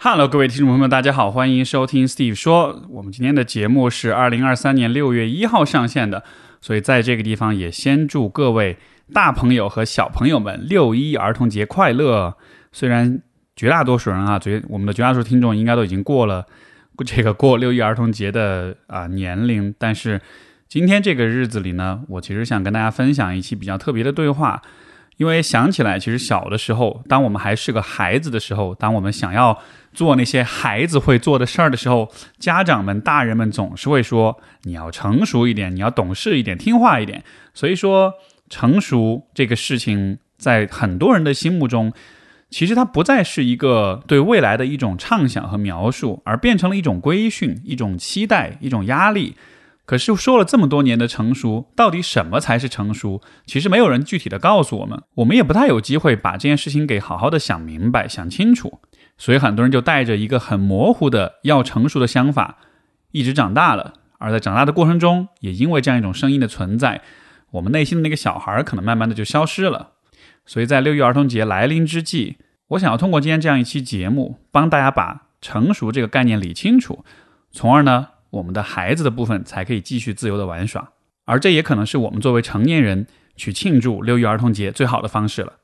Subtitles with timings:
[0.00, 2.86] Hello，各位听众朋友们，大家好，欢迎收听 Steve 说。
[2.88, 6.22] 我们今天的节目是二零二三年六月一号上线的，
[6.60, 8.78] 所以在这个地方也先祝各位
[9.12, 12.36] 大朋友和小朋友们六一儿童节快乐。
[12.70, 13.20] 虽然
[13.56, 16.46] 绝大多数人啊，绝我们的绝大多数听众应该都已经过了
[17.04, 20.20] 这个过六一儿童节的啊年龄，但是
[20.68, 24.62] 今天这个日子里呢，我其实想跟大家分享一期比较特别的对话。
[25.18, 29.58] 因为想起来，其实小的时候，当我们还是个孩子的时候，当我们想要
[29.92, 38.14] 做那些孩子会做的事儿的时候，家长们、大人们总是会说：“你要成熟一点，你要懂事一点，听话一点。”所以说，
[38.48, 41.92] 成熟这个事情，在很多人的心目中，
[42.48, 49.34] 其实它不再是一个对未来的一种畅想和描述，而变成了一种规训、一种期待、一种压力。
[49.88, 53.22] 可是说了这么多年的成熟，到底什么才是成熟？
[53.46, 58.80] 其实没有人具体的告诉我们，我们也不太有机会把这件事情给好好的想明白、想清楚。
[59.16, 62.58] 所以很多人就带着一个很模糊的要成熟的想法，
[63.12, 63.94] 一直长大了。
[64.18, 67.00] 而在长大的过程中，也因为这样一种声音的存在，
[67.52, 69.92] 我们内心的那个小孩可能慢慢的就消失了。
[70.44, 72.36] 所以在六一儿童节来临之际，
[72.68, 77.02] 我想要通过今天这样一期节目，帮大家把成熟这个概念理清楚，
[77.50, 78.08] 从而呢。
[78.30, 80.90] 我们的孩子的部分才可以继续自由的玩耍，
[81.24, 85.54] 而这也可能是我们作为成年人去庆祝六一儿童节最好的方式了。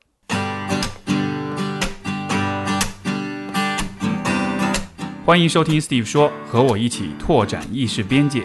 [5.26, 8.42] 欢迎收听 Steve 说，和我一起拓展意识边界。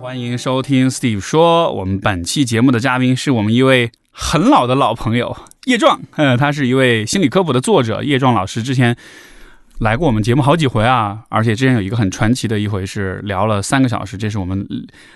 [0.00, 3.92] 欢迎收听 Steve 说，我们本期节目的嘉宾是我们一位。
[4.16, 8.00] 很老的老朋友叶壮，呃，他是一位心理科普的作者。
[8.00, 8.96] 叶壮老师之前
[9.80, 14.64] 来过我们节目好几回啊，而且之前有一个很传奇的一回是聊了三个小时，这是我们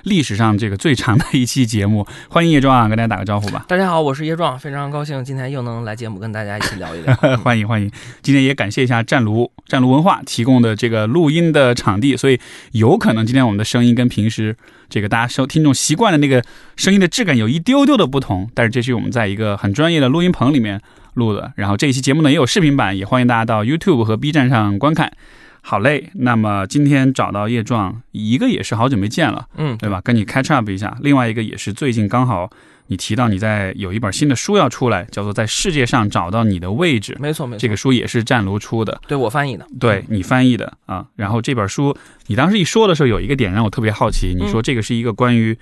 [0.03, 2.05] 历史上这个最长的一期节目。
[2.29, 3.65] 欢迎叶壮啊，跟大家打个招呼吧。
[3.71, 7.15] 大家好，我是叶壮，非常高兴今天又能来节目跟大家一起聊一聊。
[7.39, 7.89] 欢迎欢迎，
[8.21, 12.41] 今天也感谢一下战卢战卢文化提供的这个录音的场地，所以
[12.73, 14.57] 有可能今天我们的声音跟平时。
[14.91, 16.43] 这个大家收听众习惯的那个
[16.75, 20.81] 声音的质感有一丢丢的不同，但是这是我们在一个很专业的录音棚里面
[21.19, 21.53] 录的。
[21.57, 25.13] 然后这一期节目呢也有视频版，也欢迎大家到 YouTube 和 B 站上观看。
[25.61, 30.01] 好嘞，那么今天找到叶壮，一个也是好久没见了，嗯，对吧？
[30.03, 30.97] 跟你 catch up 一下。
[31.03, 32.49] 另外一个也是最近刚好。
[32.91, 37.13] 你提到你在有一本新的书要出来，叫做《在世界上找到你的位置》。
[37.21, 41.05] 没错，没错，这个书也是湛卢出的，对我翻译的，对你翻译的啊。
[41.15, 41.95] 然后这本书，
[42.29, 44.35] 你当时一说的时候，有一个点让我特别好奇。
[44.35, 45.55] 你说这个是一个关于，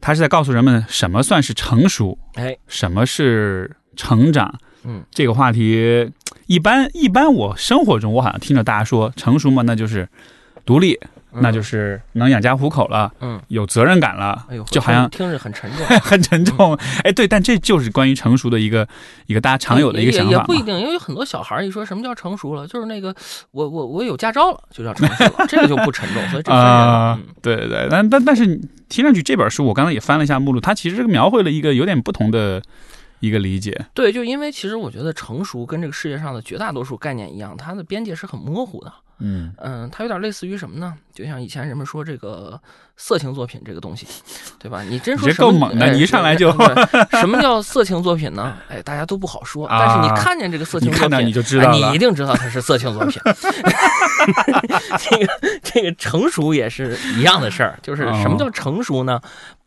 [0.00, 4.56] 他是在告诉人们什么算是成熟，哎，什么是成长。
[4.84, 6.10] 嗯，这个话题
[6.46, 10.08] 一般一般，我生活中我好像听着大家说成熟嘛，那就是
[10.64, 10.98] 独立。
[11.36, 16.78] 那就是能养家糊口了，嗯，有责任感了，哎呦，就好像听着很沉重， 很沉重。
[17.02, 18.86] 哎，对，但这就是关于成熟的一个
[19.26, 23.12] 一个大家常有的一个想法也不一定，因为有很多小孩一说什么叫成熟了，就是那个
[23.50, 26.24] 我我我有驾照了就叫成熟了，这个就不沉重。
[26.28, 28.46] 所以这啊，对对对，但但但是
[28.88, 32.62] 听上去这本书，我刚才也翻了一下目录，它其实描绘了一个有点不同的
[33.24, 33.86] 一个理解。
[33.94, 38.92] 对，就因为其实我觉得成熟跟这个世界上的绝大多数概念一样，它的边界是很模糊的。
[39.20, 40.92] 嗯嗯，它有点类似于什么呢？
[41.14, 42.60] 就像以前人们说这个
[42.96, 44.04] 色情作品这个东西，
[44.58, 44.82] 对吧？
[44.82, 46.50] 你真说够猛的，你一上来就
[47.12, 48.56] 什么叫色情作品呢？
[48.68, 49.68] 哎，大家都不好说。
[49.70, 53.22] 但是你看见这个色情作品，你就知道你一定知道它是色情作品。
[54.98, 59.20] 这个这个成熟也是一样的事儿，就是什么叫成熟呢？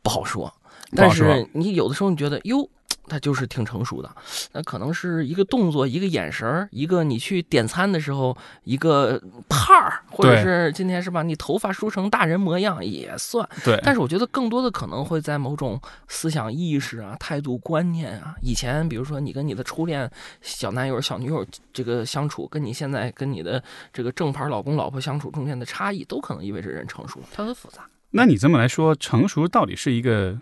[0.03, 0.53] 不好说。
[0.93, 2.69] 但是你有的时候你觉得哟。
[3.07, 4.15] 他就是挺成熟的，
[4.51, 13.47] 那可能是一个动作，一个眼神儿，一个你去点餐的时候一个派儿，或者是今天是吧你头发梳成大人模样也算。
[13.63, 18.35] 对，但是我觉得更多的可能会在某种思想意识啊、态度观念啊。
[18.41, 20.09] 以前比如说你跟你的初恋
[20.41, 23.63] 小男友、小女友这个相处，跟你现在跟你的
[23.93, 27.87] 这个正牌老公老婆相处中间的差异，都可能意味着人成熟，它很复杂。
[28.11, 30.37] 那你这么来说，成熟到底是一个？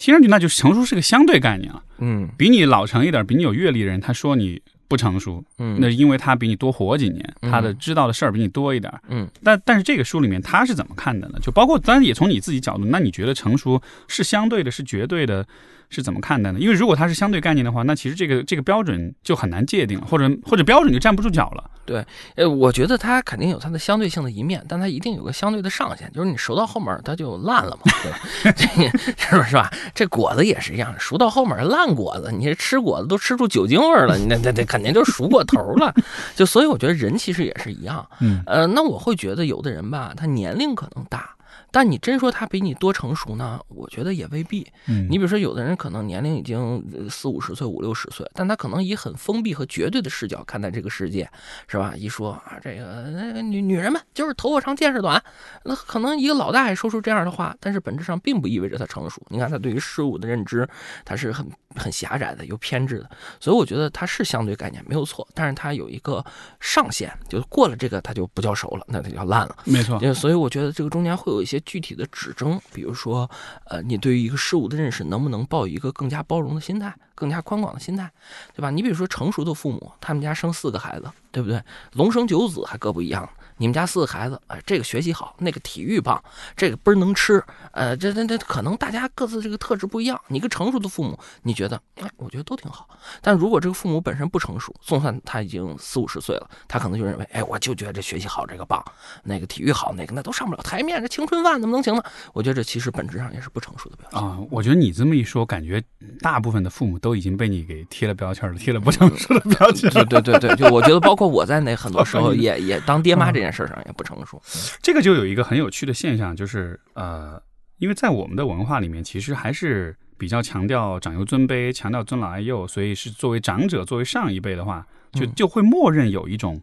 [0.00, 11.38] 听上去那就是成熟是个相对概念啊，嗯，比你老成一点，比你有阅历的人，他说你不成熟，嗯，那是因为他比你多活几年，他的知道的事儿比你多一点，嗯，但但是这个书里面他是怎么看的呢？
[11.42, 15.46] 就包括当然也从你自己角度，那你觉得成熟是相对的，是绝对的？
[15.90, 16.58] 是怎么看待呢？
[16.58, 21.70] 因为如果它是相对概念的话，那其实这个这个标准就很难界定了，或者或者标准就站不住脚了。
[21.84, 22.04] 对，
[22.36, 28.52] 呃，我觉得它肯定有它的相对性的一面，但它一定有个相对的上限，就是你熟到后面它就烂了嘛， 对吧？
[28.56, 29.68] 这个是不是吧？
[29.92, 35.92] 这果子也是一样，熟到后面烂果子，你这吃果子都吃出酒精味了，那那那肯定就熟过头了。
[36.36, 41.30] 就所以我觉得人其实也是一样，嗯，呃，那我会觉得有的人吧，他年龄可能大。
[41.72, 43.60] 但你真说他比你多成熟呢？
[43.68, 44.66] 我觉得也未必。
[44.86, 51.30] 嗯，你比如说，有的人可能年龄已经四五十岁、五六十岁，但他可能以很封闭和绝对的视角看待这个世界，
[51.68, 51.94] 是吧？
[51.96, 55.22] 一说啊，这个那个女女人们就是头发长见识短，
[55.64, 59.22] 那可能一个老大爷说出这样的话，但是本质上并不意味着他成熟。
[59.28, 60.68] 你看他对于事物的认知，
[61.04, 61.46] 他是很
[61.76, 63.10] 很狭窄的、有偏执的。
[63.38, 66.24] 所以我觉得他是相对概念没有错，但是他有一个
[66.58, 69.56] 上限，就是过了这个他就不叫熟了，那他就烂了。
[69.64, 70.00] 没错。
[70.14, 73.30] 所以我觉得这个中间会有一些具体的指征，比如说，
[73.66, 78.10] 呃，你对于一个事物的认识能不能抱一个更加包容的心态，更加宽广的心态，
[78.54, 78.70] 对吧？
[78.70, 81.62] 你比如说成熟的父母，他们家生四个孩子，对不对？
[81.92, 83.28] 龙生九子还各不一样。
[83.60, 86.18] 你们家四个孩子，哎，这个学习好，那个体育棒，
[86.56, 90.18] 这个倍儿能吃，呃，这这这可能大家各自这个特质不一样。
[90.28, 92.88] 你一个成熟的父母，你觉得，哎，我觉得都挺好。
[93.20, 98.82] 但如果这个父母本身不成熟，就算他已经四五十岁了，他可能就认为，哎，我就觉得这学习好这个棒，
[99.24, 102.02] 那个体育好那个那都上不了台面，这青春饭怎么能行呢？
[102.32, 104.38] 我觉得这其实本质上也是不成熟的表现啊。
[104.50, 105.82] 我觉得你这么一说，感觉
[106.22, 109.90] 大部分的父母都已经被你给贴了标签了，贴了不成熟的标签。
[109.90, 114.40] 对对对对，就我觉得包括我在内，很多时候 也也当爹妈这件事上也不成熟。
[114.82, 117.42] 这个就有一个很有趣的现象，就是呃，
[117.78, 126.60] 因为在我们的文化里面，其实还是比较强调长幼尊卑，强调尊老爱幼，所以是作为长者，作为上一辈的话，就就会默认有一种，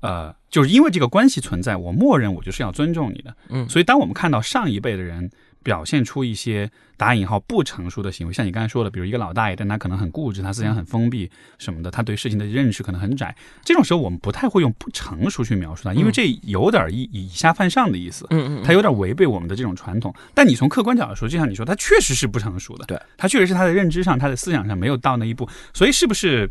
[0.00, 5.30] 呃，就是因为这个关系存在，我默认我就是要尊重你的，嗯，所以当我们看到上一辈的人
[5.66, 6.70] 表现出一些。
[6.98, 13.36] 打引号不成熟的行为，像你刚才说的，比如一个老大爷，但他可能很固执，他思想很封闭什么的，他对事情的认识可能很窄。
[13.62, 18.26] 这种时候，我们不太会用不成熟去描述他，因为这有点以以下犯上的意思。
[18.30, 20.14] 嗯嗯，他有点违背我们的这种传统。
[20.32, 22.86] 但你从客观角度说，就像你说，他确实是不成熟的。
[22.86, 25.46] 对，他确实是他的认知上、他的思想上没有到那一步。
[25.74, 26.48] 所以，是不是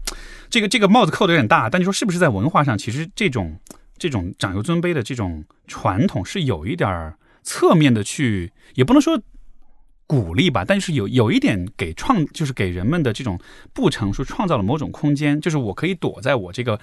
[0.52, 1.68] 这个这个帽子扣的有点大？
[1.68, 3.60] 但你说是不是在文化上，其实这种
[3.98, 7.12] 这种长幼尊卑的这种传统是有一点
[7.46, 9.22] 侧面的去，也不能说。
[10.08, 13.40] 鼓励吧，但是有有一点给创，就是给人们的这种
[13.74, 16.80] 不成熟创造了某种空间，就是我可以躲在我这个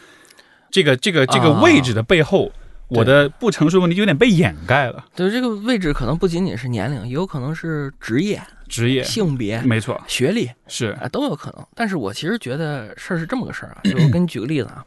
[0.73, 2.51] 这个这个这个位置的背后，
[2.89, 5.07] 我的不成熟问题就有点被掩盖了。
[5.15, 11.65] 对，这个位置可能不仅仅是年龄，也有可能是职业、职业、性别，没错，学历是啊都有可能。
[11.77, 14.85] 但是我其实觉得事儿是这么个事儿啊，就我 给你举个例子啊，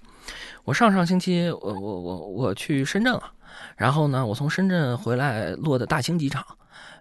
[0.66, 3.32] 我上上星期我我我我去深圳了，
[3.76, 6.46] 然后呢，我从深圳回来落的大兴机场。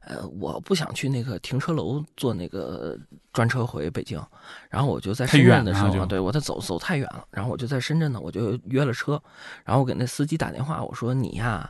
[0.07, 2.95] 呃，我不想去那个停车楼坐那个
[3.33, 4.23] 专车回北京，
[4.69, 9.21] 然后我就在深圳的时候，对我得走走太远了，然后我就在深圳呢，我就约了车，
[9.65, 11.69] 然后我给那司机打电话，我说你呀，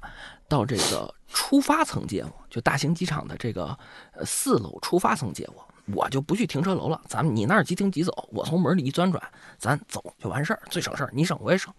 [0.48, 3.66] 到这个出发层接我，就大兴机场的这个
[4.12, 5.64] 呃四楼出发层接我，
[5.94, 9.22] 我就不去停车楼了，咱们你那儿即停即走，我从门里一钻转，
[9.58, 11.72] 咱走就完事儿，最省事儿，你省我也省。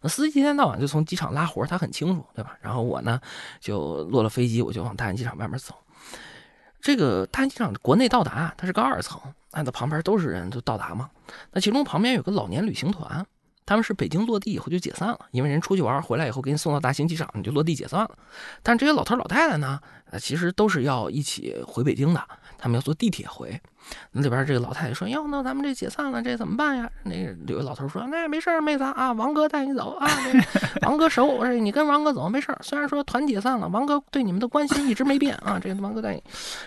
[0.00, 2.56] 那司机一天到晚就从机场拉活，他很清楚，对吧？
[2.60, 3.20] 然后我呢
[3.60, 5.74] 就落了飞机，我就往大兴机场外面走。
[6.80, 9.20] 这个大兴机场国内到达，它是个二层，
[9.52, 11.10] 那它旁边都是人，就到达嘛。
[11.52, 13.26] 那其中旁边有个老年旅行团，
[13.64, 18.10] 他们是北京落地以后就解散了，因为人出去玩回来以后给你送到大兴机场，你就落地解散了。
[18.62, 19.80] 但这些老头老太太呢，
[20.10, 22.28] 呃，其实都是要一起回北京的。
[22.66, 23.60] 他们要坐地铁回，
[24.10, 30.10] 那里边这个老太太说：“哟，那咱们这解散了，这怎么办呀？”那个有个老头说：“那没事妹子啊，王哥带你走啊，
[30.82, 35.60] 王哥熟，我说你跟王哥走没事虽然说团解散了，王哥对你们的关心一直没变啊。
[35.62, 36.20] 这个王哥带你，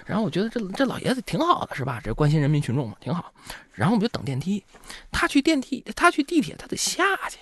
[0.05, 1.99] 然后我觉得这这老爷子挺好的，是吧？
[2.01, 3.33] 这关心人民群众嘛，挺好。
[3.73, 4.63] 然后我们就等电梯，
[5.11, 7.39] 他去电梯，他去地铁，他得下去。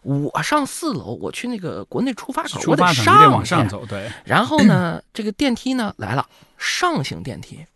[0.00, 3.84] 我上四楼，我去那个国内出发口，我得上往上走。
[3.84, 4.10] 对。
[4.24, 7.66] 然后呢，这个电梯呢来了，上行电梯。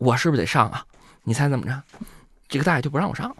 [0.00, 0.82] 我是不是得上啊？
[1.24, 1.82] 你猜怎么着？
[2.48, 3.36] 这个大爷就不让我上，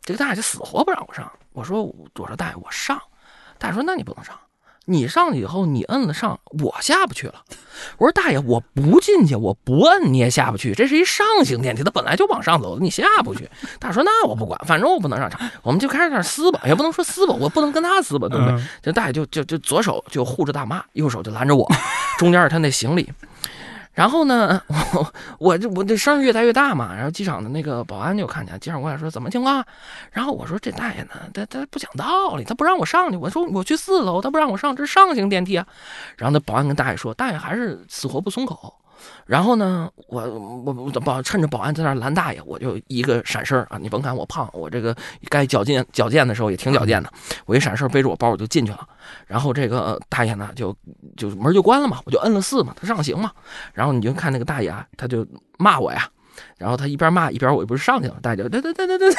[0.00, 1.30] 这个大爷就死活不让我上。
[1.52, 2.98] 我说我说大爷我上，
[3.58, 4.34] 大爷说那你不能上，
[4.84, 7.42] 你上去以后你摁了上，我下不去了。
[7.98, 13.50] 我说大爷我不进去，我不摁你也下不去，这是一上行电梯，它本来就往上走，你下不去。
[13.80, 18.64] 大爷说那我不管，反正我不能上场，我们就开始那撕吧，也不能说撕吧，我不能跟他撕吧，对不对？
[18.80, 21.68] 这大爷就就就左手就护着大妈，右手就拦着我，
[22.18, 23.12] 中间是他那行李。
[23.98, 24.62] 然后呢，
[24.94, 29.64] 我我这我这声越来越大嘛，然后机场的那个保安就看见，机场过来说怎么情况？
[30.12, 33.16] 然后我说这大爷呢，他他不讲道理，他不让我上去。
[33.16, 35.66] 我说我去四楼，他不让我上，这是上行电梯啊。
[36.16, 38.72] 然后那保安跟大爷说，大爷还是死活不松口。
[39.26, 43.78] 然后呢，我我我保趁着保安在那拦大爷，我就一个闪身啊！
[43.80, 44.96] 你甭看我胖，我这个
[45.28, 47.12] 该矫健矫健的时候也挺矫健的。
[47.46, 48.86] 我一闪身背着我包我就进去了。
[49.26, 50.74] 然后这个大爷呢，就
[51.16, 53.30] 就门就关了嘛，我就摁了四嘛，他上行嘛。
[53.72, 55.26] 然后你就看那个大爷啊，他就
[55.58, 56.08] 骂我呀，
[56.56, 59.10] 然后他一边骂一边我不是上去了，大家就对对对对对，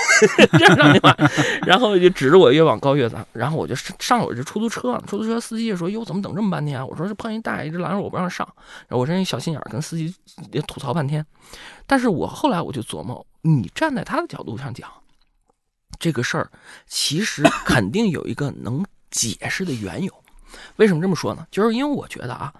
[0.58, 1.32] 这样上去了，
[1.66, 8.48] 然后就指着我越往高越早，然后我就上了我这出租车，出租车司机就说：“哟，怎么等这么半天？”我说：“这碰一大爷一直拦着我不让上。”
[8.88, 10.14] 然后我这小心眼跟司机
[10.52, 11.26] 也吐槽半天，
[11.88, 14.90] 但是我后来我就琢磨，你站在他的角度上讲，
[16.00, 16.52] 这个事儿
[16.88, 20.14] 其实肯定有一个能解释的缘由。
[20.78, 21.46] 为什么这么说呢？
[21.52, 22.54] 就是因为我觉得啊。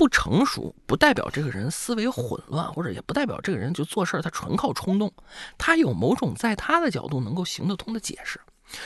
[0.00, 5.12] 不成熟不代表这个人思维混乱，或者也不代表这个人就做事他纯靠冲动，
[5.58, 8.40] 他有某种在他的角度能够行得通的解释。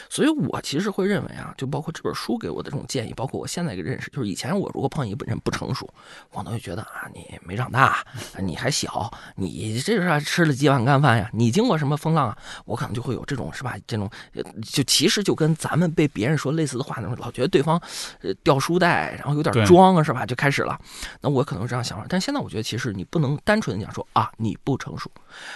[0.08, 5.88] 所以，我其实会认为啊，就包括这本书给我的这种建议，包括我现在一个认识，就是以前我如果碰一个人不成熟，
[6.32, 8.04] 我都会觉得啊，你没长大，
[8.38, 11.28] 你还小，你这是吃了几碗干饭呀？
[11.32, 12.38] 你经过什么风浪啊？
[12.64, 13.76] 我可能就会有这种是吧？
[13.86, 14.10] 这种
[14.62, 17.80] 就其实就跟咱们被别人说类似的话那种，老觉得对方
[18.22, 20.24] 呃掉书袋，然后有点装啊，是吧？
[20.26, 20.78] 就开始了。
[21.20, 25.10] 那我可能这样想法，但现在我觉得其实你不能单纯的讲说啊你不成熟，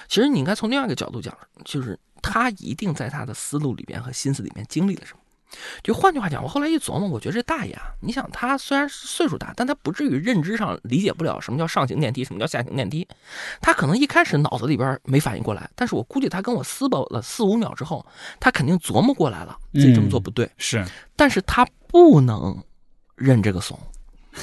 [0.08, 1.98] 其实你应该从另外一个角度讲，就是。
[2.22, 5.20] 他一定在他的思路里边和心思里面经历了什么？
[5.82, 13.08] 就换句话讲，我后来一琢磨，我觉得这大爷啊，你想他虽然岁数大，但他不至于认知上理解不了什么叫上行电梯，什么叫下行电梯。
[13.62, 18.04] 他可能一开始脑子里边没反应过来，但是我估计他跟我撕巴了四五秒之后，
[18.38, 20.50] 他肯定琢磨过来了，自己这么做不对。
[20.58, 20.84] 是，
[21.16, 22.62] 但是他不能
[23.16, 23.78] 认这个怂，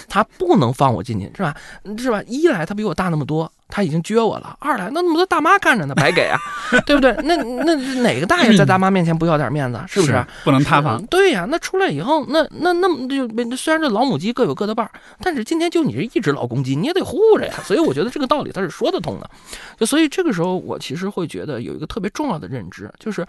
[0.10, 1.55] 他不能放我进去，是吧？
[2.00, 2.24] 是吧？
[2.24, 3.51] 一来他比我大那么多。
[3.67, 4.55] 他已经撅我了。
[4.60, 6.38] 二来，那那么多大妈看着呢，白给啊，
[6.86, 7.12] 对不对？
[7.24, 9.79] 那那哪个大爷在大妈面前不要点面子？
[9.88, 10.25] 是不是？
[10.43, 11.03] 不能塌房。
[11.07, 14.91] 对呀，那出来以后，那那那么就虽然这老母鸡各有各的伴儿，
[15.22, 17.53] 但是今天就你这一只老公鸡，你也得护着呀。
[17.63, 19.29] 所以我觉得这个道理他是说得通的。
[19.77, 23.25] 就所以这个时候，我其实会觉得有一个特别重要的认知，就是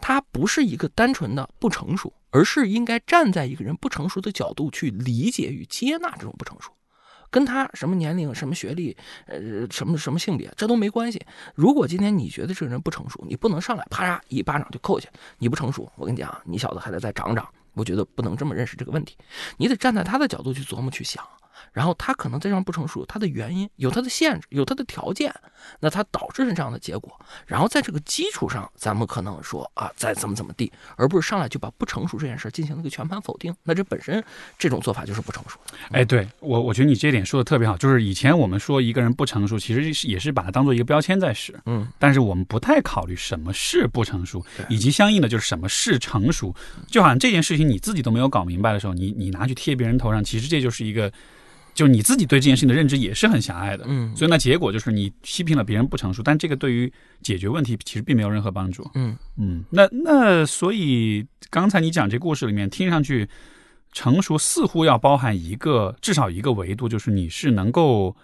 [0.00, 6.70] 他不是一个单纯的不成熟，而是应该站在一个人不成熟的角度去理解与接纳这种不成熟。
[7.30, 8.96] 跟他什么年龄、什么学历、
[9.26, 11.20] 呃，什么什么性别，这都没关系。
[11.54, 15.08] 如果今天你觉得这个人不成熟，你不能上来啪嚓一巴掌就扣下。
[15.38, 17.48] 你不成熟，我跟你讲，你小子还得再长长。
[17.74, 19.16] 我觉得不能这么认识这个问题，
[19.56, 21.24] 你得站在他的角度去琢磨、去想。
[21.72, 25.32] 然后他可能在这上不成熟，他的原因有他的限制，有他的条件，
[25.78, 27.18] 那他导致是这样的结果。
[27.46, 33.54] 然后在这个基础上，咱们可能说啊，再怎么怎么地，而不是上来就把不成熟这件事进行了一个全盘否定。
[33.62, 34.22] 那这本身
[34.58, 35.58] 这种做法就是不成熟。
[35.90, 37.76] 哎，对我，我觉得你这点说的特别好。
[37.76, 41.58] 就是以前我们说一个人不成熟，其实是也是把它当做一个标签在使。
[41.66, 46.54] 嗯，但是我们不太考虑什么是不成熟，以及相应的就是什么是成熟。
[46.88, 51.12] 就好像这件事情你自己都没有搞明白的时候，你你拿去贴别人头上，其实这就是一个。
[51.80, 59.16] 就你自己对这件事情的认知也是很狭隘的，嗯，所以那结果就是你批评了别人不成熟，但这个对于解决问题其实并没有任何帮助，嗯。
[59.38, 63.26] 嗯，那那所以刚才你讲这故事里面听上去
[63.94, 68.14] 成熟似乎要包含一个至少一个维度，就是你是能够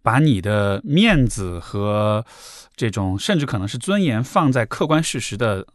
[0.00, 2.24] 把你的面子和
[2.76, 5.66] 这种甚至可能是尊严放在客观事实的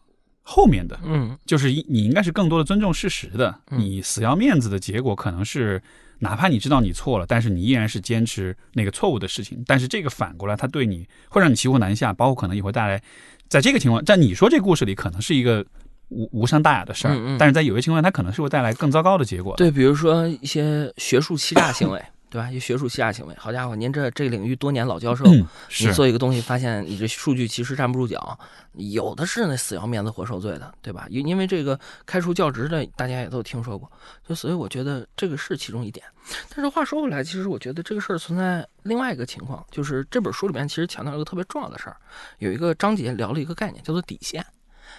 [0.43, 5.83] 后面的，嗯，就是你应该是更多的尊重事实的，你死要面子的结果可能是。
[6.19, 9.63] 哪怕你知道你错了，但是你依然是坚持那个错误的事情。
[9.67, 13.01] 但是这个反过来，他对你会让你骑虎难下，包括可能也会带来，
[13.47, 15.65] 在这个情况，在你说这故事里，可能是一个
[16.09, 17.37] 无无伤大雅的事儿。
[17.37, 19.55] 但是在有些情况，它可能是会带来更糟糕的结果。
[19.57, 22.03] 对，比如说一些学术欺诈行为。
[22.29, 22.51] 对吧？
[22.51, 28.37] 一学术欺诈行为，好家伙，您这这领域多年老教授，你做一个东西，发现你这数据其实站不住脚，
[28.73, 31.07] 有的是那死要面子活受罪的，对吧？
[31.09, 33.89] 因因为这个开除教职的，大家也都听说过，
[34.27, 36.05] 就所以我觉得这个是其中一点。
[36.49, 41.95] 但是话说回来，其实我觉得这个事儿存在另外一个情况，就是这本书里面其实强调一个特别重要的事儿，
[42.39, 44.45] 有一个章节聊了一个概念，叫做底线，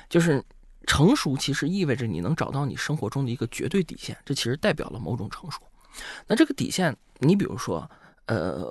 [0.09, 0.43] 就是
[0.87, 5.61] 成熟其实意味着你能找到你生活中的一个绝对底线，这其实代表了某种成熟。
[6.27, 6.97] 那这个底线。
[7.21, 7.91] 你比如说，
[8.27, 8.65] 呃，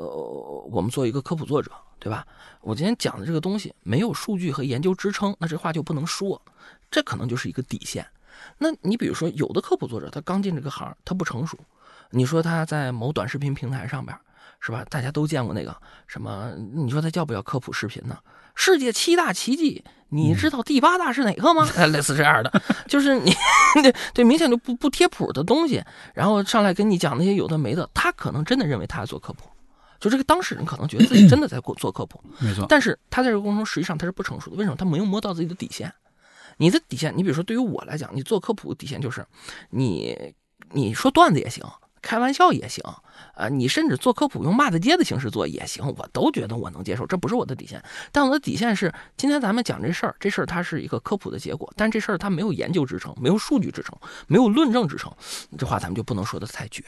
[0.72, 1.70] 我们做一个科普作者，
[2.00, 2.26] 对吧？
[2.62, 6.42] 我今天讲的这个东西没有数据和研究支撑，那这话就不能说，
[6.90, 8.08] 这可能就是一个底线。
[8.58, 11.58] 那你比如说，有的科普作者他刚进这个行，他不成熟，
[12.12, 14.18] 你说他在某短视频平台上边，
[14.62, 14.86] 是吧？
[14.90, 16.54] 大家都见过那个什么？
[16.56, 18.18] 你说他叫不叫科普视频呢？
[18.60, 21.64] 世界七大奇迹，你知道第八大是哪个吗？
[21.94, 22.52] 类似这样的，
[22.90, 23.32] 就是你
[23.84, 25.82] 对对，明显就不不贴谱的东西，
[26.16, 29.48] 然后上来跟你讲那些有的没的，他可能真的认为他在做科普，
[30.00, 32.66] 就这个当事人可能觉得自己真的在做做科普，没错。
[32.68, 34.76] 但是他在这个过程中实际上他是不成熟的，为什么？
[34.76, 35.94] 他没有摸到自己的底线。
[36.60, 39.24] 你的底线，你比如说对于我来讲，你做科普的底线就是，
[39.70, 40.34] 你
[40.72, 41.64] 你说段子也行。
[42.02, 42.84] 开玩笑也行，
[43.34, 47.84] 啊，你甚至做科普用骂大街的形式做也行，我都觉得我能接受，这不是我的底线。
[48.12, 55.12] 但我的底线是，今天咱们讲这事儿，这事儿它是一个科普的结果，但这事儿它没有研究支撑，没有数据支撑，没有论证支撑，
[55.58, 56.84] 这话咱们就不能说的太绝。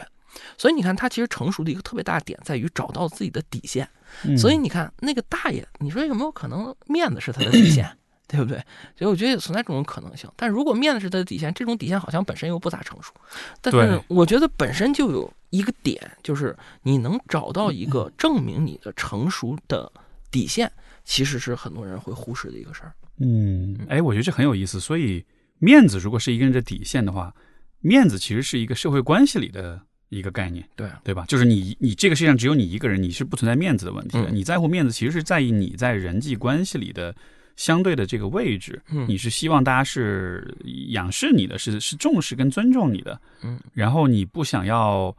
[0.58, 3.90] 所以你看，他其实成熟的一个特别大的点在于找到自己的底线。
[4.38, 7.98] 所以你看，那个大爷，你说有没有可能面子是他的底线，
[8.30, 8.58] 对不对？
[8.96, 10.30] 所以我觉得也存在这种可能性。
[10.36, 13.12] 但如果面子是他的底线，这种底线好像本身又不咋成熟。
[13.60, 19.92] 但是我觉得本身就有一个点，就是你能找到一个证明你的成熟的
[20.30, 20.72] 底线，
[21.04, 22.94] 其实是很多人会忽视的一个事儿。
[23.20, 24.80] 嗯，哎，我觉得这很有意思。
[24.80, 25.26] 所以
[25.58, 27.34] 面子如果是一个人的底线的话，
[27.80, 29.82] 面子其实是一个社会关系里的。
[30.12, 31.24] 一个概念，对对吧？
[31.28, 34.32] 就是你你这个世界上只有你一个人，你是不存在面子的问题的。
[34.32, 37.16] 你在乎面子，其实是在意你在人际关系里的
[37.60, 38.82] 相对的这个位置。
[38.90, 40.56] 嗯，你是希望大家是
[40.92, 43.20] 仰视你的，是是重视跟尊重你的。
[43.44, 45.14] 嗯，然后你不想要。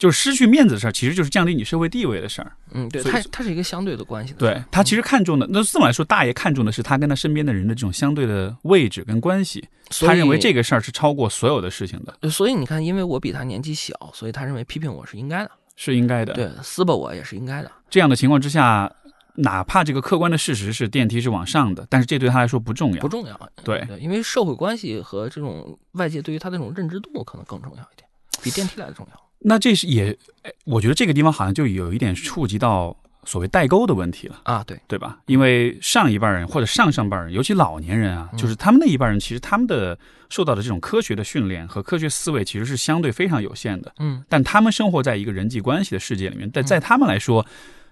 [0.00, 2.50] 就是失去面子的事儿，其实就是降低你社会地位的事儿。
[2.70, 4.32] 嗯，对，它它是一个相对的关系。
[4.38, 9.62] 对他其实看重的，那这么来说，大爷看重的是他跟他身边的人的这种相对的位置跟关系。
[10.00, 12.30] 他认为这个事儿是超过所有的事情的。
[12.30, 16.32] 所以你看，因为我比他年纪小，所以他认为批评我是应该的，是应该的。
[16.32, 17.70] 对，撕吧我也是应该的。
[17.90, 18.90] 这样的情况之下，
[19.36, 23.50] 哪怕这个客观的事实是电梯是往上的，但是这对他来说不重要，不重要。
[23.64, 28.08] 对，因为社会关系和这种外界对于他这种认知度可能更重要一点，
[28.42, 29.20] 比电梯来的重要。
[29.40, 30.16] 那这是也，
[30.64, 32.94] 我觉得这个地方好像就有一点触及到
[33.24, 34.78] 所谓代沟的问题了啊，对。
[34.86, 35.18] 对吧？
[35.26, 47.46] 因为上一辈人或者上上辈人，尤其老年人啊，就是他们那一辈人，其实他们的受到的这种科学的训练和科学思维其实是相对非常有限的，嗯，但他们生活在一个人际关系的世界里面，但在他们来说，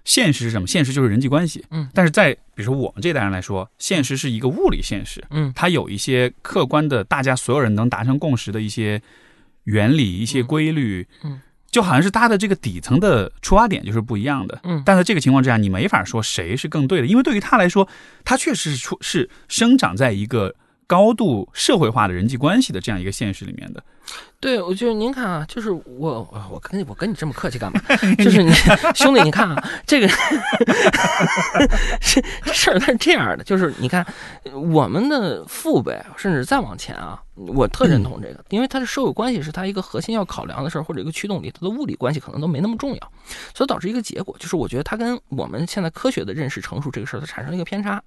[0.09, 0.67] 现实是什么？
[0.67, 9.01] 现实就是人际关系，嗯，但是在比如说我们这代人来说，现实是一个物理现实，嗯，它有一些客观的，大家所有人能达成共识的一些。
[9.65, 17.87] 原理一些规律，嗯，就好像是它的这个底层的出发点就是不一样的，嗯，但在这个情况之下，你没法说谁是更对的，因为对于他来说，
[18.25, 20.55] 他确实是出是生长在一个
[20.89, 23.83] 高度社会化的人际关系的这样一个现实里面的。
[24.39, 27.79] 对，我觉得您看啊，就是我，我跟你，我跟你这么客气干嘛？
[28.17, 28.51] 就是你
[28.95, 30.07] 兄弟，你看啊，这个
[32.01, 34.03] 这 这事儿它是这样的，就是你看
[34.51, 43.11] 我们的父辈，甚至再往前啊，我特认同这个，因为它的社会关系是它一个核心要考量的事儿，或者一个驱动力，它的物理关系可能都没那么重要，
[43.53, 48.01] 所以导致一个结果，就是我觉得它跟我们现在科学的认识成熟这个事儿，它产生了一个偏差，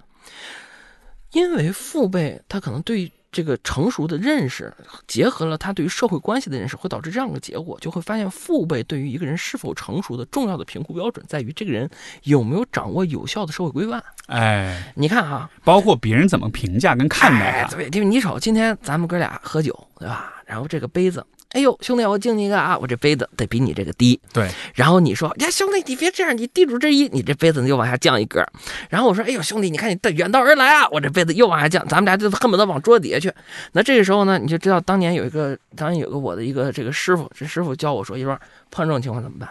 [1.33, 3.11] 因为父辈他可能对。
[3.35, 4.71] 这个成熟的认识
[5.07, 11.89] 结合了他对于社会关系的认识，会导致这样的结果，就会发现父辈对于一个人是否成熟的重要的评估标准在于这个人
[12.25, 14.05] 有没有掌握有效的社会规范。
[14.27, 20.35] 哎，你看啊，包括别人怎么评价跟看待对，因为你瞅，今天咱们哥俩喝酒，对吧？
[20.45, 21.25] 然后这个杯子。
[21.53, 22.79] 哎呦，兄弟，我敬你一个啊！
[22.79, 24.19] 我这杯子得比你这个低。
[24.33, 24.49] 对。
[24.75, 28.43] 然后你说，呀，兄弟，你别这样，你地主之谊，你这杯子就往下降一格。
[28.89, 33.33] 然后我说，哎呦，兄弟，你看你远道而来啊，我这杯子又往下降，咱们俩就恨不得往桌底下去。
[33.73, 38.39] 那这个时候呢，你就知道当年有一个，当年有个我的一个这个师傅，这师傅教我说，一说
[38.71, 39.49] 碰这种情况怎么办？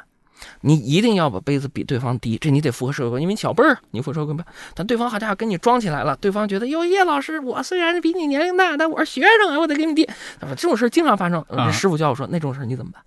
[0.61, 4.45] 你一定要把杯子比对方低，这你得符合社会观，因为你小辈儿，你符合社会观。
[4.75, 10.07] 但对方好家伙跟你装起来了，对方觉得哟，叶老师，我虽然比你年龄大，但我是学生啊，我得给你低。
[10.41, 11.45] 这种事经常发生。
[11.49, 13.01] 这师傅教我说，那种事你怎么办？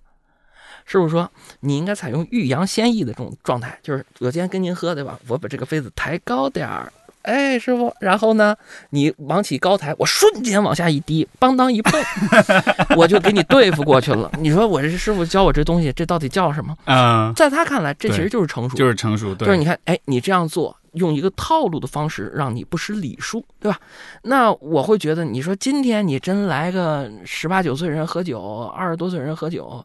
[0.85, 5.19] 师傅说，你应该采用欲扬先抑的这种状态，就是我今天跟您喝，对吧？
[5.27, 6.93] 我把这个杯子抬高点儿。
[7.25, 8.55] 哎，师傅，然后呢？
[8.91, 11.99] 你往起高抬，我瞬间往下一低，邦当一碰，
[12.95, 14.31] 我就给你对付过去了。
[14.39, 16.75] 你说我这师傅教我这东西，这到底叫什么？
[16.85, 19.33] 嗯，在他看来，这其实就是成熟，就是成熟。
[19.35, 23.79] 就是你看，哎，你这样做，用一个套路的方式，让你不失礼数，对吧？
[24.21, 29.83] 那我会觉得，你说今天你真来个十八九岁人喝酒，二十多岁人喝酒，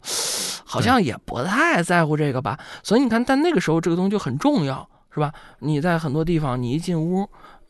[0.65, 2.59] 好像也不太在乎这个吧？
[2.83, 4.87] 所以你看，但那个时候这个东西就很重要。
[5.13, 5.33] 是吧？
[5.59, 7.29] 你在很多地方，你一进屋，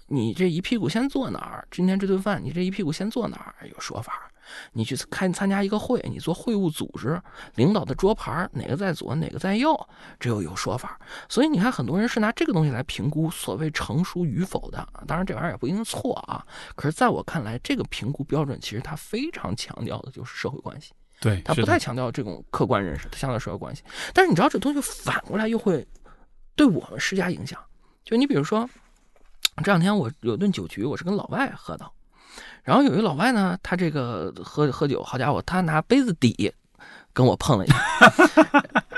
[0.08, 1.66] 你这一屁股先坐哪儿？
[1.70, 3.66] 今天这顿饭，你这一屁股先坐哪儿？
[3.68, 4.26] 有说法。
[4.72, 7.22] 你去开参加一个会，你做会务组织，
[7.54, 9.78] 领导的桌牌哪个在左，哪个在右，
[10.18, 10.98] 这又有说法。
[11.28, 14.84] 所以你看，很多人是拿这个东西来评估所谓成熟与否的。
[15.06, 16.44] 当然，这玩意儿也不一定错啊。
[16.74, 20.92] 可是在我看来，这个评估标准其实它非常强调的就是社会关系。
[21.20, 23.84] 对，它不太强调这种客观认识，它强调社会关系。
[24.12, 25.86] 但是你知道，这东西反过来又会。
[26.60, 27.58] 对我们施加影响，
[28.04, 28.68] 就你比如说，
[29.64, 31.90] 这两天我有顿酒局，我是跟老外喝的，
[32.62, 36.52] 然后有一老外呢，他这个喝喝酒，好家伙，他拿杯子底
[37.14, 37.78] 跟我碰了一下，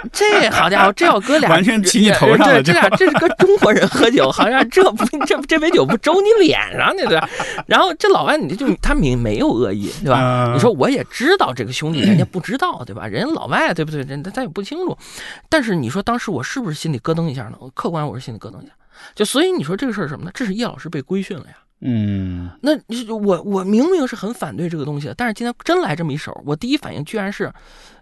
[0.13, 7.29] 这好家伙，这要搁俩完全骑你头上了，这俩这是跟中国人喝酒，好像这不这这杯酒不周你脸上对吧？
[7.67, 10.53] 然后这老外你就他明没有恶意对吧？
[10.53, 13.07] 你说我也知道这个兄弟人家不知道对吧？
[13.07, 14.03] 人家老外对不对？
[14.03, 14.97] 人他也不清楚，
[15.49, 17.57] 但是你说当时我是不是心里咯噔一下呢？
[17.75, 18.73] 客观我是心里咯噔一下，
[19.15, 20.31] 就所以你说这个事儿什么呢？
[20.35, 21.57] 这是叶老师被规训了呀。
[21.85, 22.73] 嗯，那
[23.15, 27.53] 我我明明是很反对这个东西的，但是今天真来这么一手，我第一反应居然是。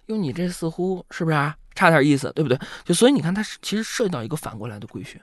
[0.07, 1.55] 哟，你这似乎是不是啊？
[1.75, 2.59] 差点意思，对不对？
[2.85, 5.21] 就所以你看，它是其实涉及到一个反过来的规训。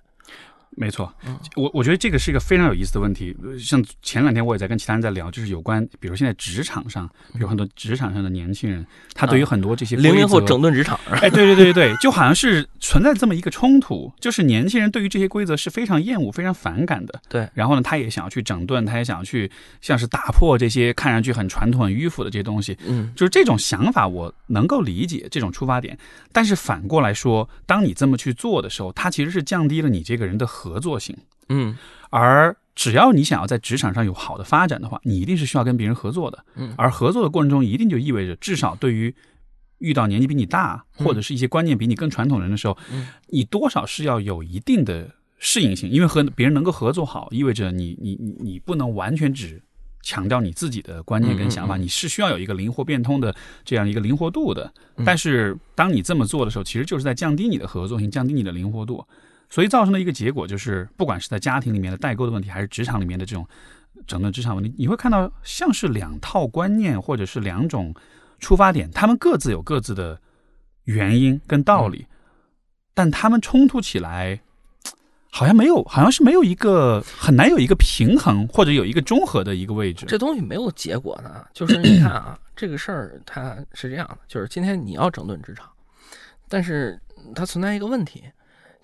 [0.79, 1.11] 没错，
[1.55, 3.35] 我我觉得这个是一个非常有意思的问题。
[3.59, 8.85] 像前两天我也在跟其他人在聊，就是有关，比如现在职场上，比如很多职场上的年轻人，
[9.15, 17.19] 他对于很多这些零零后整顿职场，哎，对对对对对，就好像是存在这么一个冲突，就是年轻人对于这些规则是非常厌恶、非常反感的。
[17.27, 19.49] 对，然后呢，他也想要去整顿，他也想要去
[19.81, 22.77] 像是打破这些看上去很传统、很迂腐的这些东西。
[22.85, 25.97] 嗯，就是这种想法，我能够理解这种出发点。
[26.31, 31.15] 但是反过来说，当你这么去做的时候，它其实是降低了你这个人的合作性。
[31.49, 31.77] 嗯，
[32.09, 36.43] 而只要你想要在职场上有好的发展的话，你一定是需要跟别人合作的。
[36.55, 39.15] 嗯，而合作的过程中，一定就意味着至少对于
[39.77, 49.61] 遇到年纪比你大或者是一些观念比你更传统人的时候，嗯，你多少是要有一定的适应性，因为和别人能够合作好，意味着你你你你不能完全只
[50.03, 54.71] 强调你自己的观念跟想法，你是需要有一个灵活变通的这样一个灵活度的。
[55.05, 59.05] 但是当你这么做的时候，其实就是在降低你的合作性，降低你的灵活度。
[59.49, 63.47] 所以造成的一个结果就是，不管是在家庭里面的代沟的问题，还是职场里面的这种
[64.05, 67.95] 整顿职场问题，你会看到像是两套观念或者是两种
[68.39, 70.19] 出发点，他们各自有各自的
[70.83, 72.07] 原因跟道理，
[72.93, 74.41] 但他们冲突起来，
[75.31, 80.05] 好像没有，好像是没有一个很难有一个平衡或者有一个中和的一个位置。
[80.07, 85.69] 这东西没有结果呢，就是你看啊，这个事儿它是这样的，就是今天你要整顿职场，
[86.49, 86.99] 但是
[87.33, 88.23] 它存在一个问题。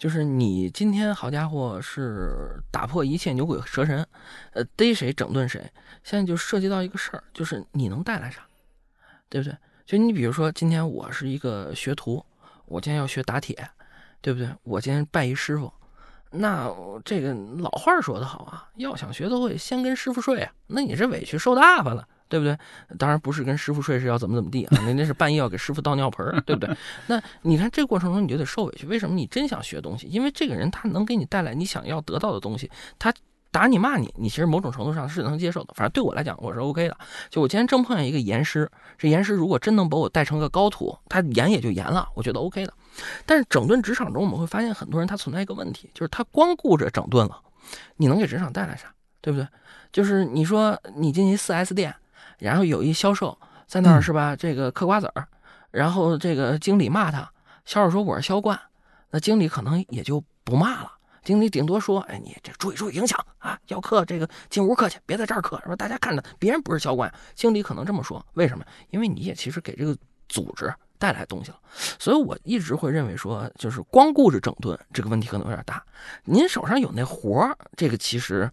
[0.04, 4.06] 就是你今天好家伙是打破一切牛鬼蛇神，
[4.52, 5.62] 呃，逮谁整顿谁。
[6.04, 8.42] 现在就涉及到一个事儿，就是你能带来啥，
[9.30, 9.56] 对不对？
[9.86, 12.22] 就你比如说，今天我是一个学徒，
[12.66, 13.58] 我今天要学打铁，
[14.20, 14.50] 对不对？
[14.64, 15.72] 我今天拜一师傅，
[16.32, 16.70] 那
[17.06, 20.52] 这个老话说得好啊，要想学得会，先跟师傅睡啊。
[20.68, 22.06] 那你这委屈受大发了。
[22.34, 22.58] 对不对？
[22.98, 24.70] 当然不是跟师傅睡是要怎么怎么地啊？
[24.88, 26.76] 那那是半夜要给师傅倒尿盆对不对？
[27.06, 28.88] 那你看这过程中你就得受委屈。
[28.88, 29.14] 为什么？
[29.14, 32.72] 你真想学东西，因为这个人他能给你带来你想要得到的东西。
[32.98, 33.14] 他
[33.52, 35.76] 打你骂你，你其实某种程度上是能接受的。
[35.76, 36.98] 反正对我来讲，我是 OK 的。
[37.30, 38.68] 就我今天正碰见一个严师，
[38.98, 42.74] 这严师如果真能把我带成个高徒，他严也就严了，我觉得 OK 的。
[43.28, 47.40] 但是整顿职场中，我们会发现很多人他存在一个问题，就是他光顾着整顿了，
[47.98, 48.92] 你能给职场带来啥？
[49.22, 49.48] 对不对？
[49.92, 51.96] 就是你说你进去四 S 店。
[52.40, 54.36] 然后有一销售在那儿是吧？
[54.36, 55.28] 这个嗑瓜子儿，
[55.72, 57.32] 然后这个经理骂他，
[57.66, 58.60] 销售说我是销冠，
[59.10, 60.92] 那经理可能也就不骂了。
[61.24, 63.58] 经理顶多说：“哎，你这注意注意影响啊！
[63.68, 68.66] 要嗑这个进屋嗑去，别在这儿嗑，说大家看着别人不是销冠。”经理可能这么说，为什么？
[68.90, 71.58] 因为你也其实给这个组织带来东西了。
[71.98, 75.82] 所以我一直会认为说，就是光顾着整顿这个问题可能有点大。
[76.26, 78.52] 您手上有那活儿，这个其实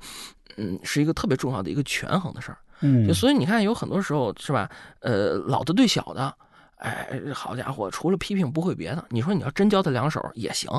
[0.56, 2.58] 嗯是一个特别重要的一个权衡的事儿。
[2.80, 4.68] 嗯，就所以你看，有很多时候是吧？
[5.00, 6.34] 呃，老的对小的，
[6.76, 9.04] 哎，好家伙，除了批评不会别的。
[9.10, 10.70] 你说你要真教他两手也行。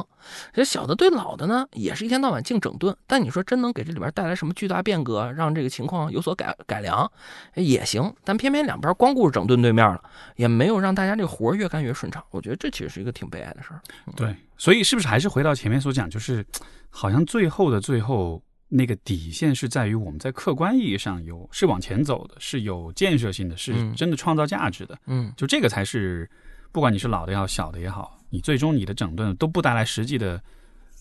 [0.51, 2.95] 这小的对老的呢，也是一天到晚净整顿。
[3.05, 7.11] 但你说真能给这里边带来什么巨大变革，让这个情况有所改改良，
[7.53, 8.11] 也行。
[8.23, 10.01] 但偏偏两边光顾着整顿对面了，
[10.37, 12.23] 也没有让大家这活越干越顺畅。
[12.31, 13.81] 我觉得这其实是一个挺悲哀的事儿。
[14.15, 16.43] 对，所以是不是还是回到前面所讲，就是
[16.89, 18.41] 好像最后的最后。
[18.73, 24.97] 那个底线是在于我们在客观意义上有是往前走的，是有建设性的，是真的创造价值的。
[25.07, 26.29] 嗯，就这个才是，
[26.71, 30.41] 不管你是老的也好，小的也好，你最终你的整顿都不带来实际的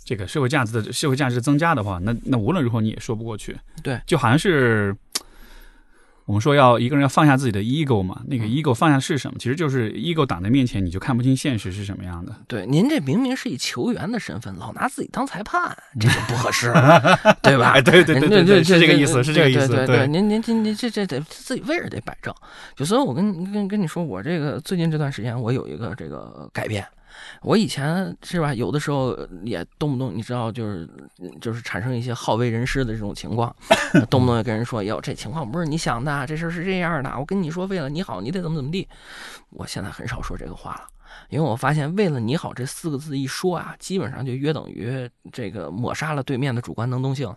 [0.05, 3.57] 这个社会价值的社会价值增加的话，那那无论如何你也说不过去。
[3.83, 4.95] 对，就好像是。
[6.31, 9.37] 我们说要一个人要放下自己的 ego 嘛，那个 ego 放下是什么？
[9.41, 12.33] 其实就是 ego 挡在面前，你就看不清现实是什么样的。
[12.47, 16.73] 对，您这明明是以球员的身份，老拿自己当裁判， 这就不合适，
[17.43, 17.81] 对吧？
[17.81, 19.67] 对对对对对，是这个意思，是这个意思。
[19.75, 22.33] 对对，您您您您这这得自己位置得摆正。
[22.77, 26.87] 就所以，我跟跟跟你说，我这个最近这段时间，我有一个这个改变。
[27.43, 30.89] 我以前是吧，有的时候也动不动，你知道，就是
[31.41, 33.55] 就是产生一些好为人师的这种情况，
[34.11, 38.89] 动不动就跟人说：“哟，这情况不是你想的，这事儿是这样的。”我跟你说，为了你好，你得怎么怎么地。
[39.51, 40.87] 我现在很少说这个话了。
[41.29, 47.35] 因为我发现“为了你好”这四个字一说啊，基本上就约等于这个抹杀了对面的主观能动性。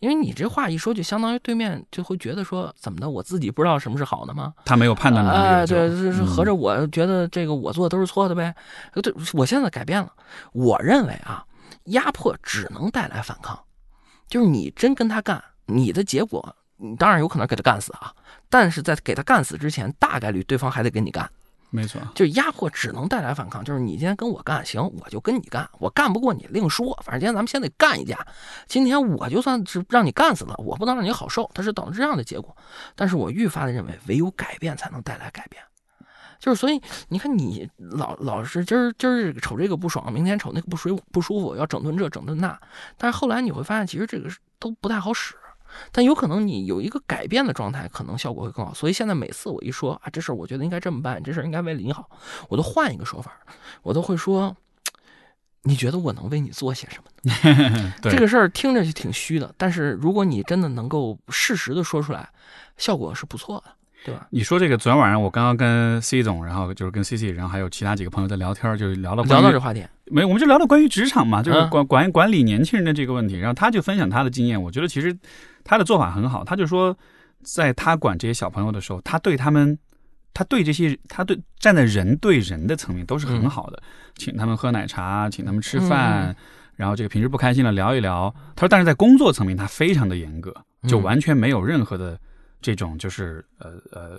[0.00, 4.54] 因为你这话一说，就相当于对面就会觉得说，怎么的，我自己不知道什么是好的吗？
[4.64, 5.38] 他没有判断能力。
[5.38, 8.54] 哎，对，是合着我觉得这个我做的都是错的呗。
[9.02, 10.12] 对，我现在改变了，
[10.52, 11.44] 我认为啊，
[11.84, 13.58] 压迫只能带来反抗，
[14.28, 18.12] 就是你真跟他干，你的结果，你当然有可能给他干死啊，
[18.48, 21.30] 但是在给他干死之前，大概率对方还得跟你干。
[21.74, 23.64] 没错，就压迫只能带来反抗。
[23.64, 25.68] 就是你今天跟我干，行，我就跟你干。
[25.80, 28.16] 我干不过你另说，反正今天咱们先得干一架。
[28.68, 31.50] 今天我就算是让你干死了，我不能让你好受。
[31.52, 32.56] 它是导致这样的结果。
[32.94, 35.60] 但是我愈发的认为，唯有改变才能带来改变。
[36.38, 42.56] 就是所以你看，你老老是今儿今儿瞅这个不爽，明天瞅那个不舒不舒服，要整顿这整顿那，
[42.96, 45.34] 但是后来你会发现，其实这个都不太好使。
[45.92, 48.74] 但有可能你有一个改变的状态，可能效果会更好。
[48.74, 52.08] 所以现在每次我一说啊，这事儿我觉得应该这么办，这事儿应该为了你好，
[52.48, 53.32] 我都换一个说法，
[53.82, 54.56] 我都会说，
[55.62, 57.92] 你觉得我能为你做些什么呢？
[58.02, 62.28] 这个事儿听着就挺虚的，但是如果你真的能够适时的说出来，
[62.76, 63.72] 效果是不错的，
[64.04, 64.26] 对吧？
[64.30, 69.84] 你说这个，昨天晚上我刚刚跟 C 总，然后就是跟 C C，然后还有其他几个朋友在聊天，就聊到聊到这话题。
[70.06, 73.38] 没，我们就聊到关于职场嘛，就是管管管理年轻人的这个问题。
[73.38, 75.16] 然后他就分享他的经验，我觉得其实
[75.64, 76.44] 他的做法很好。
[76.44, 76.96] 他就说，
[77.42, 79.76] 在他管这些小朋友的时候，他对他们，
[80.32, 83.82] 他对这些，他对站在人对人的层面都是很好的，
[84.14, 86.36] 请他们喝奶茶，请他们吃饭，
[86.76, 88.32] 然后这个平时不开心了聊一聊。
[88.54, 90.54] 他说，但是在工作层面，他非常的严格，
[90.86, 92.20] 就完全没有任何的。
[92.64, 94.18] 这种就是呃呃，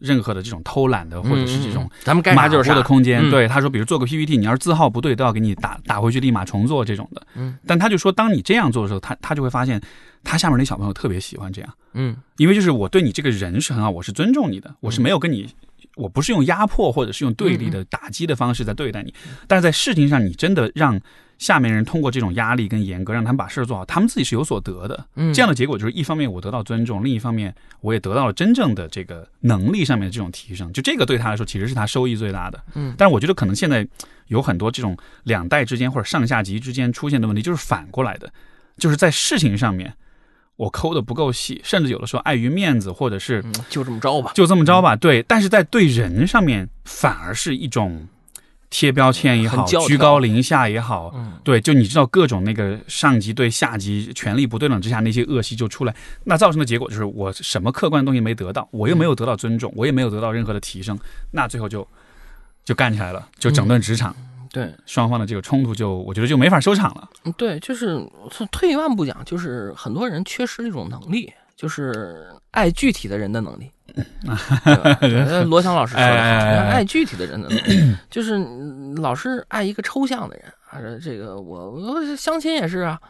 [0.00, 3.30] 任何的这种偷懒的，或者是这种咱们干马虎的空间。
[3.30, 7.24] 对他说，比如做个 PPT，你要是字号不对，都要给你打打回去，立马重做这种的。
[7.36, 9.80] 嗯，但他就说，当你这样做的时候，他他就会发现，
[10.24, 11.72] 他下面那小朋友特别喜欢这样。
[11.92, 15.48] 嗯，因为就是我对你这个人是很好，我是尊重你的，我是没有跟你，
[15.94, 19.14] 我不是用压迫或者是用对立的打击的方式在对待你，
[19.46, 21.00] 但是在事情上，你真的让。
[21.38, 25.06] 下面人通过这种压力跟严格，让他们把事儿做好，他们自己是有所得的。
[25.16, 30.72] 嗯，这样的结果就是一方面我得到尊重，另一方面我也得到了真正的这个能力上面的这种提升。
[30.72, 32.62] 就这个对他来说，其实是他收益最大的。
[32.74, 33.86] 嗯，但是我觉得可能现在
[34.28, 38.32] 有很多这种两代之间或者上下级之间出现的问题，就是反过来的，
[38.78, 39.92] 就是在事情上面
[40.56, 44.94] 我抠的不够细，甚至有的时候碍于面子，或者是就这么着吧，就这么着吧。
[44.94, 48.06] 对，但是在对人上面反而是一种。
[48.74, 60.98] 贴标签也好，居高临下也好，对，就你知道各种那个上级对下级权力不对等之下那些恶习就出来，那造成的结果就是我什么客观的东西没得到，我又没有得到尊重，我也没有得到任何的提升，
[61.30, 61.86] 那最后就
[62.64, 64.12] 就干起来了，就整顿职场，
[64.52, 67.08] 对双方的这个冲突就我觉得就没法收场了。
[67.36, 68.04] 对，就是
[68.50, 71.32] 退一万步讲，就是很多人缺失一种能力，
[71.64, 73.72] 就是爱具体的人的能力。
[75.46, 78.36] 罗翔老师说的好，爱具体的人的能力， 就是
[78.96, 80.44] 老是爱一个抽象的人。
[80.68, 83.00] 啊，这个我我相亲也是啊，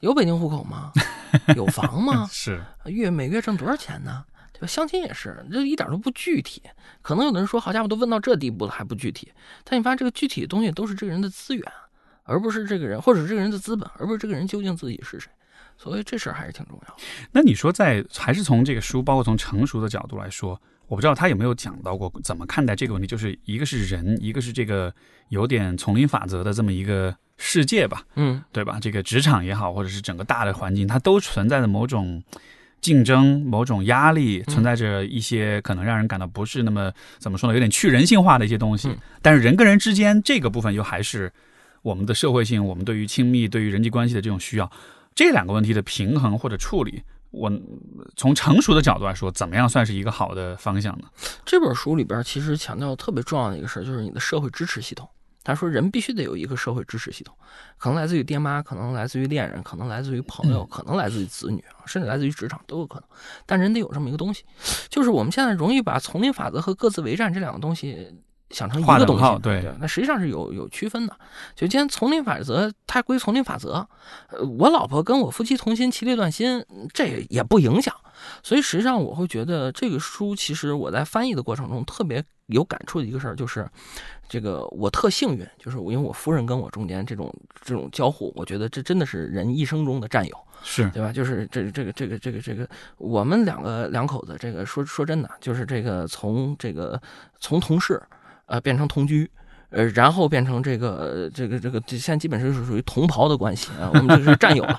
[0.00, 0.92] 有北京户口吗？
[1.56, 2.28] 有房吗？
[2.30, 4.22] 是月每月挣多少钱呢？
[4.52, 4.66] 对吧？
[4.66, 6.60] 相亲也是，这一点都不具体。
[7.00, 9.32] 可能有的人说，好家伙，都问到这地步了还不具体。
[9.64, 11.64] 但你发现这个具体的东西都是这个人的资源，
[12.24, 15.30] 而不是这个人，或者是这个人的资本，而不是这个人究竟自己是谁。
[15.82, 16.96] 所以这事儿还是挺重要。
[17.32, 23.08] 那你说，在还是从这个书，包括从成熟的角度来说，我不知道他有没有讲到过怎么看待这个问题。
[23.08, 24.94] 就是一个是人，一个是这个
[25.30, 28.78] 有点丛林法则的这么一个世界吧，嗯，对吧？
[28.80, 32.22] 这个职场也好，或者是整个大的环境，它都存在着某种
[32.80, 38.96] 竞争、某种压力，存在着一些可能让人感到不是那么怎么说呢，有点去人性化的一些东西。
[39.20, 41.32] 但是人跟人之间这个部分又还是
[41.82, 44.70] 我们的社会性，我们对于亲密、对于人际关系的这种需要。
[45.14, 47.50] 这两个问题的平衡或者处理，我
[48.16, 51.08] 从成熟的角度来说，怎么样算是一个好的方向呢？
[51.44, 55.08] 这本书里边其实强调特别重要的一个事儿，就是你的社会支持系统。
[55.44, 57.36] 他说，人必须得有一个社会支持系统，
[57.76, 63.08] 可能来自于爹妈，可能来自于恋人，可能来自于朋友，可能来自于子女啊，甚至来自于职场都有可能。
[63.44, 64.44] 但人得有这么一个东西，
[64.88, 68.08] 就是我们现在容易把丛林法则和各自为战这两个东西。
[68.52, 71.16] 想成一个东西，对，那实际上是有有区分的。
[71.56, 73.86] 就今天丛林法则它归丛林法则，
[74.28, 77.94] 呃，我老婆跟我夫妻同心，其利断金，这也不影响。
[78.42, 83.66] 所以实际上我会觉得这个书，其实我在翻译的过程中特别有感触的一个事儿，就是
[84.28, 87.34] 这个我特幸运，就是因为我夫人跟我中间这种
[87.64, 91.12] 这种交互，我觉得这真的是人一生中的战友，是对吧？
[91.12, 97.00] 就是这这个这个这个这个，我们两个两口子，这个说说真的，就是这个从这个
[97.40, 98.00] 从同事。
[98.46, 99.30] 呃，变成同居，
[99.70, 104.78] 呃，然后变成这个这个这个，现在基本上是属于同袍的关系啊，我们就是 战友了。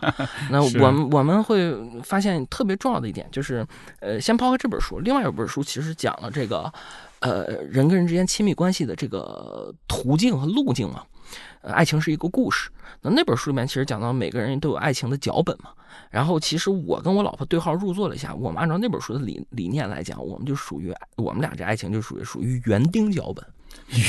[0.52, 1.73] 那我们我们会
[2.04, 3.65] 发现特别重要的一点就是，
[3.99, 6.71] 呃，先抛开这本书，另外有本书其实讲了这个，
[7.19, 11.04] 呃，人跟人之间亲密关系的这个途径和路径嘛。
[11.63, 12.69] 呃，爱情是一个故事。
[13.02, 15.69] 那那本书里面其实讲到每个人都有爱情的脚本嘛。
[16.10, 23.43] 然后其实我跟我老婆对号入座了一下，我们按照那本书的理理念来讲，我们就属于我们俩这爱情就属于属于园丁脚本。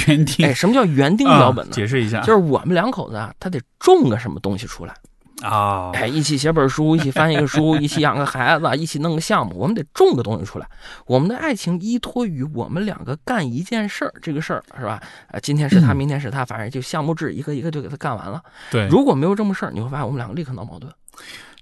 [0.06, 0.44] 园丁？
[0.44, 1.72] 哎，什么叫园丁脚本呢？
[1.72, 4.94] 解释一下，就是我们两口子啊，他得种个什么东西出来。
[5.44, 10.66] 啊，哎，一起写本书，一起翻一个书，一起养个孩子，一起弄个项目，我们得种个东西出来。
[11.04, 15.02] 我们的爱情依托于我们两个干一件事儿，这个事儿是吧？
[15.28, 18.42] 啊，今天是他，明天是他，反正就项目制，一个一个就给他干完了。
[18.70, 20.90] 对，如果没有这么事儿，你会发现我们两个立刻闹矛盾。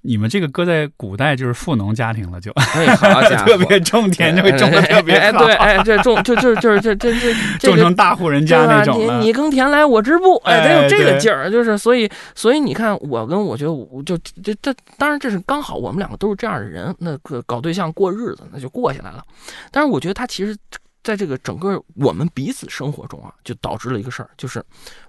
[0.04, 5.20] 你们这个搁在古代就是富农家庭了，就哎，好家伙， 特别种田就会种的特别好。
[5.20, 7.12] 哎，对，哎，这种就就就是这这
[7.60, 11.48] 这 种成大户人家那种你你耕田来我织布，哎，得有这个劲儿。
[11.48, 19.24] 就是所以所以你看，我跟我觉得我就这这当然这是刚好我们两个都是这样的人，那个搞对象过日子那就过下来了。
[19.70, 20.56] 但是我觉得他其实
[21.04, 24.60] 在这个整个我们彼此生活中啊，就导致了一个事儿，就是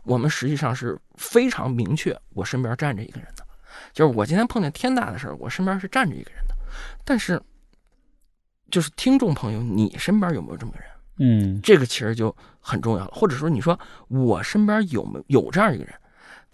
[0.03, 3.42] 我们实际上是非常明确，我身边站着一个人的。
[3.91, 6.55] 就是我今天碰见天大的事儿，我身边是站着一个人的。
[7.03, 7.41] 但是，
[8.71, 10.87] 就是听众朋友，你身边有没有这么个人？
[11.19, 13.11] 嗯，这个其实就很重要了。
[13.13, 15.93] 或者说，你说我身边有没有这样一个人？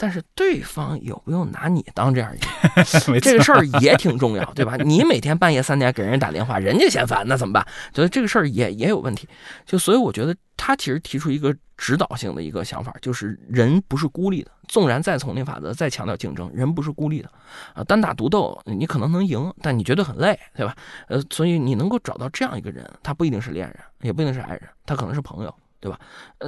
[0.01, 3.19] 但是对方有没有拿你当这样一个？
[3.19, 4.77] 这个事儿也挺重要， 对吧？
[4.77, 7.61] 你每天半夜三点给人打电话，人家嫌烦，那怎么办？
[7.93, 9.27] 觉得这个事儿也也有问题。
[9.65, 14.49] 就所以我觉得他其实提出一个指导性的一个想法，就是人不是孤立的。
[14.69, 17.29] 纵然再丛林法则再强调竞争，人不是孤立的
[17.73, 17.83] 啊。
[17.83, 20.73] 单打独斗你可能能赢，但你觉得很累，对吧？
[21.09, 25.53] 呃，所以你能够找到这样一个人，他不一定是恋人，也不一定是爱人，他可能是朋友。
[25.81, 25.97] 对吧？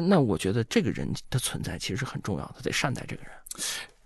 [0.10, 3.32] 那我觉得这个人的存在其实是很重要的，得善待这个人。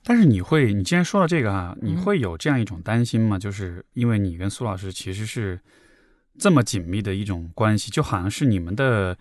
[0.04, 3.40] 但是你会，你既然说到这个啊，你会有这样一种担心吗？
[3.40, 5.60] 就是因为你跟苏老师其实是
[6.38, 9.18] 这么紧密的一种关系，就好像是你们的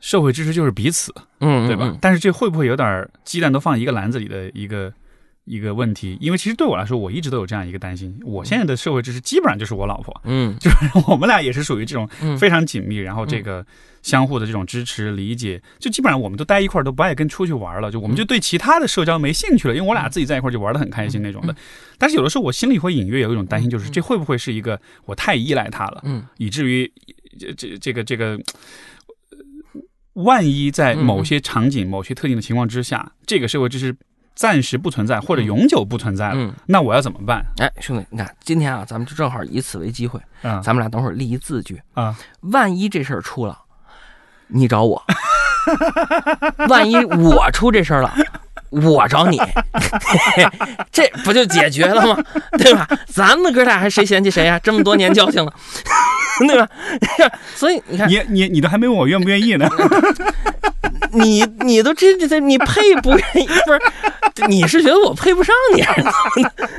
[0.00, 1.96] 社会支持就是彼此，嗯，对吧？
[2.00, 4.92] 但是这会不会有点鸡蛋都放一个篮子里的一个？
[5.46, 8.14] 一个问题，因为其实对我来说，我一直都有这样一个担心。
[8.24, 10.76] 我现在的社会知识基本上就是我老婆，嗯， 就是
[11.08, 12.06] 我们俩也是属于这种
[12.36, 13.64] 非常紧密，然后这个
[14.02, 21.54] 相互的这种支持理解，就基本上我们都待一块儿，都不爱跟出去玩了，就我们就对其他的社交没兴趣了，因为我俩自己在一块儿就玩的很开心那种的。
[21.96, 26.92] 但是有的时候我心里会隐约有一种担心，就是这会不会是一个我太依赖他了，嗯，以至于
[27.38, 28.36] 这这这个这个，
[30.14, 33.96] 万一在某些场景、某些特定的情况之下，这个社会支持。
[34.36, 37.42] 暂时不存在，或者永久不存在了，那我要怎么办？
[37.56, 42.14] 哎，兄弟，你看今天啊，咱们就正好以此为机会，嗯，咱们俩等会儿立一字据啊。
[42.42, 43.58] 万一这事儿出了，
[44.48, 45.02] 你找我；
[46.68, 48.14] 万一我出这事儿了，
[48.70, 49.40] 我找你，
[50.92, 52.22] 这不就解决了吗？
[52.58, 52.88] 对吧？
[53.06, 54.58] 咱们哥俩还谁嫌弃谁呀？
[54.62, 55.52] 这么多年交情了，
[56.46, 56.68] 对吧？
[57.54, 59.68] 所以你看，你你你都还没问我愿不愿意呢。
[61.12, 63.80] 你你都这这你配不愿意不是？
[64.48, 65.82] 你是觉得我配不上你？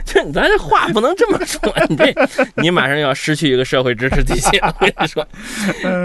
[0.05, 2.13] 就咱这话不能这么说，你这
[2.55, 4.57] 你马上要失去一个社会支持体系。
[4.59, 5.25] 我跟你说，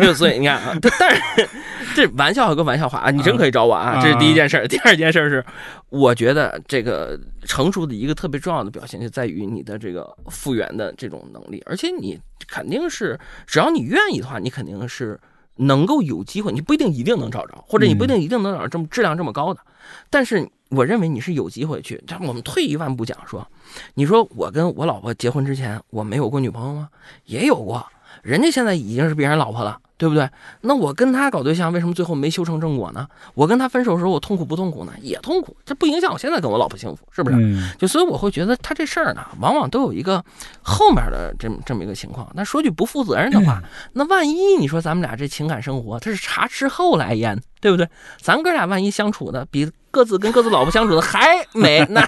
[0.00, 1.48] 就所以你看啊，但是
[1.94, 4.66] 这玩笑和玩笑话啊，你真可以找我啊，这是第一件事。
[4.66, 5.44] 第二件事是，
[5.92, 15.20] 我觉得这个成熟的一个特别重要的表现就在于你的这个复原的这种能力，而且你肯定是只要你愿意的话，你肯定是。
[15.57, 19.61] 能够有机会，你不一定一定能找着，或者你不一定一定能找着这么质量这么高的，
[20.09, 22.02] 但是我认为你是有机会去。
[22.22, 23.46] 我们退一万步讲说，
[23.92, 26.88] 你说我跟我老婆结婚之前，我没有过女朋友吗？
[27.26, 27.87] 也有过，
[28.22, 29.78] 人家现在已经是别人老婆了。
[29.98, 30.28] 对不对？
[30.62, 33.06] 那我跟他搞对象，为什么最后没修成正果呢？
[33.35, 34.92] 我跟他分手的时候，我痛苦不痛苦呢？
[35.00, 37.37] 也痛苦，这不影响我现在跟我老婆幸福，是不是？
[37.78, 40.24] 就所以我会觉得他这事儿呢，往往都有一个
[40.61, 42.28] 后面的这么这么一个情况。
[42.35, 47.88] 那说句不负责任的话，那万一你说咱们俩这情感生活，他是茶吃后来烟，对不对？
[48.20, 49.70] 咱哥俩万一相处的比。
[49.92, 52.05] 各自跟各自老婆相处的还美， 那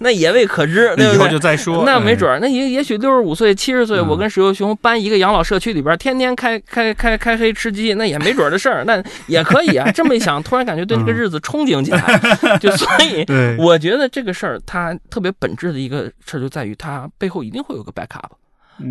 [0.00, 1.14] 那也未可知，对不对？
[1.14, 1.84] 以后就再说。
[1.84, 9.90] 那没准儿，那也也许六十五岁、七十岁，我跟石油熊搬一个养老社区里边，天天开开开开黑吃鸡，那也没准儿的事儿， 那也可以啊。
[9.90, 12.20] 这么一想，突然感觉对这个日子憧憬起来，
[12.58, 13.26] 就所以，
[13.58, 18.30] 我觉得这个事儿它特别本质的一个事儿就在于它背后一定会有个 backup，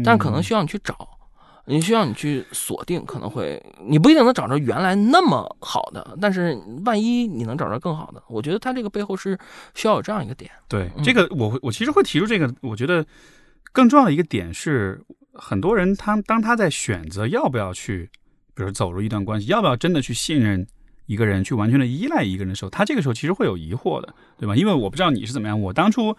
[0.04, 0.96] 但可能需要你去找。
[1.66, 9.38] 你需要你去锁定，可能会你不一定能找着原来那么好的，但是万一你能找着更好的，我觉得它这个背后是
[9.74, 10.52] 需要有这样一个点。
[10.68, 13.06] 对，这个我会我其实会提出这个，我觉得
[13.72, 15.02] 更重要的一个点是，
[15.34, 18.10] 很多人他当他在选择要不要去，
[18.54, 20.68] 比如走入一段关系，要不要真的去信任
[21.06, 24.54] 一个人，去完全的依赖一个人的时候，他这个时候其实会有疑惑的，对吧？
[24.56, 26.16] 因为我不知道你是怎么样，我当初。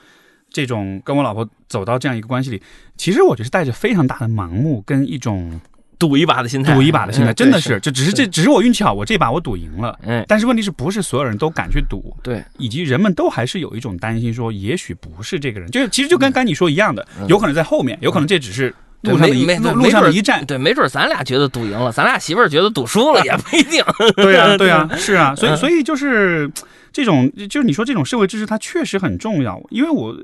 [0.54, 2.62] 这种跟我老婆走到这样一个关系里，
[2.96, 5.60] 其实我觉得是带着非常大的盲目跟一种
[5.98, 9.98] 赌一把的心态，赌一把的心态，真的是，就只是这只是我运气好，我这把我赌赢了。
[10.04, 12.16] 嗯，但是问题是不是所有人都敢去赌？
[12.22, 23.82] 对，以及人们都还是有一种担心，说也许不是这个人，就其实就跟刚你说一样的，有可能在后面，有可能这只是路上的一路路上的一站，对，没准咱俩觉得赌赢了，咱俩媳妇儿觉得赌输了 也不一定。
[24.14, 26.48] 对 呀，对呀，是啊，所以所以就是。
[26.94, 29.60] 这种就是你说这种社会支持，它确实很重要。
[29.70, 30.16] 因为我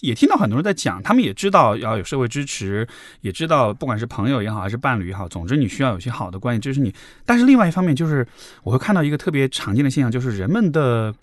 [0.00, 2.86] 也听到很多人在讲，他们也知道要有社会支持，
[3.22, 6.92] 也知道不管是朋友也好，还是伴侣也好，总之你需要有些好的关系支持你。
[7.24, 8.26] 但是另外一方面，就是
[8.64, 11.14] 我会看到一个特别常见的现象，就是人们的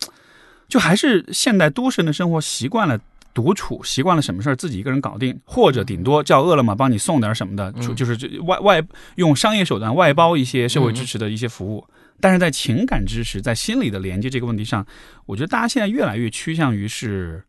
[0.68, 3.00] 就还是现代都市人的生活习惯了
[3.36, 8.84] 独处习惯了什么事儿自己一个人搞定，或者顶多叫饿了么帮你送点什么的，嗯就是这外外
[9.18, 11.86] 用商业手段外包一些社会支持的一些服务。
[12.22, 14.86] 但是在情感支持、在心理的连接这个问题上，
[15.26, 17.44] 我觉得大家现在越来越趋向于是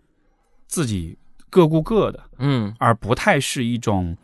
[0.66, 1.18] 自己
[1.50, 4.16] 各顾各的，嗯而不太是一种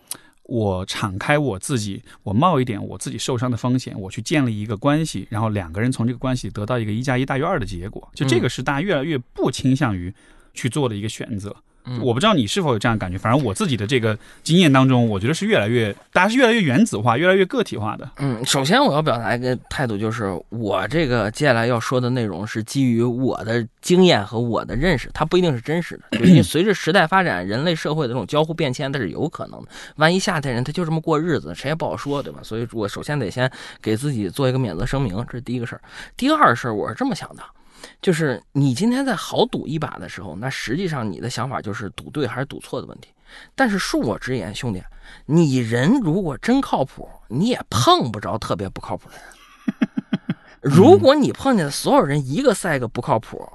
[0.45, 8.11] 我敞开我自己，我冒一点我自己受伤的风险，我去建立一个关系，然后两个人从这个关系得到一个一加一大于二的结果。
[8.15, 10.13] 就这个是大家越来越不倾向于
[10.55, 11.51] 去做的一个选择。
[11.51, 11.63] 嗯
[12.01, 18.09] 我不知道你是否有这样的感觉，反正我自己的这个经验当中，我觉得是越来越，大家是越来越原子化、越来越个体化的。
[18.19, 26.19] 嗯，首先我要表达一个态度，就是我这个接下来要说的内容是基于我的经验和我的认识，它不一定是真实的。
[26.19, 29.69] 就因为随着时代发展，人类社会的这种交互变迁，它是有可能的。
[29.97, 32.41] 万一下代人他就这么过日子，谁也不好说，对吧？
[32.43, 35.81] 所以我首先得先给自己做一个免责声明，这是第一个事儿。
[36.17, 37.43] 第二事儿，我是这么想的。
[38.01, 43.11] 就是你今天在豪赌一把的时候，那实际上你的想法就是赌对还是赌错的问题。
[43.55, 44.83] 但是恕我直言，兄弟，
[45.27, 49.25] 你人如果真靠谱，你也碰不着特别不靠谱的人。
[50.61, 53.49] 如果你碰见所有人一个赛一个不靠谱，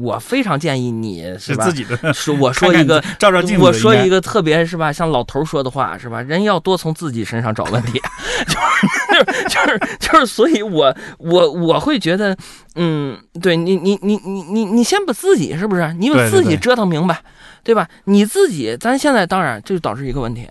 [0.00, 1.64] 我非常建议你是吧？
[1.64, 3.64] 自己的，说我说一个，照照镜子。
[3.64, 6.22] 我说一个，个特别是吧，像老头说的话是吧？
[6.22, 8.00] 人要多从自己身上找问题，
[8.46, 12.36] 就是就是就是，所以我我我会觉得，
[12.76, 15.92] 嗯，对你你你你你你先把自己是不是？
[15.94, 17.20] 你把自己折腾明白，
[17.64, 17.88] 对吧？
[18.04, 20.48] 你自己，咱现在当然这就导致一个问题。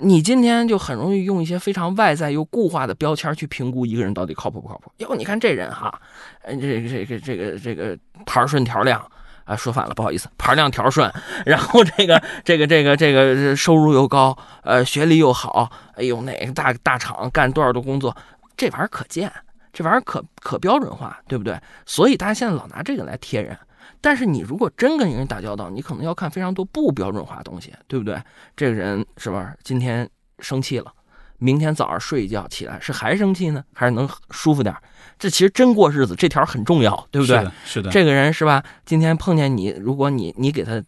[0.00, 4.92] 你今天就很容易用一些非常外在又固化的标签去评估一个人到底靠谱不靠谱。
[4.98, 6.00] 哟，你看这人哈，
[6.42, 9.04] 呃，这个这个这个这个牌顺条亮
[9.44, 11.12] 啊，说反了，不好意思，牌亮条顺，
[11.44, 18.16] 然后这个这个这个这个收入又高，呃，学历又好，哎呦，哪个大大厂干多少的工作，
[18.56, 19.32] 这玩意儿可见，
[19.72, 21.58] 这玩意儿可可标准化，对不对？
[21.86, 23.58] 所以大家现在老拿这个来贴人。
[24.00, 28.20] 但是你如果真跟人打交道，你可能要看非常多不标准化的东西，对不对？
[28.56, 29.54] 这个人是吧？
[29.62, 30.92] 今天生气了，
[31.38, 34.74] 明天早上睡一觉起来是还生气呢，还是能舒服点？
[35.18, 37.38] 这其实真过日子，这条很重要，对不对？
[37.38, 37.90] 是的，是的。
[37.90, 38.62] 这个人是吧？
[38.84, 40.82] 今天碰见你，如果你你给他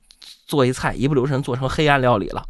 [0.47, 2.45] 做一菜，一不留神做成黑暗料理了，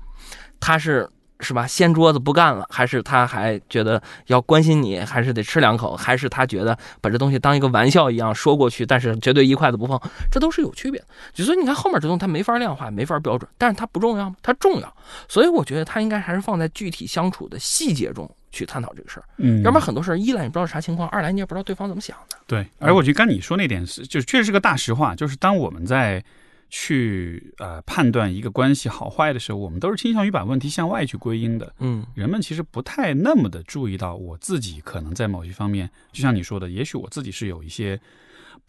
[0.58, 1.08] 他是。
[1.40, 1.66] 是吧？
[1.66, 9.98] 掀桌子不干了，还是他还觉得要关心你，还是得吃两口，还是他觉得把这东西当一个玩笑一样说过去，但是绝对一筷子不碰，
[10.30, 11.06] 这都是有区别的。
[11.32, 14.36] 就所以你看后面这东西它没法量化，没法标准，但是它不重要吗？
[14.42, 14.96] 它重要。
[15.28, 19.24] 所以我觉得它应该还是放在具体相处的细节中去探讨这个事儿。
[19.38, 22.36] 嗯，要不然很多事儿，一来你不知道啥情况，二来你也不知道对方怎么想的。
[22.46, 26.22] 对，而我觉得刚你说那点是，就确实是个大实话，就是当我们在。
[26.70, 31.74] 去呃判断一个关系好坏的时候，我们都是倾向于把问题向外去归因的。
[31.80, 38.00] 嗯，人们其实不太那么的注意到我自己可能在某些方面，就像你说的，也许我自己是有一些，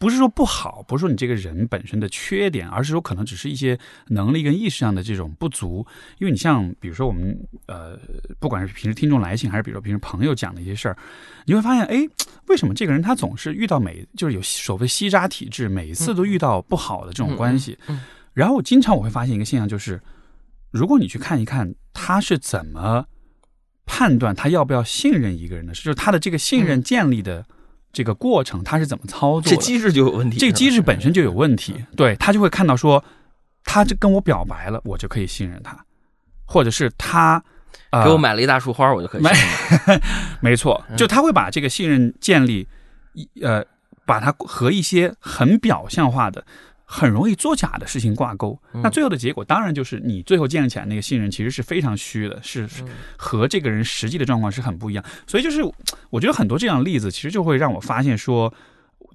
[0.02, 3.78] 不是说不好，不是说你这个人本身的缺点，而是说可能只是一些
[4.08, 5.86] 能力跟意识上的这种不足。
[6.18, 7.96] 因为你像比如说我们呃，
[8.40, 10.96] 不管是平时听众来信，还是比如说平时朋友讲的一些事儿，
[11.46, 12.04] 你会发现，哎，
[12.48, 17.78] 为什么这个人他总是遇到每就是有所谓吸渣体质，每一次都遇到不好的这种关系？
[17.86, 18.00] 嗯，
[18.34, 20.02] 然后经常我会发现一个现象，就是
[20.72, 23.06] 如果你去看一看他是怎么
[23.86, 27.46] 判断他要不要信任一个人的，就是他的这个信任建立的
[27.92, 29.50] 这个过程，他是怎么操作的？
[29.50, 31.84] 这机制就有问题，这个机制本身就有问题。
[31.96, 33.04] 对他就会看到说，
[33.64, 35.84] 他这跟我表白了，我就可以信任他，
[36.44, 37.42] 或者是他。
[38.04, 39.22] 给我买了一大束花，我就可以。
[40.40, 42.66] 没 错，就他会把这个信任建立，
[43.42, 43.62] 呃，
[44.06, 46.42] 把它和一些很表象化的、
[46.92, 48.58] 很容易作假的事情挂钩。
[48.72, 52.68] 那最后的结果，当然就是你最后建立起来那个信任，其实是非常虚的，是
[53.16, 55.04] 和这个人实际的状况是很不一样。
[55.26, 55.62] 所以，就是
[56.10, 58.52] 我觉得很多这样的例子，其实就会让我发现说，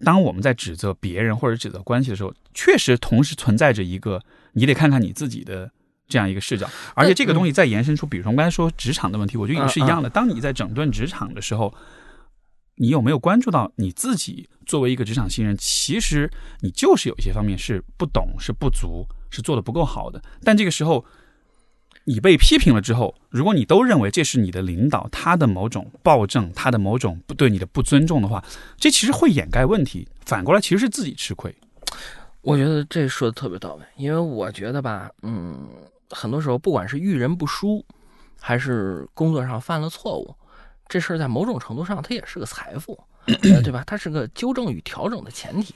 [0.03, 4.21] 当我们在指责别人或者指责关系的时候，确实同时存在着一个，
[4.53, 5.69] 你得看看你自己的。
[6.09, 6.65] 这样一个视角，
[6.95, 10.09] 而且这个东西再延伸出，比如说我们刚才说职场的问题，我觉得也是一样的。
[10.09, 11.73] 当你在整顿职场的时候，
[12.77, 20.21] 你有没有关注到你自己作为一个职场新人，其实你就是有一些方面是不懂、是不足、是做的不够好的。
[20.43, 21.05] 但这个时候，
[22.05, 28.43] 你被批评了之后，如果你都认为这是你的领导他的某种暴政、他的某种不对你的不尊重的话，
[28.77, 30.07] 这其实会掩盖问题。
[30.25, 31.53] 反过来，其实是自己吃亏。
[32.41, 35.67] 我觉得这说的特别到位，因为我觉得吧，嗯。
[36.09, 37.85] 很多时候，不管是遇人不淑，
[38.39, 40.33] 还是工作上犯了错误，
[40.87, 43.83] 这事儿在某种程度上它也是个财富， 对吧？
[43.85, 45.75] 它是个纠正与调整的前提。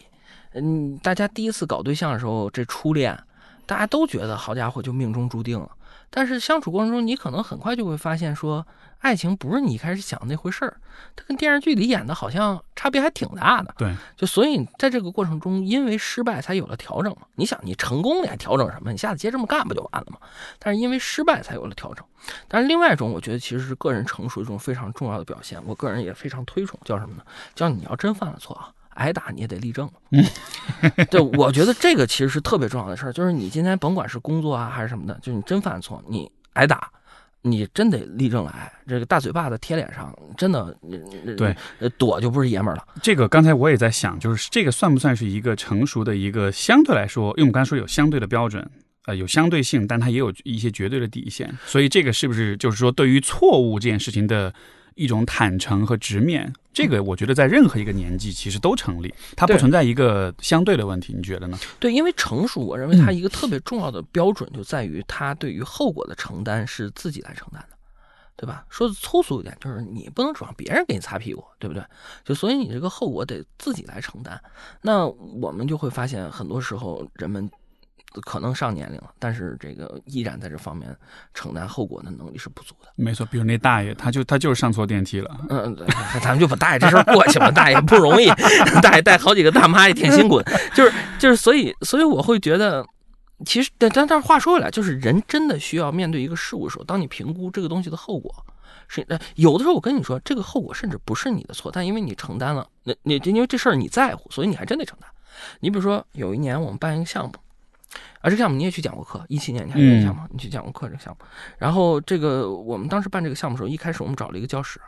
[0.54, 3.18] 嗯，大家第一次搞对象的时候，这初恋，
[3.66, 5.70] 大家都觉得好家伙就命中注定了。
[6.10, 8.66] 但是相处过程中，你可能很快就会发现，说
[9.00, 10.78] 爱情不是你一开始想的那回事儿，
[11.16, 13.74] 它跟电视剧里演的好像差别还挺大的。
[13.78, 17.22] 对，就所以在这个过程中，因为失败才有了调整嘛。
[17.36, 18.92] 你想，你成功你还调整什么？
[18.92, 20.18] 你下次接这么干不就完了吗？
[20.60, 22.06] 但是因为失败才有了调整。
[22.48, 27.24] 但是另外一种，我觉得其实是个人成熟一种非常重要的表现，我个人也非常推崇，叫什么呢？
[27.56, 28.70] 叫你要真犯了错啊。
[28.96, 30.24] 挨打你也得立正，嗯，
[31.10, 36.92] 对，我觉得这个其实是特别重要的事儿，就是你今天甭管是工作啊还是什么的，就是你真犯错，你挨打，
[37.42, 40.76] 你真得立正来，这个大嘴巴子贴脸上，真的，
[41.38, 41.56] 对，
[41.98, 42.86] 躲就不是爷们儿了。
[43.02, 48.70] 这个刚才我也在想，就是这个算不算是一个成熟的一个相对来说，因为我们刚才说有相对的标准，
[49.06, 54.54] 呃，有相对性，但它也有一些绝对的底线，所以这个是不是就是说对于错误这件事情的？
[54.96, 61.58] 一种坦诚和直面，这个我觉得在任何一个年纪其实都成立，它不存在一个相对的问题，你觉得呢？
[61.80, 67.78] 对，因为成熟，我认为它一个特别重要的标准就在于它对于后果的承担是自己来承担的，
[68.36, 68.66] 对吧？
[68.70, 71.84] 说的粗俗一点，就是你不能指望别人给你擦屁股，对不对？
[72.24, 74.40] 就所以你这个后果得自己来承担。
[74.82, 77.50] 那我们就会发现，很多时候人们。
[78.22, 80.94] 可能上年龄了，但是这个依然在这方面
[81.34, 82.92] 承担后果的能力是不足的。
[82.96, 85.30] 没错，比如那大爷，他就他就是上错电梯了。
[85.50, 85.74] 嗯，
[86.22, 87.50] 咱们就把大爷这事儿过去吧。
[87.50, 88.28] 大爷不容易，
[88.84, 90.52] 大爷带好几个大妈也挺辛苦的。
[90.76, 92.86] 就是就是，所以所以我会觉得，
[93.46, 98.46] 其实但但但话说回来，就是人真的需要面对一个事物的时候，当你评估这个东西的后果，
[98.90, 105.10] 是有的时候我跟你说，这个后果甚至不是你的错，但因为你承担了，那你因为这事儿你在乎，所以你还真得承担。
[105.62, 107.34] 你比如说有一年我们办一个项目。
[108.20, 110.28] 啊，这个项目你也去讲过课，一七年你还印象吗？
[110.32, 111.26] 你去讲过课这个项目。
[111.58, 114.80] 然后这个我们当时办这个项目的时候，一开始我们找了一个教室，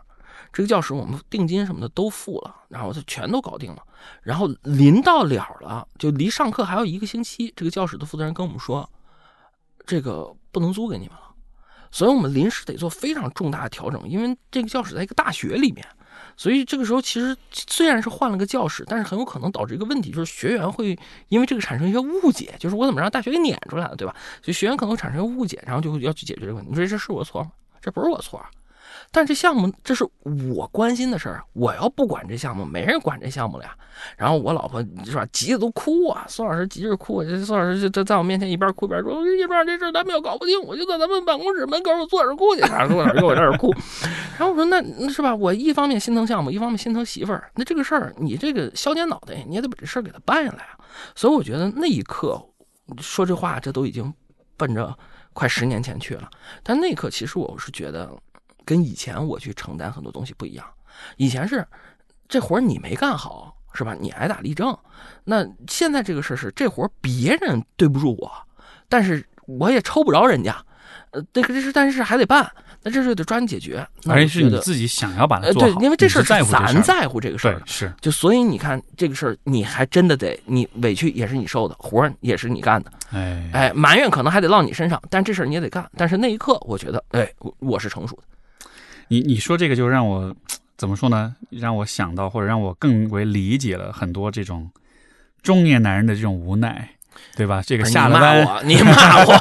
[0.51, 3.83] 这个教室我们定金什么的都付了，然后就全都搞定了。
[4.21, 8.89] 然后临到了了，就离上课还有一个星期，这个教室的负责人跟我们说，
[9.85, 11.33] 这个不能租给你们了，
[11.91, 15.85] 所以我们临时得做非常重大的调整，因为这个教室在一个大学里面。
[16.35, 20.97] 所以这个时候，其实虽然是换了个教室，但是很有可能导致一个问题，就是学员会
[21.29, 24.15] 因为这个产生一些误解，就是我怎么让大学给撵出来了，对吧？
[24.41, 26.69] 所以学员可能会产生误解，然后就要去解决这个问题。
[26.69, 27.51] 你说这是我错吗？
[27.81, 28.49] 这不是我错啊。
[29.15, 30.03] 但这项目这是
[30.55, 33.77] 我关心的事儿，我要不管这项目，没人管这项目了呀。
[34.17, 36.25] 然后我老婆是吧，急的都哭啊。
[36.27, 43.71] 宋老师急着哭，宋老师就在在我面前一边哭一边说：“一边这事咱们要搞不定，我就在咱们办公室门口坐着哭去。”然后宋老师我在这哭。
[44.39, 45.35] 然后我说：“那那是吧？
[45.35, 47.51] 我一方面心疼项目，一方面心疼媳妇儿。
[47.53, 50.79] 那这个事儿，你这个削尖脑袋，你也得把这事儿给他办下来啊。”
[51.13, 52.43] 所以我觉得那一刻
[52.99, 54.11] 说这话，这都已经
[54.57, 54.91] 奔着
[55.33, 56.27] 快十年前去了。
[56.63, 58.11] 但那一刻，其实我是觉得。
[58.65, 60.65] 跟以前我去承担很多东西不一样，
[61.17, 61.65] 以前是
[62.27, 63.95] 这活你没干好是吧？
[63.99, 64.77] 你挨打立正。
[65.23, 68.31] 那现在这个事是这活别人对不住我，
[68.87, 70.55] 但是我也抽不着人家。
[71.11, 72.49] 呃，这个这是但是还得办，
[72.81, 73.87] 那这事得抓紧解决。
[74.07, 82.91] 而且是你自己想要把它做好，对，因为这事儿咱在乎这个事儿，是就所以你看这个事儿，你还真的得你委屈也是你受的，活儿也是你干的。
[83.11, 85.87] 哎哎，埋怨可能还得落你身上，但这事儿你也得干。
[85.95, 88.23] 但是那一刻，我觉得，哎，我是成熟的。
[89.09, 90.35] 你你说这个就让我
[90.75, 91.35] 怎么说呢？
[91.49, 94.71] 让我想到或者让我更为理解了很多这种
[95.41, 96.92] 中年男人的这种无奈。
[97.35, 97.61] 对吧？
[97.65, 99.33] 这个下了班，你骂我，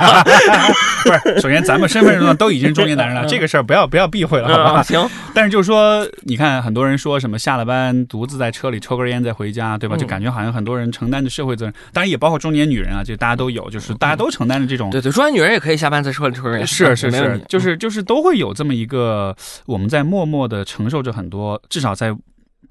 [1.05, 1.41] 不是。
[1.41, 4.83] 首先，咱们身份证上都已经中年男人了，这个事儿不要不要避讳了，好吧？
[4.83, 5.09] 行。
[5.35, 9.97] 但是就是说，你看很多人说什么下了班独自在车里抽根烟再回家，对吧？
[9.97, 14.91] 就感觉好像很多人承担着社会责任，当然也包括中年女人啊，就大家都有，就是大家都承担着这种。
[14.91, 19.35] 对对，中年女人也可以下班在车里抽根烟，是是是，就是就是都会有这么一个，
[19.67, 22.15] 我们在默默的承受着很多，至少在。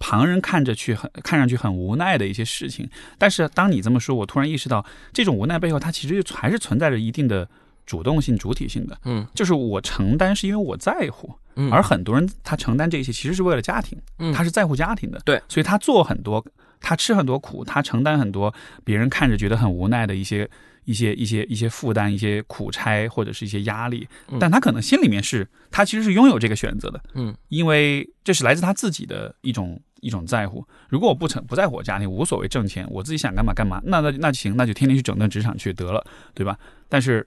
[0.02, 2.90] 旁人看着去很看上去很无奈的一些事情，
[3.20, 4.84] 但是当你这么说，我突然意识到，
[5.14, 7.48] 这种无奈背后，它其实还是存在着一定的
[7.86, 8.98] 主动性、主体性的。
[9.06, 11.32] 嗯，就是我承担是因为我在乎，
[11.72, 13.98] 而很多人他承担这些其实是为了家庭，
[14.34, 15.22] 他是在乎家庭的。
[15.24, 16.44] 对，所以他做很多，
[16.80, 20.50] 他吃很多苦，他承担很多别人看着觉得很无奈的一些。
[20.84, 24.06] 一些一些一些负担，一些苦差或者是一些压力，
[24.40, 30.64] 但他可能心里面是，他其实是拥有这个选择的，嗯，因为这是来自他自己的一种一种在乎。
[30.90, 36.60] 如果我不成不在乎我家庭，无所谓挣钱，我自己想干嘛干嘛，那那那就行，那就天天去整顿职场去得了，对吧？
[36.90, 37.26] 但是，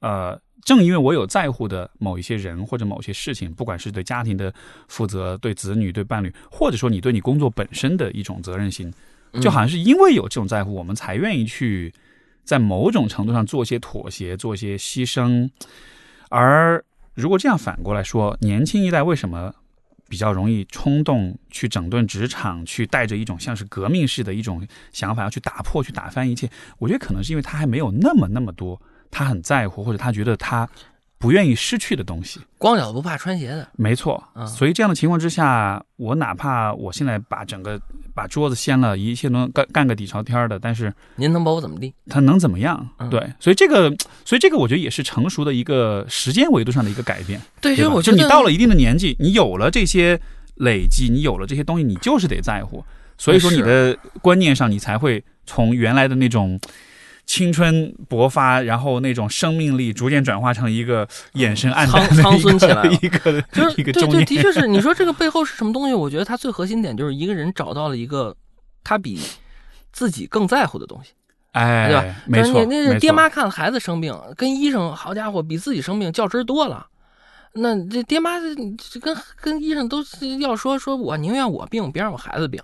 [0.00, 4.52] 呃，正因为我有在乎的某一些人或者某些事情，不管是对家庭的
[4.88, 8.92] 负责、对子女、对伴侣，或者说你对你工作本身的一种责任心，
[9.40, 11.92] 就好像是因为有这种在乎，我们才愿意去。
[12.44, 15.48] 在某种程度上做些妥协，做些牺牲，
[16.28, 19.50] 而如果这样反过来说，年轻一代为什么
[20.14, 26.48] 比较容易冲动去整顿职场，去带着一种像是革命式的一种想法要去打破、去打翻一切。
[26.78, 30.68] 我觉得可能是因为他还没有那么那么多，他很在乎或者他觉得他
[31.24, 32.38] 不愿意失去的东西。
[32.58, 34.22] 光脚不怕穿鞋的，没错。
[34.46, 37.80] 所以这样的情况之下，我哪怕我现在把整个
[38.12, 41.94] 把桌子掀了，一切能干干个底朝天的，但是您能把我怎么地？
[42.10, 42.86] 他能怎么样？
[43.10, 43.88] 对，所以这个，
[44.26, 47.40] 所以这个，我觉得也是成熟的一个时间维度上的一个改变。
[47.58, 50.20] 对，就我觉得你到了一定的年纪，你有了这些
[50.56, 52.84] 累积，你有了这些东西，你就是得在乎。
[53.16, 56.60] 所以说，你的观念上，你才会从原来的那种。
[57.26, 64.66] 青春勃发，然后那种生命力逐渐转化成一个眼神暗淡、苍孙起来 一个就是一个对对， 的确是。
[64.66, 65.94] 你说这个背后是什么东西？
[65.94, 68.36] 我觉得它最核心点就是一个人找到了一个
[68.82, 69.18] 他比
[69.92, 71.12] 自己更在乎的东西，
[71.52, 72.16] 哎，对吧？
[72.26, 76.86] 没错，那那爹妈看孩子生病，跟医生好家伙比自己生病较真多了。
[77.54, 78.38] 那这爹妈
[79.00, 80.04] 跟跟医生都
[80.40, 82.60] 要说说，我宁愿我病，别让我孩子病。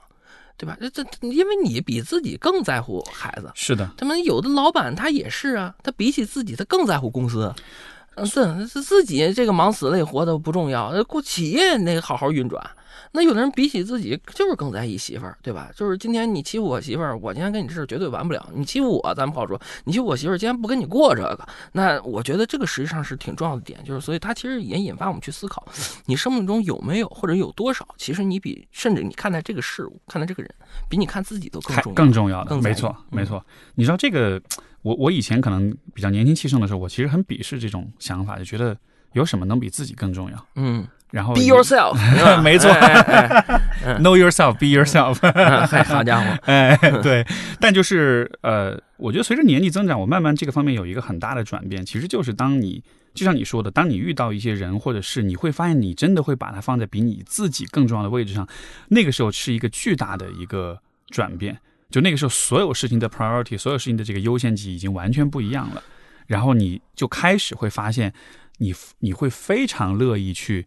[0.60, 0.76] 对吧？
[0.78, 3.50] 这这，因为你比自己更在乎孩子。
[3.54, 7.50] 是的，他们有的老板他也是啊，他比起自己，他更在乎公司。
[8.16, 12.62] 嗯，是是自己这个忙死了也活的不重要，那企业那好好运转。
[13.12, 15.70] 那有的人比起自己就是更在意媳妇儿，对吧？
[15.74, 18.48] 就是今天你欺负我媳妇儿，我今天跟你这事绝对完不了。
[18.54, 19.60] 你欺负我，咱不好说。
[19.84, 25.66] 你欺负我媳妇儿，今天不跟你过这个，那我觉得这个实际上是挺重要的点，就是所以它其实也引发我们去思考，
[26.06, 30.54] 你生命中有没有或者有多少，其实你比甚至你看待这个事物、看待这个人，
[30.88, 31.94] 比你看自己都更重要。
[31.94, 33.44] 更重要的，没错，没错。
[33.74, 34.40] 你知道这个，
[34.82, 38.76] 我我以前可能比较年轻气盛的时候，我其实很鄙视这种想法，就觉得
[39.12, 40.46] 有什么能比自己更重要？
[40.56, 40.86] 嗯。
[41.10, 41.96] 然后 be yourself，
[42.42, 42.70] 没错，
[44.00, 45.18] know yourself，be yourself。
[45.84, 47.26] 好家伙，哎，对。
[47.58, 51.84] 但就是呃，我觉得随着年纪增长，我慢慢这个方面有一个很大的转变。
[51.84, 52.82] 其实就是当你
[53.12, 58.48] 就像你说的，当你遇到一些人或者是你会发现你真的会把它放在比你自己更重要的位置上，
[58.88, 61.58] 那个时候是一个巨大的一个转变。
[61.90, 65.82] 就那个时候，所有事情的 priority，所有事情的这个优先级已经完全不一样了。
[66.28, 68.12] 然后你就开始会发现。
[68.60, 70.66] 你你会非常乐意去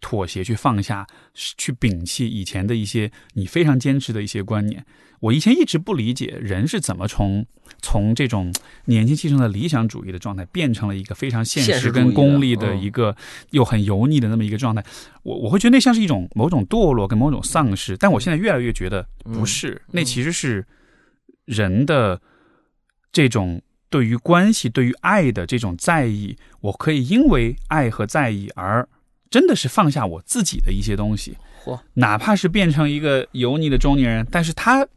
[0.00, 4.86] 妥协、去放下、去摒弃以前的一些你非常坚持的一些观念。
[5.18, 7.44] 我以前一直不理解人是怎么从
[7.80, 8.52] 从这种
[8.84, 13.16] 年轻气盛的理想主义的状态，变成了一个非常现实跟功利的一个
[13.50, 14.84] 又很油腻的那么一个状态。
[15.24, 17.96] 我我会觉得那像是一种某种堕落跟某种丧失。
[17.96, 20.64] 但我现在越来越觉得不是，那其实是
[21.44, 22.20] 人的
[23.10, 23.60] 这种。
[23.92, 28.88] 对于关系、对于爱的这种在意，我可以因为爱和在意而
[29.30, 31.36] 真的是放下我自己的一些东西，
[31.94, 34.88] 哪怕是变成一个油腻的中年人，但是他。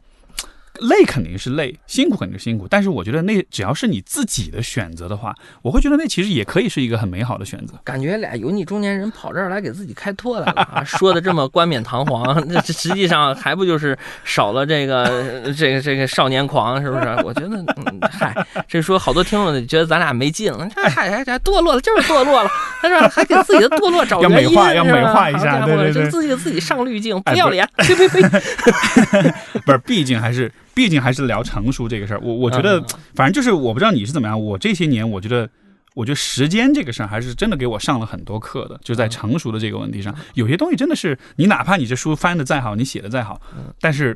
[0.80, 7.74] 累肯定是累，辛苦肯定是辛苦，但是我觉得那只要是你自己的选择的话，我会觉得那其实也可以是一个很美好的选择。
[7.84, 17.06] 感觉俩油腻中年人跑这儿来给自己开脱来了啊，说的这么冠冕堂皇，那实际上还不就是少了这个这个这个少年狂，是不是？
[17.24, 17.64] 我觉得，
[18.10, 18.34] 嗨，
[18.68, 22.50] 这说好多听众觉得咱俩没劲了，这嗨嗨嗨，堕落了就是堕落了，
[22.80, 28.20] 他说还给自己的堕落找原因，要美化，要美化一下，对对对，自己自己上滤镜，不要脸，呸呸呸，
[29.64, 30.50] 不是，毕竟还是。
[30.76, 32.78] 毕竟还是聊成熟这个事儿，我我觉得，
[33.14, 34.38] 反正就是我不知道你是怎么样。
[34.38, 35.48] 我这些年，我觉得，
[35.94, 43.40] 我觉得时间这个事儿还是真的给我上了很多课的，就在成熟的这个问题上，有些东西真的是你哪怕你这书翻的再好，你写的再好，
[43.80, 44.14] 但是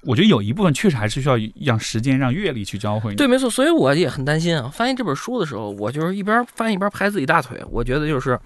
[0.00, 3.16] 我觉得有一部分确实还是需要让时间、让阅历去教会你。
[3.16, 3.50] 对，没错。
[3.50, 7.62] 所以我也很担心啊，翻译这本书的时候，我就是一边翻一边拍自己大腿。
[7.70, 8.40] 我觉得就是。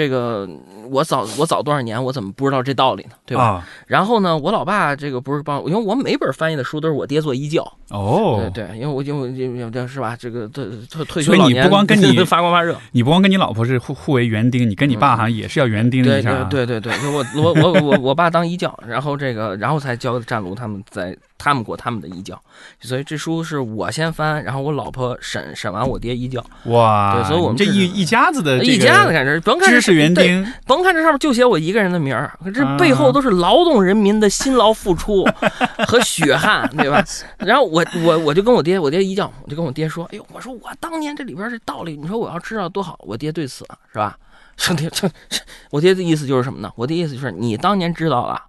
[0.00, 0.48] 这个
[0.88, 3.10] 我早我早多少年，我怎么不知道这道理呢？
[3.26, 3.62] 对吧？
[3.86, 7.62] 然后呢，我老爸这个不是帮，因为我每本翻译的书都是我爹做衣教。
[7.90, 10.16] 哦，对对，因为我因为因为是吧？
[10.18, 16.44] 这个退退退休老年，你不光跟你 发光发热，你不光跟你老婆是互互为园丁，你跟你爸好像也是要园丁一下。
[16.44, 21.14] 对对对对，我我我我我爸当衣教，然后这个然后才教战卢他们在。
[21.42, 22.38] 他们过他们的衣教，
[22.80, 26.44] 所以这书是我先翻，然后我老婆审审完我爹衣教。
[26.64, 35.26] 哇，对，所以我们这一一家子的一家子感觉，甭看知识园丁，甭看这上面就写我一个人的名儿，这背后都是劳动人民的辛劳付出
[35.88, 37.02] 和血汗，对吧？
[37.38, 42.98] 然后我我我就跟我爹，我爹衣教，我就跟我爹说，哎呦，我说我当年这里边这道理，你说我要知道多好。
[43.00, 44.18] 我爹对此是吧？
[44.58, 45.08] 兄弟，这
[45.70, 46.70] 我爹的意思就是什么呢？
[46.76, 48.42] 我的意思就是你当年知道了，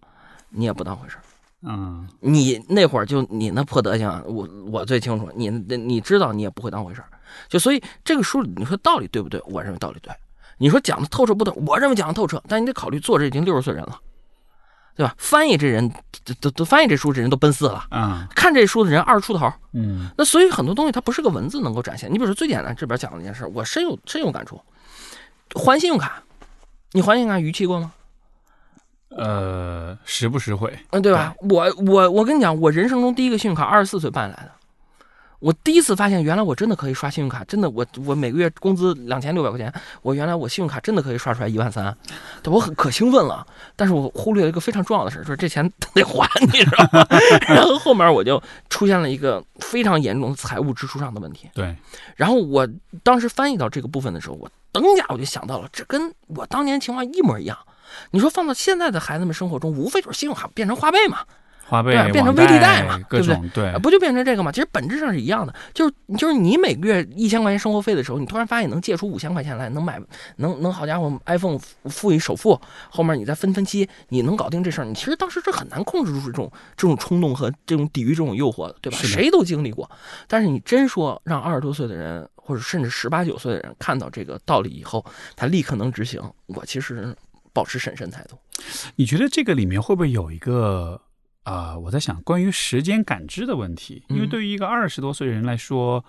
[0.50, 1.21] 你也不当回事儿。
[1.64, 5.32] 嗯，你那会儿就你那破德行，我我最清楚。
[5.36, 7.08] 你你知道，你也不会当回事儿。
[7.48, 9.40] 就所以这个书里你说道理对不对？
[9.46, 10.12] 我认为道理对。
[10.58, 11.52] 你说讲的透彻不透？
[11.68, 12.42] 我认为讲的透彻。
[12.48, 14.00] 但你得考虑作者已经六十岁人了，
[14.96, 15.14] 对吧？
[15.18, 15.92] 翻译这人
[16.40, 18.28] 都都翻译这书这人都奔四了啊。
[18.36, 19.52] 看这书的人二十出头。
[19.74, 20.10] 嗯。
[20.18, 22.12] 那所以很多东西它不是个文字能够展现。
[22.12, 24.60] 你比如说最简单这边讲的一件事，我深有深有感触。
[25.54, 26.24] 还信用卡，
[26.94, 27.92] 你还信用卡逾期过吗？
[29.18, 31.36] 呃，实不实惠，嗯，对吧？
[31.50, 34.52] 我我我跟你讲，我人生中第一个信用卡二十四岁办来的。
[35.40, 41.98] 我第一次发现，原来我真的可以刷信用卡，真的，我我每个月工资两千六百块钱，我原来我信用卡真的可以刷出来一万三，
[42.46, 43.44] 我很可兴奋了。
[43.76, 47.08] 但是我忽略了一个非常重要的事，就是这钱 得还，你知道吗？
[47.50, 48.40] 然后后面我就
[48.70, 51.50] 出现了一个非常严重的财务支出上的问题。
[51.56, 51.76] 对。
[52.16, 52.68] 然后我
[53.02, 57.58] 当时翻译到这个部分的时候，我噔一下我就想到了，这跟我当年情况一模一样。
[58.12, 61.20] 你说放到现在的孩子们生活中，无非就是信用卡变成花呗嘛。
[61.64, 63.50] 花呗变成微粒贷嘛，对不对？
[63.54, 64.52] 对，不就变成这个嘛？
[64.52, 69.98] 其实本质上是一样的，就是就是你每个月一千块钱生活费的时候，你突然发现能借出五千块钱来，能买
[70.36, 74.84] 能能好家伙，iPhone 付一首付，后面你再分分期，你能搞定这事儿。
[74.84, 78.98] 你其实当时是很难控制住这种这种冲动和这种抵御这种诱惑的，对吧？
[78.98, 79.90] 谁都经历过。
[80.28, 85.06] 但是你真说让二十多岁的人，或者甚至十八九岁的人看到这个道理以后，
[85.38, 87.16] 他立刻能执行，我其实
[87.54, 88.38] 保持审慎态度。
[88.96, 91.02] 你觉得这个里面会不会有一个？
[91.44, 96.06] 啊，我在想关于时间感知的问题，因为对于一个二十多岁的人来说，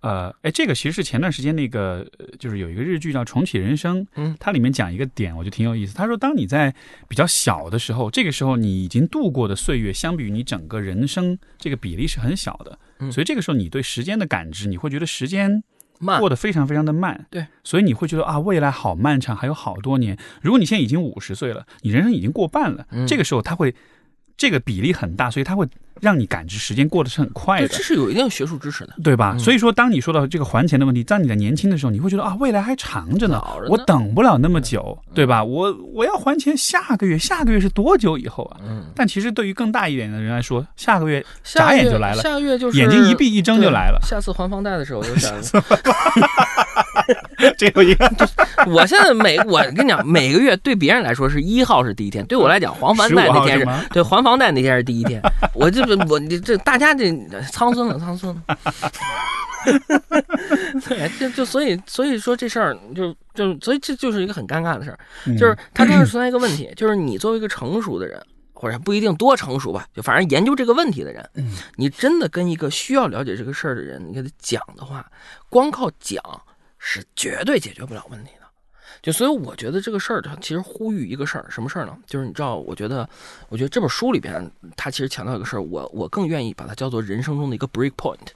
[0.00, 2.06] 呃，哎，这个其实是前段时间那个，
[2.38, 5.94] 就是有一个日剧叫《重启人生》，嗯，它里面讲一个点，我觉得挺有意思。
[5.94, 6.74] 他说，当你在
[7.08, 12.78] 比较小的时候，这个时候你已经度过的岁月，相比于你整个人生这个比例是很小的，
[13.10, 15.64] 所以这个时候你对时间的感知，你会觉得时间
[15.98, 20.18] 慢，过得非常非常的慢，对，所以你会觉得啊，未来好漫长，还有好多年。
[20.42, 23.74] 如果你现在已经五十岁了，你人生已经过半了，这个时候他会。
[24.36, 25.64] 这个比例很大，所以他会
[26.00, 27.68] 让你感知时间过得是很快的。
[27.68, 29.36] 这是有一定学术知识的，对吧？
[29.38, 35.42] 所以说，当你说到这个还钱的问题，在你在年轻的时候，你会觉得啊，未来还长 着呢，我等不了那么久，对吧？
[35.42, 38.60] 我我要还钱，下个月，下个月是多久以后啊？
[38.66, 38.84] 嗯。
[38.94, 43.98] 但其实对于更大一点的人来说，下个月眨眼就来了，下个月就是眼睛一闭一睁就来了。
[44.02, 45.34] 下次还房贷的时候就 想。
[47.58, 48.10] 这有一个，
[48.66, 55.20] 我现在每我跟你讲，每个月对别人来说是一号是第一天，对我来讲还房贷那天是对还房贷那天是第一天。
[55.52, 57.12] 我这我你这大家这
[57.52, 58.42] 苍孙了苍孙了。
[60.88, 64.98] 对，就就所以所以说这事儿就就所以这就是一个很尴尬的事儿，
[65.38, 68.22] 就是它当时存在一个问题，就是你作为一个成熟的人，
[68.52, 71.30] 或者不一定多成熟吧，就反正研究这个问题的人，
[71.76, 75.10] 你真的跟一个需要了解这个事儿的人，你给他讲的话，
[75.48, 76.22] 光靠讲。
[76.86, 78.43] 是绝对解决不了问题的，
[79.04, 81.94] 就所以我觉得这个事儿，它其实呼吁一个事儿，什么事儿呢？
[82.06, 83.06] 就是你知道，我觉得，
[83.50, 88.28] 我觉得这本书里边，它其实强调一个事儿，我我更愿意把它叫做人生中的一个 break point。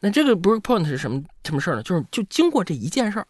[0.00, 1.84] 那这个 break point 是什么什么事儿呢？
[1.84, 3.26] 就是就经过这一件事儿，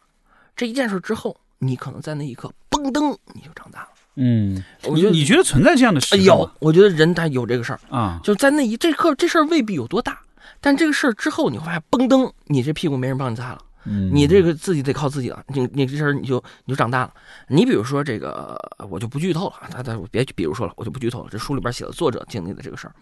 [0.57, 3.89] 这一件事儿之后，你可能在那一刻，嘣噔，你就长大了。
[4.15, 6.17] 嗯，我觉得你觉得存在这样的事？
[6.23, 10.19] 有，我觉得人他有这个事儿啊，就在那一这刻，这事儿未必有多大，
[10.59, 13.59] 但这个事儿之后，你会发现，嘣噔，你这屁股没人帮你擦了。
[13.85, 17.13] 你这个自己得靠自己了，你你这事儿你就你就长大了。
[17.49, 18.57] 你比如说这个，
[18.91, 21.29] 我就不剧透了，他他别比如说了，我就不剧透了。
[21.31, 22.95] 这书里边写的作者经历的这个事儿，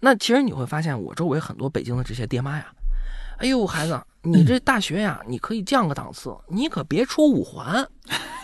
[0.00, 2.66] 那其实你会发现，我周围很多北京的这些爹妈呀，
[3.38, 7.86] 哎呦孩子，你这大学呀，你可以降个档次，你可别出五环。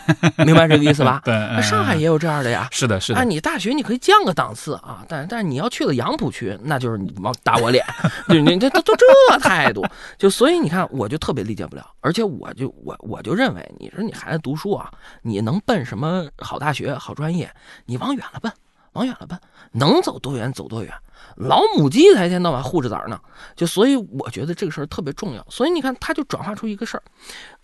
[0.45, 1.21] 明白这个意思吧？
[1.25, 2.67] 对，上海也有这样的呀。
[2.71, 3.23] 是的，是的。
[3.23, 7.85] 你大学你可以降个档次啊，但但是你要去了杨浦区，那就是你往打我脸。
[8.27, 9.85] 你 你这都都这态度，
[10.17, 11.85] 就所以你看，我就特别理解不了。
[12.01, 17.49] 而且我就我我就认为，你说你孩子读书啊，你能奔什么好大学、好专业？
[17.85, 18.51] 你往远了奔，
[18.93, 19.39] 往远了奔，
[19.71, 20.93] 能走多远走多远。
[21.37, 23.19] 老母鸡才一天到晚护着崽呢，
[23.55, 25.45] 就所以我觉得这个事儿特别重要。
[25.49, 27.03] 所以你看，他就转化出一个事儿。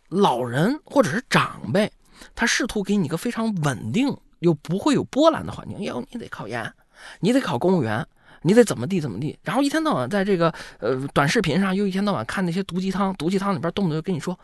[0.09, 1.91] 老人或者是长辈，
[2.33, 5.79] 他试图给你一个非常稳定又不会有波澜的环境。
[5.81, 6.71] 哟，你得考研，
[7.19, 8.07] 你得考公务员，
[8.43, 9.37] 你得怎么地怎么地。
[9.43, 14.39] 然后一天到晚在这个呃短视频上又一天到晚看那些毒鸡汤，毒鸡汤里边动不动就跟你说，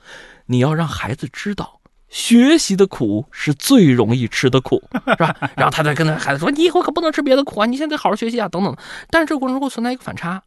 [0.47, 1.79] 你要让孩子知道
[2.13, 5.35] 学习的苦是最容易吃的苦， 是吧？
[5.57, 8.77] 然后他再跟他孩子说，你以后可不能吃别的苦啊，你现在得好好学习啊，等等。
[9.09, 10.43] 但是这个过程中会存在一个反差，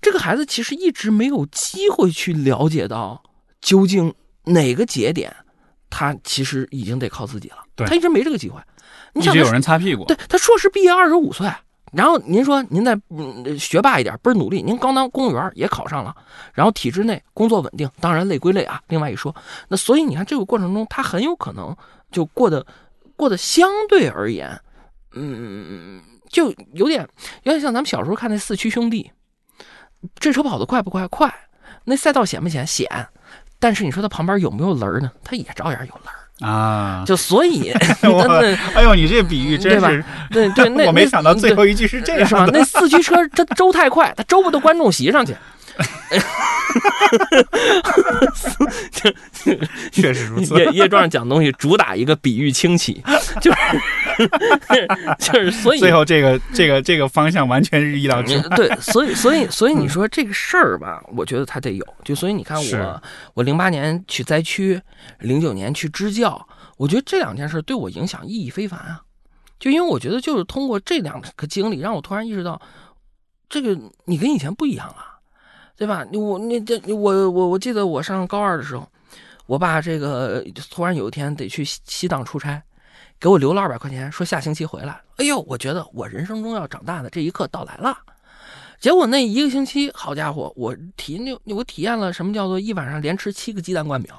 [0.00, 3.22] 这个孩子其实一直没有机会去了解到。
[3.60, 5.34] 究竟哪个节点，
[5.90, 7.56] 他其实已经得靠自己了。
[7.78, 8.60] 他一直没这个机会。
[9.12, 10.04] 你想，有人擦屁股。
[10.04, 11.50] 对他硕士毕业二十五岁，
[11.96, 12.98] 然后您说您再
[13.58, 16.14] 学霸一点，倍儿努力，您刚当公务员也考上了，
[16.52, 18.80] 然后体制内工作稳定，当然累归累啊。
[18.88, 19.34] 另外一说，
[19.68, 21.76] 那所以你看这个过程中，他很有可能
[22.10, 22.66] 就过得
[23.16, 24.60] 过得相对而言，
[25.12, 27.08] 嗯，就有点
[27.44, 29.12] 有点像咱们小时候看那四驱兄弟，
[30.16, 31.06] 这车跑得快不快？
[31.08, 31.32] 快。
[31.84, 32.66] 那赛道险不险？
[32.66, 32.88] 险。
[33.58, 35.12] 但是你说它旁边有没有轮儿呢？
[35.22, 37.04] 它也照样有轮儿啊！
[37.06, 37.70] 就所以，
[38.74, 42.46] 哎呦，你这比喻真是对对， 那我没想到最后一句是这样，是吧？
[42.52, 45.34] 那四驱车它周太快，它周不到观众席上去。
[49.90, 50.54] 确实如此。
[50.56, 53.02] 叶叶壮讲东西主打一个比喻清奇，
[53.40, 53.58] 就是
[55.18, 58.42] 就是所以最后这个这个这个方向完全是意料之外。
[58.56, 61.86] 对，所以所以所以你说这个事儿吧，我觉得他得有。
[62.04, 63.02] 就所以你看我
[63.34, 64.80] 我零八年去灾区，
[65.20, 66.46] 零九年去支教，
[66.76, 69.00] 我觉得这两件事对我影响意义非凡啊。
[69.58, 72.60] 就因为我觉得就是通过这两个经历，让我突然意识到，
[73.48, 75.13] 这个你跟以前不一样了。
[75.76, 76.06] 对吧？
[76.12, 78.88] 我那这我我我记得我上高二的时候，
[79.46, 82.62] 我爸这个突然有一天得去西西藏出差，
[83.18, 85.00] 给我留了二百块钱，说下星期回来。
[85.16, 87.96] 哎呦，我觉得我人生中要长大的这一刻到来了。
[88.80, 94.12] 结果那一个星期，好家伙，我体那我体验了什么叫做一晚上连吃七个鸡蛋灌饼。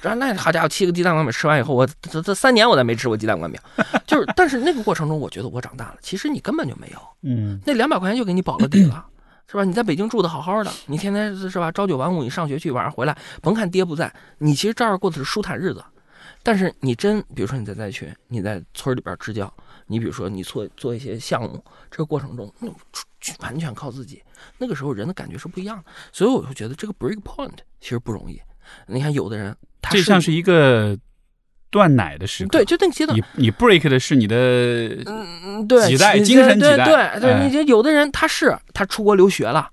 [0.00, 3.60] 然后那好家伙，七个鸡蛋灌饼吃完以后，我这这三年我再没吃过鸡蛋灌饼。
[4.06, 5.96] 就是，但是那个过程中，我觉得我长大了。
[6.00, 9.06] 其实你根本就没有，嗯，那两百块钱就给你保了底了。
[9.50, 9.64] 是吧？
[9.64, 11.72] 你在北京住的好好的，你天天是吧？
[11.72, 15.84] 朝九晚五，你上学去，晚上回来，甭看爹不在，你其实照样过的是舒坦日子。
[16.44, 19.52] 但是你真，比如说你在灾区，你在村里边支教，
[19.88, 22.48] 你比如说你做做一些项目，这个过程中，
[23.40, 24.22] 完全靠自己。
[24.56, 28.40] 那个时候人的感觉是不一样的，所以我就觉得这个 break point 其实不容易。
[28.86, 30.96] 你看，有的人，他这像是一个。
[31.70, 33.16] 断奶的时刻，对，就那个阶段。
[33.16, 37.44] 你你 break 的是你的，嗯嗯，对，几代精神几代，对对。
[37.44, 39.68] 你就有的人他是他出国留学了，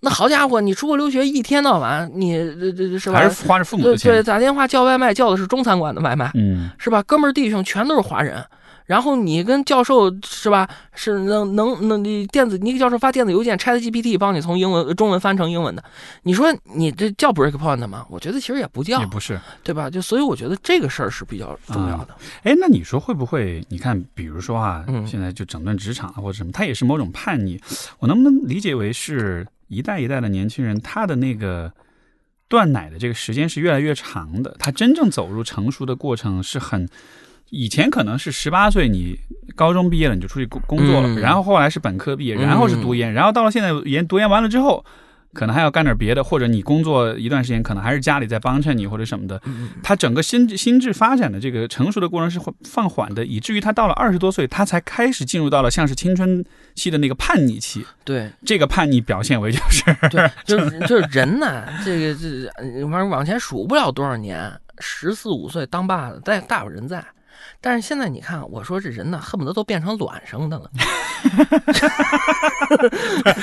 [0.00, 3.18] 那好家伙，你出国留学一天到晚，你这这是吧？
[3.18, 7.02] 还是花着父母的钱，对，打电话叫外卖叫的是中餐馆的外卖，嗯，是吧？
[7.04, 8.44] 哥们儿弟兄全都是华人。
[8.88, 10.66] 然后你跟教授是吧？
[10.94, 15.84] 是能能能你电子你给教授发电子邮件，Chat GPT 帮你从英文中文翻成英文的。
[16.22, 18.06] 你说你这叫 break point 吗？
[18.08, 19.90] 我觉得其实也不叫，也不是，对吧？
[19.90, 22.14] 就所以我觉得这个事儿是比较重要的。
[22.44, 23.62] 哎，那你说会不会？
[23.68, 27.60] 你看，比如说啊，现在就整顿职场啊或者什么，它也是某种叛逆。
[27.98, 31.70] 我能不能理解为是一代一代的年轻人，他的那个
[32.48, 34.56] 断奶的这个时间是越来越长的？
[34.58, 36.88] 他真正走入成熟的过程是很。
[37.50, 39.18] 以前可能是十八岁，你
[39.54, 44.84] 高中毕业了你就出去工工作了，然后后来是本科毕业，然后是读研，然后到了现在研读研完了之后，
[45.32, 49.40] 可能还要干点别的，或者你工作一段时间，可能还是家里在帮衬你或者什么的。
[49.82, 56.44] 他整个心心智发展的这个成熟的过程是放缓的，以至于他到了二十多岁，他才开始进入到了像是青春
[56.74, 57.84] 期的那个叛逆期。
[58.04, 67.04] 对，这个叛逆表现为就是，对， 就是就是人呢，这个这反正往前数不了多少年，十四五岁当爸的，大大有人在。
[67.60, 70.70] 但是现在你看，我说这人呢，恨不得都变成卵生的了。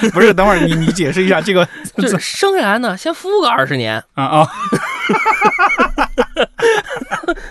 [0.13, 4.47] 不是，等会儿你你解释一下这个， 就是生下来呢，先孵个二十年啊啊。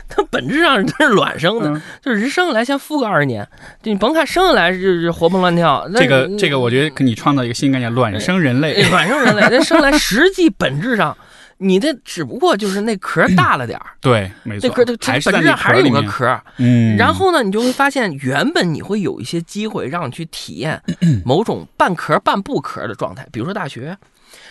[0.08, 3.46] 它本质上它是卵生的，就是人生下来先孵个二十年，
[3.82, 5.86] 你甭看生下来就是活蹦乱跳。
[5.94, 11.16] 这个这个，我觉得给你创造一个新概念，卵生人类，卵生人类，那生来实际本质上。
[11.58, 16.96] 你的只不过就是那壳大了点儿，对，没错，那壳它本质上还是有个壳，嗯。
[16.96, 20.82] 然后呢，你就会发现，原本你会有一些机会让你去体验
[21.24, 23.96] 某种半壳半不壳的状态，比如说大学，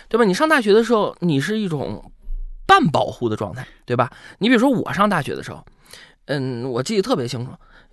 [0.08, 0.24] 对吧？
[0.24, 2.10] 你上大学的时候，你是一种
[2.66, 4.10] 半保护的状态，对吧？
[4.38, 5.64] 你比如说我上大学的时候，
[6.26, 7.52] 嗯，我记得特别清楚，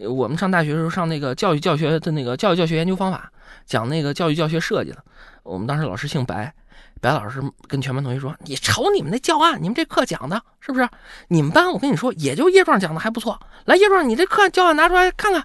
[0.09, 3.29] 我们上大学的时候上那个教育教学的那个教育教学研究方法，
[3.65, 5.03] 讲那个教育教学设计的，
[5.43, 6.53] 我们当时老师姓白。
[7.01, 10.87] 白老师跟全班同学说：“你瞅你们那教案，你们这课讲的是不是？
[11.29, 13.37] 你们班我跟你说，也就叶壮讲的还不错。
[13.65, 15.43] 来，叶壮，你这课教案拿出来看看。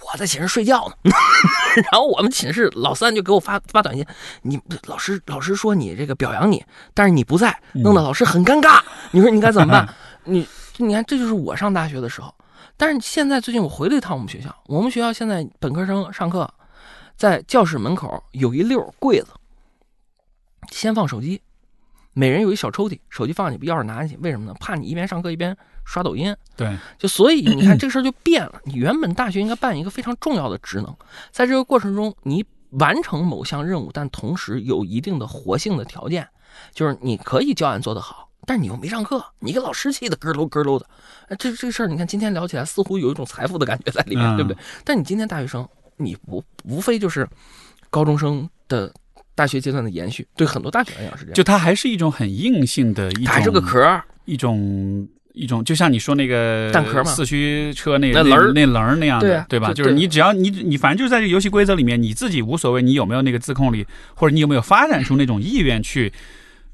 [0.00, 1.10] 我在寝室睡觉呢，
[1.90, 4.04] 然后我们寝室老三就给我发发短信：
[4.42, 8.80] 你老师老师说你这个表扬你，但是你不在，弄得老师很尴尬。
[9.12, 9.94] 你说你该怎么办？
[10.24, 10.46] 你
[10.76, 12.34] 你看，这就是我上大学的时候。
[12.76, 16.48] 但是现在最近我回了一趟我们学校，我们学校现在本科生上课，
[17.16, 19.28] 在教室门口有一溜柜子。”
[20.70, 21.40] 先放手机，
[22.12, 24.16] 每人有一小抽屉，手机放进去，钥匙拿进去。
[24.22, 24.54] 为什么呢？
[24.60, 26.34] 怕你一边上课一边刷抖音。
[26.56, 28.60] 对，就所以你看 这个事儿就变了。
[28.64, 30.94] 你原本大学应该扮演一个非常重要的职能，
[31.30, 36.28] 在这个过程中，你完成某项任务，但同时有一定的活性的条件，
[36.74, 40.86] 就是你可以教案做得好，但是你又没上课，你给老师气的咯咯咯咯的。
[41.28, 44.58] 哎，这这事儿，你看今天聊起来似乎有一种财富的感觉在里面，对不对？
[44.84, 45.66] 但你今天大学生，
[45.96, 47.28] 你不无非就是
[47.90, 48.92] 高中生的。
[49.38, 53.78] 大学阶段的延续，对很多大学来讲是这样，就它还是一种很硬性的一种，还是个壳，
[54.24, 59.72] 一种一种，就像你说那个蛋壳嘛，四驱车那那棱那棱那样的，对吧？
[59.72, 63.86] 就是你只要你你反正就是在这个游戏规则里面，你自己无所谓，你有没有那个自控力，
[64.16, 66.12] 或者你有没有发展出那种意愿去，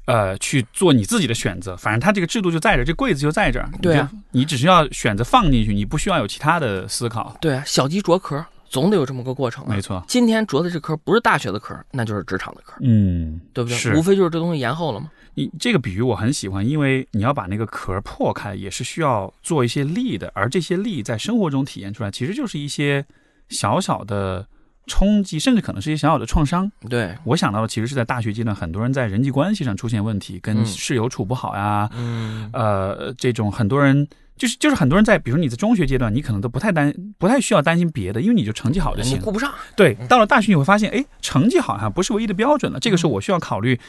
[0.05, 1.77] 呃，去做你自己的选择。
[1.77, 7.37] 反正它这个制度就在这，这柜子就在这儿，对啊，你只需要选择放进去，你不需要有其他的思考。
[7.39, 8.43] 对啊，小鸡啄壳。
[8.69, 9.67] 总得有这么个过程。
[9.67, 12.73] 没错，今天着的这壳不是大学的壳，那就是职场的壳。
[12.81, 13.95] 嗯，对不对？
[13.95, 15.09] 无非就是这东西延后了嘛。
[15.37, 23.05] 你这个比喻我很喜欢，因为你要把那个壳破开，也是需要做一些力的，而这些力在生活中体验出来，其实就是一些
[23.49, 24.47] 小小的
[24.87, 26.71] 冲击，甚至可能是一些小小的创伤。
[26.89, 34.07] 对，我想到的其实是在大学阶段，很多人在人际关系上出现问题，跟嗯室友处不好呀，嗯，呃，这种很多人
[34.37, 39.17] 就是就是很多人在，比如你在中学阶段，你可能都不太担不太需要担心别的，因为你就成绩好就行。
[39.17, 39.53] 你顾不上。
[39.75, 42.79] 对，到了大学你会发现，哎，成绩好像不是唯一的标准了。
[42.79, 43.79] 这个时候我需要考虑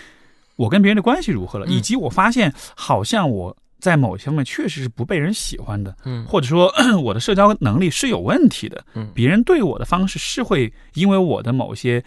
[0.56, 6.72] 我跟别人的关系如何了，嗯以及我发现好像我在某些方面确实是不被人喜欢的，嗯或者说
[7.02, 12.04] 我的社交能力是有问题的，嗯别人对我的方式是会因为我的某些。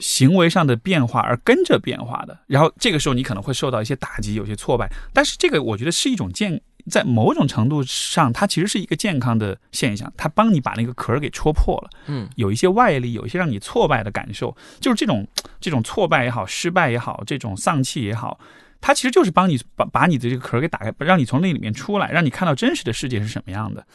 [0.00, 11.90] 行为上的变化而跟着变化的，然后这个时候你可能会受到一些打击，有些挫败，但是这个我觉得是一种健，在某种程度上，它其实是一个健康的现象，它帮你把那个壳儿给戳破了。
[12.06, 15.26] 嗯有一些外力，有一些让你挫败的感受，就是这种
[15.60, 18.40] 这种挫败也好，失败也好，这种丧气也好，
[18.80, 23.86] 它其实就是帮你把把你的这个壳儿给打开，让你从那里面出来，让你看到真实的世界是什么样的。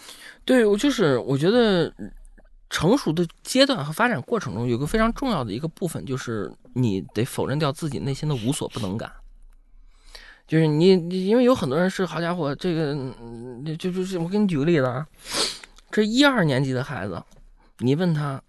[0.46, 1.94] 对，我就是我觉得
[2.70, 9.12] 成熟的阶段和发展过程中，有个非常重要的一个部分，就是你得否认掉自己内心的无所不能感。
[10.48, 15.06] 就是你，你因为有很多人是好家伙，这个嗯就就是我给你举个例子啊，
[15.89, 17.22] 这一二年级的孩子，
[17.80, 18.41] 你问他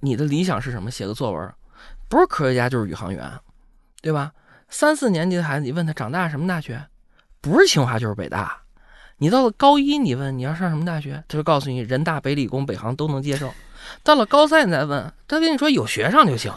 [0.00, 1.54] 你的理想是什么，写个作文，
[2.08, 3.30] 不是科学家就是宇航员，
[4.00, 4.32] 对吧？
[4.68, 6.82] 三四年级的孩子，你问他长大什么大学，
[7.40, 8.60] 不是清华就是北大。
[9.18, 13.52] 你到了高一，你问你要上什么大学，他就告诉你人大、北理工、北航都能接受。
[14.02, 16.52] 到了高三，你再问，他跟你说有学上就行。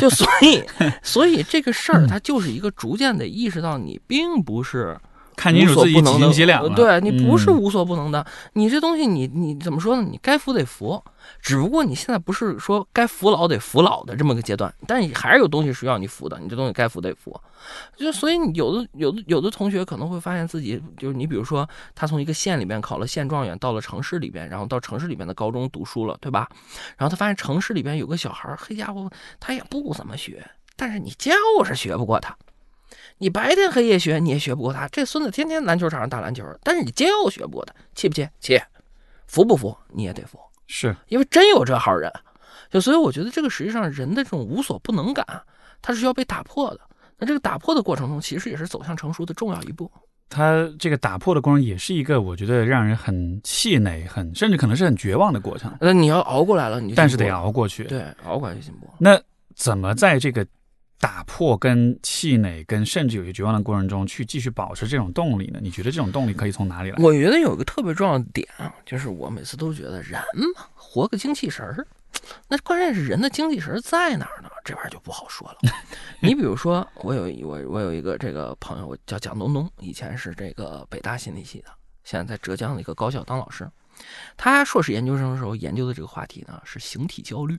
[0.00, 0.64] 就所以，
[1.02, 4.98] 所以这个事儿，他就是一个逐渐的意识到你并不是
[5.40, 6.68] 看清无楚自己几所不能的斤几两了。
[6.74, 10.02] 对你不是嗯无所不能的，你这东西你你怎么说呢？
[10.02, 11.02] 你该服得服，
[11.40, 17.40] 只不过你现在不是说该服老得服老的这么个阶段，但是还是有东西需要你服的，你这东西该服得服。
[17.96, 26.48] 就所以你有的有的有的同学可能会发现自己就是你比如说他从一个县里边考了县状元，到了城市里边，然后到城市里边的高中读书了，对吧？
[26.98, 30.44] 然后他发现城市里边有个小孩儿，嘿家伙，他也不怎么学，
[30.76, 31.32] 但是你就
[31.64, 32.36] 是学不过他。
[33.20, 34.88] 你白天黑夜学，你也学不过他。
[34.88, 38.26] 这孙子天天篮球场上打篮球，但是你就学不过他，气不气？
[38.40, 38.58] 气，
[39.26, 39.76] 服不服？
[39.92, 42.10] 你也得服，是因为真有这号人。
[42.70, 45.26] 就所以我觉得这个实际上人的这种无所不能感，
[45.82, 46.80] 它是需要被打破的。
[47.18, 49.90] 那这个打破的过程中，其实也是走向成熟的重要一步。
[50.30, 57.84] 他这个打破的过程，也是一个我觉得让人很气馁、很甚至可能是很绝望的过程，那你要熬过来了，你就但是得熬过去。
[57.84, 58.88] 对，熬过来就进步。
[58.98, 59.20] 那
[59.54, 60.46] 怎么在这个
[61.00, 65.58] 打破、跟气馁、跟甚至有些绝望的过程中，去继续保持这种动力呢？
[65.62, 66.96] 你觉得这种动力可以从哪里来？
[67.02, 70.20] 我觉得有一个特别重要的点啊，就是我每次都觉得人
[70.54, 71.86] 嘛，活个精气神儿，
[72.48, 74.50] 那关键是人的精气神儿在哪儿呢？
[74.62, 75.58] 这玩意儿就不好说了。
[76.20, 81.70] 你比如说，我有一我我有一个这个朋友，我叫蒋东东，以前是这个北大心理系的，
[82.04, 83.66] 现在在浙江的一个高校当老师。
[84.36, 87.58] 他硕士研究生的时候研究的这个话题呢是形体焦虑。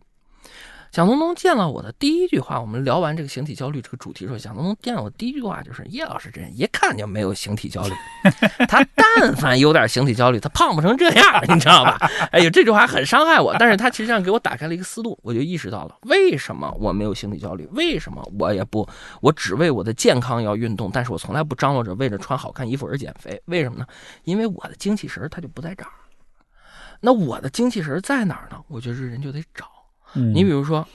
[0.92, 7.94] 蒋东东见了我的第一句话，我们聊完这个形体焦虑这个主题的时候，蒋东东见了我第一句话就是：叶老师这人一看就没有形体焦虑，
[8.68, 11.98] 他但凡有点形体焦虑，他胖不成这样，你知道吧？
[12.34, 18.86] 哎呦，这句话很伤害我，但是他实际上给我打开了一个思路，我就意识到了为什么我没有形体焦虑，为什么我也不，
[19.22, 23.88] 我只为我的健康要运动，但是我从来不张罗着为了穿好看衣服而减肥，为什么呢？
[24.26, 25.92] 因为我的精气神儿它就不在这儿。
[27.00, 28.62] 那我的精气神在哪儿呢？
[28.68, 29.66] 我觉得这人就得找。
[30.14, 30.88] 嗯你比如说，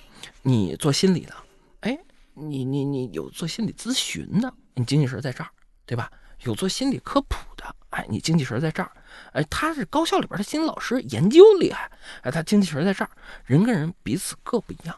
[0.43, 1.35] 你做心理的，
[1.81, 1.99] 哎，
[2.35, 5.51] 你你你有做心理咨询的，你精气神在这儿，
[5.85, 6.11] 对吧？
[6.45, 8.93] 有做心理科普的，哎，你精气神在这儿，
[9.33, 11.91] 哎，他是高校里边的心理老师，研究厉害，
[12.23, 13.11] 哎，他精气神在这儿，
[13.47, 14.95] 人跟人彼此各不一样。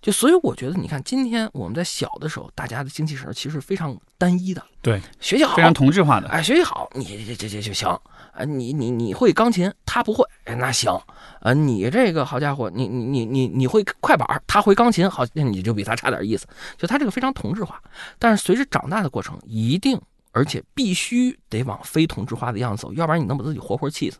[0.00, 6.28] 就所以我觉得，你看今天我们在小的时候，大家的精气神其实非常单一的，对，学习好，非常同质化的。
[6.28, 8.44] 哎，学习好，你这这这就行啊！
[8.44, 10.92] 你你你会钢琴，他不会，哎，那行
[11.40, 11.52] 啊！
[11.52, 16.46] 你这个好家伙，你你你你你会快板，他会钢琴，好，那你就比他差点意思。
[16.76, 17.82] 就他这个非常同质化，
[18.18, 24.18] 但是随着长大的过程，一定而且必须得往非同质化的样子走，要不然你能把自己活活气死。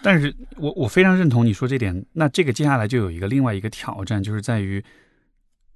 [0.00, 2.04] 但是我我非常认同你说这点。
[2.12, 4.82] 那这个接下来就有一个另外一个挑战，就是在于，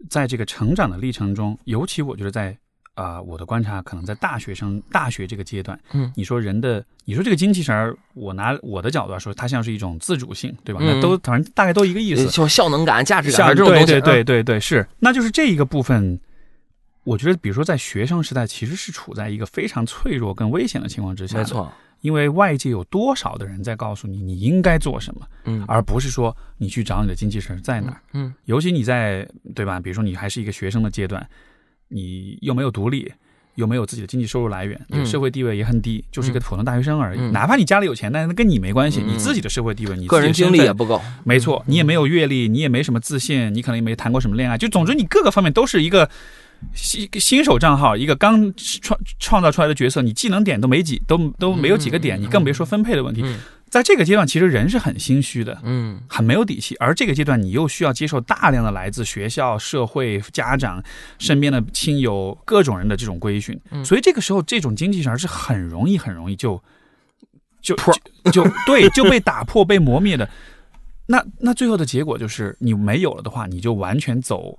[0.08, 2.56] 在这个成长的历程中，尤其我觉得在
[2.94, 10.80] 啊、我的观察，可能在大学生大学这个阶段，嗯你说人的，你说这个精气神儿，我拿我的角度来说，它像是一种自主性，对吧？
[10.80, 12.26] 嗯那都反正大概都一个意思。
[12.28, 16.20] 就效能感、价值感这种东西，对对对嗯，对对，是，那就是这一个部分。
[17.02, 21.36] 我觉得，比如说在学生时代，其实是处在一个非常脆弱跟危险的情况之下。
[21.36, 21.70] 没，错，
[22.04, 25.64] 因为外界有多少的人在告诉你你应该做什么，嗯。
[25.66, 28.00] 而不是说你去找你的精气神在哪儿。
[28.12, 29.80] 嗯尤其你在对吧？
[29.80, 31.26] 比如说你还是一个学生的阶段，
[31.88, 33.10] 你又没有独立，
[33.54, 37.18] 又没有自己的经济收入来源，社会地位也很低，就是一个普通大学生而已。
[37.18, 37.32] 嗯。
[37.32, 39.08] 哪怕你家里有钱，但是那跟你没关系，嗯。
[39.08, 46.10] 你自己的社会地位，你个人经历也不够，没错，你也没有阅历，你也没什么自信，你可能也没谈过什么恋爱，就总之你各个方面都是一个
[46.74, 53.22] 新新手账号，一个刚创创造出来的角色，你技能点都没几，都都没有几个点，你更别说分配的问题。
[53.24, 53.38] 嗯。
[53.70, 56.00] 在这个阶段，其实人是很心虚的，嗯。
[56.08, 60.80] 很没有底气，而这个阶段你又需要接受大量的来自学校、社会、家长、
[61.18, 63.84] 身边的亲友各种人的这种规训，嗯。
[63.84, 66.62] 所以这个时候这种精气神是很容易、很容易就
[67.60, 70.28] 就就就 对就被打破、被磨灭的。
[71.06, 74.56] 那那最后的结果就是你没有了的话，你就完全走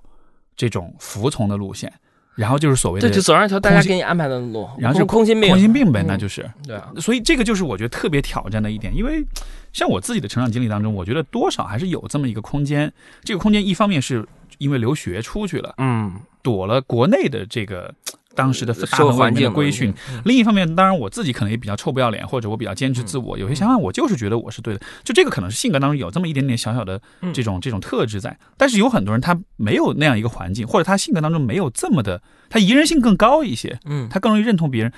[0.56, 1.92] 这种服从的路线，
[2.36, 6.06] 然后就是所谓的对，就走上一条大家给你安排的路，然后是空心病，空心病呗，嗯。
[6.08, 6.50] 那就是。
[6.66, 9.26] 对啊，所以这个就是我觉得特别挑战的一点，因为
[9.74, 12.92] 像我自己的成长经历当中，我觉得多少还是有这么一个空间。
[13.24, 14.26] 这个空间一方面是
[14.58, 17.94] 因为留学出去了，嗯，躲了国内的这个
[18.36, 24.82] 当时的大环境的规训；嗯另一方面，当然我自己可能也比较臭不要脸，或者我比较坚持自我，有些想法我就是觉得我是对的。
[25.04, 27.02] 就这个可能是性格当中有这么一点点小小的
[27.34, 33.80] 这种这种特质在，但是有很多人他没有那样一个环境，或者他性格当中没有这么的，他宜人性更高一些。
[33.86, 34.92] 嗯，他更容易认同别人。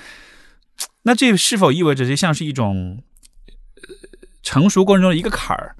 [1.03, 3.01] 那这是否意味着这像是一种
[3.75, 5.75] 呃成熟过程中的一个坎儿？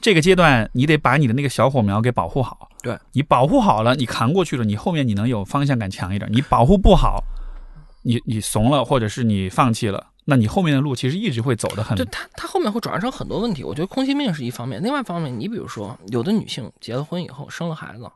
[0.00, 2.68] 这个阶段你得把你的那个小火苗给保护好。
[2.82, 6.30] 对你保护好了，你扛过去了，你后面你能有方向感强一点。
[6.32, 7.22] 你保护不好，
[8.02, 13.62] 你你怂了，或者是你放弃了，那你后面的路其实一直会走得很就他他后面会转化成很多问题。
[13.62, 18.10] 我觉得空心病是一方面，另外一方面，你比如说有的女性结了婚以后生了孩子，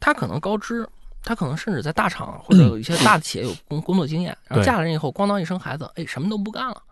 [0.00, 0.88] 她可能高知，
[1.22, 6.82] 她可能甚至在大厂或者有一些大的企业有工工作经验，然后嫁了人以后，咣当一生孩子，哎，什么都不干了。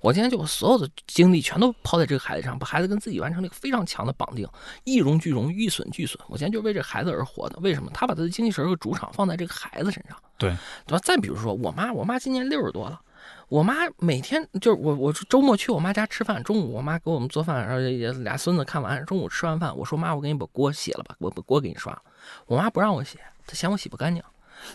[0.00, 4.48] 我今天就把所有的精力全都抛在这个孩子上，把孩子跟自己完成了一个非常强的绑定，
[4.84, 6.18] 一荣俱荣，一损俱损。
[6.28, 7.58] 我今天就为这孩子而活的。
[7.60, 7.90] 为什么？
[7.92, 10.16] 他把他的精气神和主场放在这个孩子身上。
[10.38, 10.56] 对
[10.86, 10.98] 对吧？
[11.04, 13.00] 再比如说我妈，我妈今年六十多了，
[13.48, 22.00] 我妈每天就是我我周末去我妈家吃饭，中午我妈给我们做饭，然后也俩孙子看完，中午吃完饭，我说妈，我给你把锅洗了吧，我把锅给你刷了。
[22.46, 24.22] 我妈不让我洗，她嫌我洗不干净，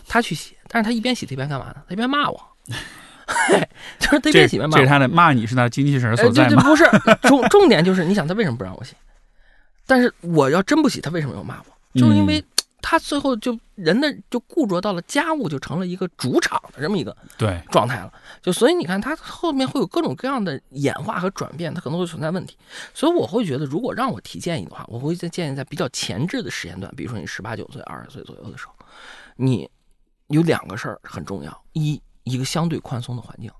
[0.06, 1.76] 她去洗，但是她一边洗她一边干嘛呢？
[1.88, 2.38] 她一边骂我，
[3.98, 4.78] 就是她一这边洗一边骂我。
[4.78, 6.84] 这是他的骂你是他的精气神哎，所在不是
[7.22, 8.94] 重重点，就是你想他为什么不让我洗？
[9.86, 12.00] 但是我要真不洗，他为什么要骂我？
[12.00, 12.42] 就是因为
[12.80, 18.12] 他最后就人的就固着到了家务就成了一个主场的这么一个对，状态了。
[18.42, 22.58] 就所以你看，他后面会有各种各样的演化和转变，他可能会存在问题。
[22.92, 28.74] 所以我会觉得，如果让我提建议的话，我会在建议在比较前置的时间段，比如说你十八九岁、二十岁左右的时候，
[29.36, 29.70] 你
[30.28, 33.50] 有两个事儿很重要：一，一个相对宽松的环境，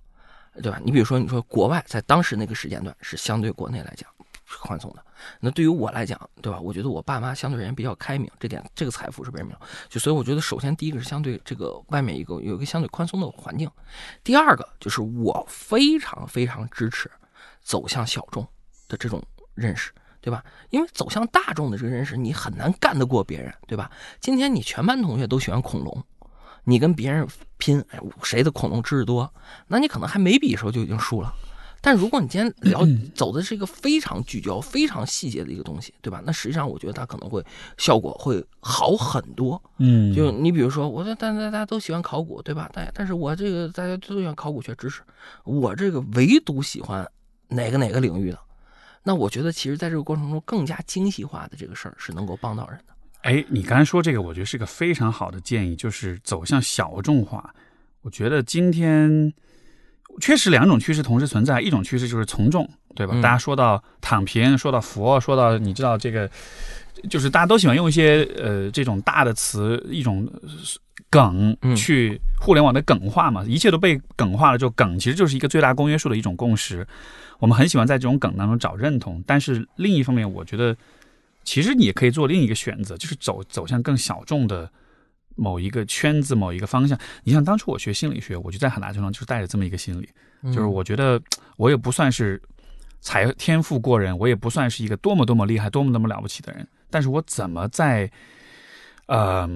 [0.62, 0.80] 对吧？
[0.84, 4.08] 你比如说，你说国外在当时那个时间段是相对国内来讲
[4.44, 5.04] 是宽松的。
[5.40, 6.60] 那对于我来讲，对吧？
[6.60, 9.58] 我觉得我爸妈相对而言比较开明，这点这个财富是别人没有。
[9.88, 13.70] 就所以我觉得，首先第一个是相对这个外面一个有一个相对宽松的环境，
[14.22, 17.10] 第二个就是我非常非常支持
[17.62, 18.46] 走向小众
[18.88, 19.22] 的这种
[19.54, 20.44] 认识，对吧？
[20.70, 23.90] 因为走向大众的这个认识，你很难干得过别人，对吧？
[24.20, 26.04] 今天你全班同学都喜欢恐龙，
[26.64, 27.26] 你跟别人
[27.58, 29.32] 拼，哎，谁的恐龙知识多，
[29.68, 31.32] 那你可能还没比的时候就已经输了。
[31.80, 32.82] 但如果你今天聊
[33.14, 36.22] 走的是一个非常聚焦、非常细节的一个东西，对吧？
[36.24, 37.44] 那实际上我觉得它可能会
[37.76, 39.62] 效果会好很多。
[39.76, 42.70] 嗯，就你比如说，我说但大家都喜欢考古，对吧？
[42.72, 45.02] 但但是我这个大家都喜欢考古学知识，
[45.44, 47.06] 我这个唯独喜欢
[47.48, 48.38] 哪个哪个领域的。
[49.02, 52.94] 那我觉得，其实在这个过程中，更加精细化的这个事儿是能够帮到人的。
[53.24, 57.54] 哎，你刚才说这个，我觉得是个非常好的建议，就是走向小众化。
[58.02, 59.32] 我觉得今天
[60.20, 63.14] 确实两种趋势同时存在，一种趋势就是从众，对吧？
[63.16, 66.30] 嗯大家说到躺平，说到佛，说到你知道这个，
[67.08, 70.50] 就是大家都喜欢用一些呃这种大的词，一种呃
[71.08, 76.86] 梗嗯去互联网的梗化嘛，一切都被梗化了之后，梗其实就是一个最大公约数的一种共识。
[77.38, 80.76] 我们很喜欢在这种梗当中找认同，但是另一方面，我觉得
[81.44, 84.70] 其实你也可以做另一个选择，就是走走向更小众的
[85.36, 86.98] 某一个圈子、某一个方向。
[87.22, 90.08] 你像当初我学心理学，我就在很大程度上就是带着这么一个心理，
[90.44, 91.20] 就是嗯我觉得
[91.56, 92.40] 我也不算是
[93.00, 98.10] 才天赋过人，我也不算是一个多么多么厉害、多么多么了不起的人，但是我怎么在
[99.06, 99.48] 呃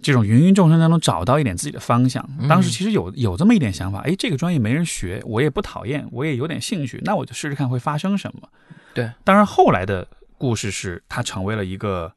[0.00, 2.26] 这种芸芸众生当中找到一点自己的方向？
[2.38, 8.48] 嗯当时其实有有这么一点想法，哎，这个专业没人学，我也不讨厌，我也有点兴趣，那我就试试看会发生什么。
[8.94, 10.06] 对，当然后来的
[10.44, 12.12] 故事是它成为了一个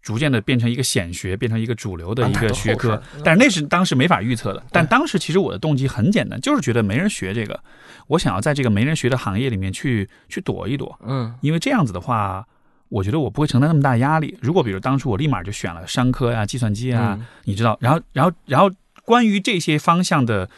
[0.00, 3.02] 逐渐的变成一个显学，变成一个主流的一个学科。
[3.24, 4.62] 但是那是当时没法预测的。
[4.70, 7.58] 但当时其实我的动机很简单，就是觉得没人学这个，
[8.06, 10.96] 我想要在这个没人学的行业里面去去躲一躲。
[11.04, 12.46] 嗯，因为这样子的话，
[12.90, 14.38] 我觉得我不会承担那么大压力。
[14.40, 18.70] 如果比如当初我立马就选了商科呀、计算机啊，你知道，然后然后然后
[19.04, 20.48] 关于这些方向的。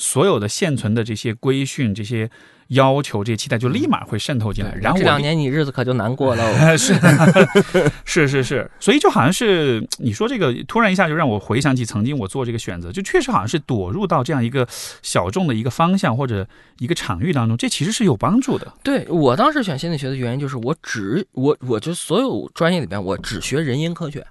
[0.00, 2.30] 所有的现存的这些规训、这些
[2.68, 4.74] 要求、这些期待，就立马会渗透进来。
[4.74, 6.44] 然后这两年你日子可就难过了。
[6.76, 6.94] 是
[8.04, 14.68] 是是是，所以就好像是你说这个，突然一下就让我回想起曾经我做这个选择，就确实好像是躲入到这样一个
[15.02, 16.46] 小众的一个方向或者
[16.78, 18.70] 一个场域当中，这其实是有帮助的。
[18.82, 24.26] 对我当时选心理学的原因就是，我只我我就所有专业里边，我只学人因科学、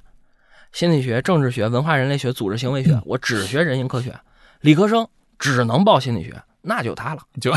[0.71, 4.13] 心理学、政治学、文化人类学、组织行为学，我只学人因科学，
[4.61, 5.07] 理科生。
[5.39, 6.33] 只能报心理学，
[6.67, 7.51] 那就他了，就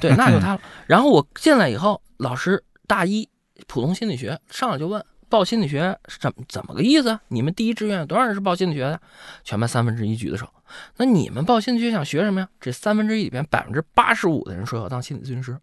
[0.00, 0.60] 对， 那就他了。
[0.86, 3.28] 然后我进来以后，老师大一
[3.66, 7.18] 普通心理学上来就问报心理学是怎怎么个意思？
[7.28, 9.00] 你们第一志愿多少人是报心理学的？
[9.44, 10.48] 全班三分之一举的手。
[10.96, 12.48] 那你们报心理学想学什么呀？
[12.60, 15.56] 这三分之一里边百分之八十五的人说要当心理咨询师，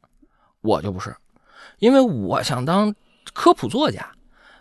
[0.62, 1.16] 我就不是，
[1.80, 2.96] 因为我想当
[3.34, 4.10] 科普作家。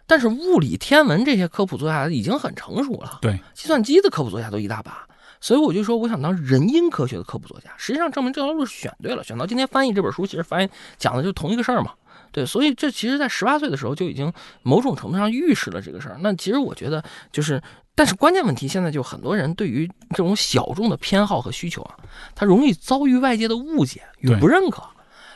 [0.07, 5.09] 但是物理、天文这些科普作家已经很成熟了，对，计算机的科普作家都一大把。
[5.45, 7.69] 所以我就说，我想当人因科学的科普作家。
[7.77, 11.93] 实际上证明这条路是选对了，选到今天翻译这本书，其实翻译讲的就是同一个事儿嘛。
[12.33, 16.17] 对，所以这其实，在十八岁的时候就已经某种程度上预示了这个事儿。
[16.21, 17.63] 那其实我觉得，就是，
[17.95, 21.95] 但是关键问题现在就很多人对于这种小众的偏好和需求啊，
[22.35, 24.83] 他容易遭遇外界的误解与不认可。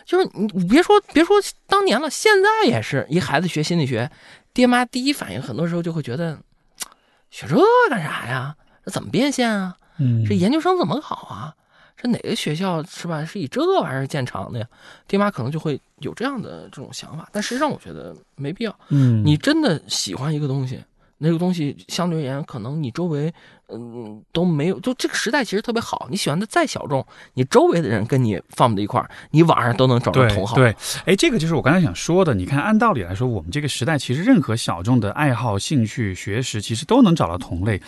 [0.06, 1.36] 就是你别说别说
[1.66, 4.10] 当年了，现在也是一孩子学心理学，
[4.54, 6.38] 爹妈第一反应很多时候就会觉得，
[7.30, 7.58] 学这
[7.90, 8.56] 干啥呀？
[8.86, 9.76] 这怎么变现啊？
[9.98, 11.54] 嗯，这研究生怎么考啊？
[12.00, 13.24] 这哪个学校是吧？
[13.24, 14.66] 是以这玩意儿见长的呀？
[15.08, 18.78] 爹妈可能就会有这样的这种想法，但实际上我觉得没必要。
[18.90, 20.80] 嗯，你真的喜欢一个东西。
[21.18, 23.32] 那个东西相对而言，可能你周围，
[23.68, 24.78] 嗯，都没有。
[24.78, 27.04] 就这个时代其实特别好，你喜欢的再小众，
[27.34, 30.54] 你周围的人跟你放在一块儿，你网上都能找到同好。
[30.54, 30.74] 对，
[31.06, 32.34] 哎，这个就是我刚才想说的。
[32.34, 37.82] 你看，按道理来说，我们这个时代其实任何小众的爱好、兴趣、学识，其实都能找到同类。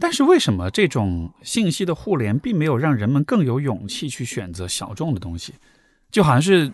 [0.00, 5.54] 但是为什么这种信息的互联并没有让人们更有勇气去选择小众的东西？
[6.10, 6.72] 就好像是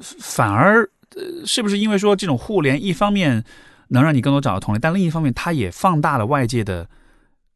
[0.00, 3.44] 反而，呃，是不是因为说这种互联一方面？
[3.90, 6.88] 能让你更多找到同类，但另一方面，它也放大了外界的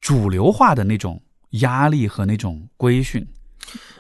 [0.01, 3.27] 主流化的那种压力和那种规训。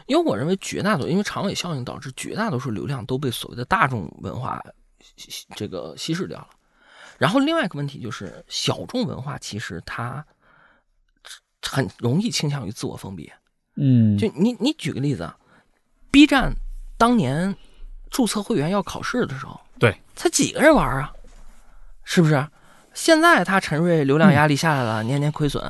[0.06, 4.62] 因为我认为绝大多数，因为长尾效应导致绝大多数流量都被所谓的大众文化
[5.56, 6.48] 这个稀释掉了。
[7.16, 10.24] 然后另外一个问题就是，小众文化其实它
[11.62, 13.32] 很容易倾向于自我封闭。
[13.76, 15.36] 嗯，就你你举个例子啊
[16.10, 16.52] ，B 站
[16.98, 17.56] 当年
[18.10, 21.12] 注册会员要考试的时候，对，才几个人玩啊？
[22.04, 22.46] 是不是？
[22.92, 25.62] 现在他陈瑞流量压力下来了，年年亏损。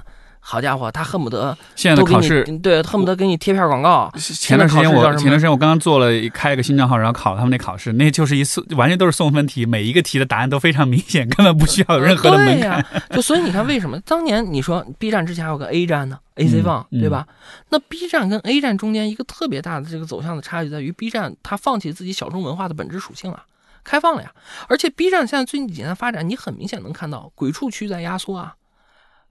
[0.47, 4.13] 好家伙，他恨不得现在的考试对，恨不得给你贴片广告。
[4.19, 12.85] 前段时间我前段时间我刚刚做了开了个新账号，然后考了他们那考试，那就是一次完全都是送分题，每一个题的答案都非常明显，根本不需要有任何的门槛。
[13.09, 17.27] 就所以你看，为什么当年你说 B 站之前还有个 A 站呢？AC 放对吧？
[17.71, 23.43] 那 B 站跟 A 站中间一个特别大的这个走向的差距在于，B 站它放弃自己小众文化的本质属性了。
[23.85, 24.33] 开放了呀，
[24.69, 28.55] 而且 B 站现在最近几年的发展，你很明显能看到鬼畜区在压缩啊，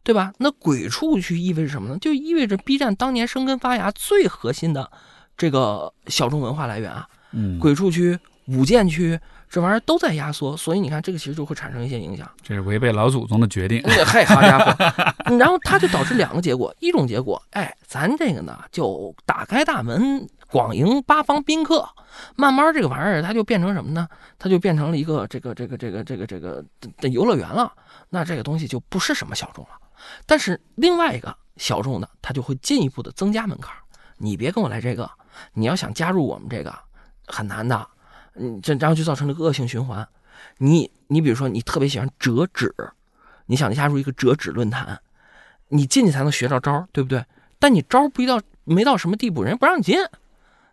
[0.04, 0.32] 对吧？
[0.38, 1.98] 那鬼畜区意味着什么呢？
[2.00, 4.90] 就意味着 B 站当年生根发芽最核心的
[5.36, 8.18] 这个小众文化来源啊，嗯，鬼畜区、
[8.48, 9.20] 舞剑区
[9.50, 12.30] 这玩意儿都在压缩，所以你看这个其实就会产生一些影响。
[12.42, 13.82] 这是违背老祖宗的决定。
[14.06, 15.36] 嘿，好家伙！
[15.38, 20.28] 然后它就导致两个结果，一种结果，哎，咱这个呢就打开大门。
[20.54, 21.90] 广迎八方宾客，
[22.36, 24.08] 慢慢这个玩意儿它就变成什么呢？
[24.38, 26.64] 它就变成了一个这个这个这个这个这个
[26.98, 27.74] 的游乐园了。
[28.10, 29.72] 那这个东西就不是什么小众了。
[30.28, 33.74] 但是另外一个小众的，它就会进一步的增加门槛。
[34.18, 35.10] 你别跟我来这个，
[35.54, 36.72] 你要想加入我们这个
[37.26, 37.88] 很难的。
[38.36, 40.08] 嗯，这然后就造成了恶性循环。
[40.60, 42.72] 你你比如说你特别喜欢折纸，
[43.48, 45.02] 你想加入一个折纸论坛，
[45.70, 47.26] 你进去才能学着招，对不对？
[47.58, 49.98] 但你招不一到没到什么地步，人家不让你进。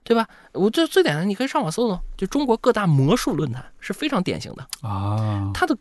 [0.03, 0.27] 对吧？
[0.53, 5.51] 我最最简单，你可以上网搜搜，就中国各大魔术论坛是非常典型的啊。
[5.55, 5.77] 它的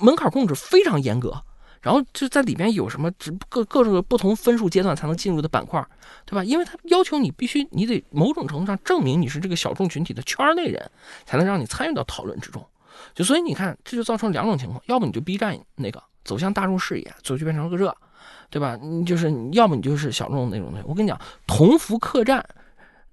[0.00, 1.42] 门槛控制非常严格，
[1.80, 3.10] 然后就在里边有什么
[3.48, 5.84] 各各种不同分数阶段才能进入的板块，
[6.24, 6.44] 对吧？
[6.44, 10.90] 因为它要求你必须你得某种程度上证明你是这个小众群体的圈内人，
[11.26, 12.64] 才能让你参与到讨论之中。
[13.12, 17.94] 就所以你看，这就造成两种情况：要么你就 B 站那个走向大众视野，最后就变成了个这，
[18.48, 18.78] 对吧？
[18.80, 20.80] 你就是要么你就是小众那种的。
[20.86, 22.42] 我跟你讲，同福客栈。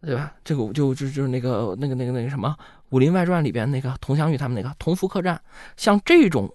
[0.01, 0.33] 对吧？
[0.43, 2.55] 这个就就就是那个那个那个那个什么
[2.89, 5.39] 《武林外传》里边那个佟湘玉他们那个同福客栈，
[5.75, 6.53] 像这种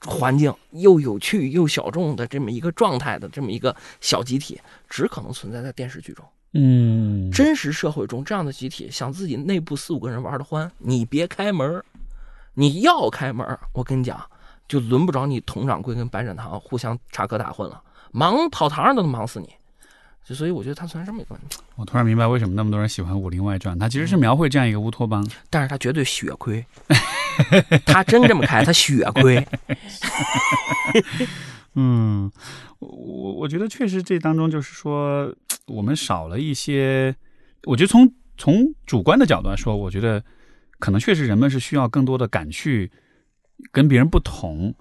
[0.00, 6.24] 环境又有趣又小众的这么一个状态的这么一个小集体，只可能存在在电视剧中。
[6.52, 11.82] 嗯，真实社会中这样的集体，想自己内部四五个人玩的欢，你别开门
[12.54, 14.20] 你要开门我跟你讲，
[14.66, 19.54] 就轮不着你佟掌柜跟白展堂互相插科打诨了，忙跑堂上都能忙死你。
[20.24, 21.58] 就所以我觉得他存在这么一个问题。
[21.76, 26.64] 我突然明白为什么那么多人喜欢《武林外传》，他其实是描绘这样一个乌托邦，但是他绝对血亏。
[27.86, 29.44] 他真这么开，他血亏。
[31.74, 32.30] 嗯，
[32.78, 35.34] 我我觉得确实这当中就是说，
[35.66, 37.14] 我们少了一些。
[37.64, 40.22] 我觉得从从主观的角度来说，我觉得
[40.78, 42.90] 可能确实人们是需要更多的敢去
[43.70, 44.74] 跟别人不同，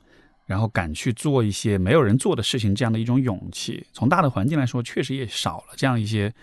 [0.50, 3.86] 然后敢去做一些没有人做的事情，这样的一种勇气。
[3.94, 6.34] 从大的环境来说，确实也少了这样一些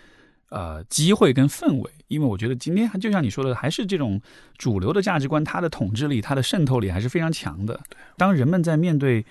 [0.51, 1.91] 呃机会跟氛围。
[2.07, 4.21] 因为我觉得今天就像你说的，还是这种
[4.57, 7.81] 主流的价值观，它的统治力、它的渗透力还是非常强的。
[8.17, 9.27] 当人们在面对。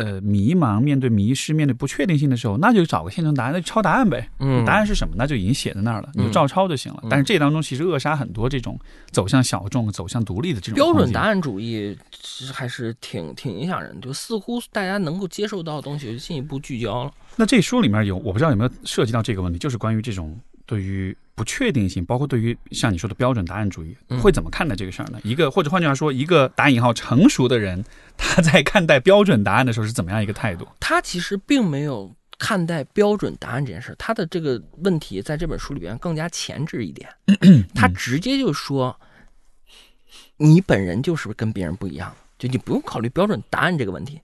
[0.00, 4.26] 呃，迷茫，面对迷失，面对不确定性的时候，那就找个现成答案，那就抄答案呗。
[4.38, 5.14] 嗯，答案是什么？
[5.16, 7.02] 那就已经写在那儿了，你就照抄就行了。
[7.10, 8.78] 但是这当中其实扼杀很多这种
[9.10, 14.00] 走向小众、走向独立的这种标准答案主义，其实还是挺挺影响人。
[14.00, 17.12] 就似乎大家能够接受到的东西，就进一步聚焦了。
[17.36, 20.38] 那这书里面有，我不知道有没有涉及到这个问题，就是关于这种。
[20.66, 25.18] 对于不确定性，包括对于像你说的标准答案主义，会怎么看待这个事儿呢？
[25.24, 27.82] 一个或者换句话说，一个打引号成熟的人，
[28.18, 30.68] 他在看待标准答案的时候是怎么样一个态度？
[30.78, 37.08] 他其实并没有看待标准答案这件事，他的这个问题在这本书里边更加前置一点，
[37.74, 38.94] 他直接就说，
[40.36, 44.20] 你本人就是跟别人不一样，就你不用考虑标准答案这个问题。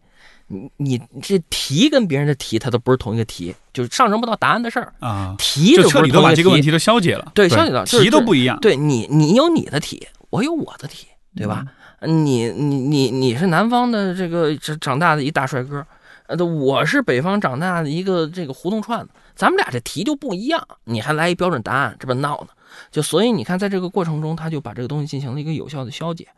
[0.48, 5.35] 你你这题跟别人的题，它都不是同一个题，就是上升不到答案的事儿啊。
[5.39, 8.59] 题就彻底都把这个问题都消解了，对，消解了，题都不一样。
[8.60, 11.64] 对你，你有你的题，我有我的题，对吧？
[12.02, 15.85] 你你你你是南方的这个长大的一大帅哥，
[16.27, 22.48] 呃，我是北方长大的一个这个胡同串子，咱们俩这题就不一样，你还来一标准答案，这不闹呢？
[22.93, 26.28] 就所以你看，在这个过程中，他就把这个东西进行了一个有效的消解。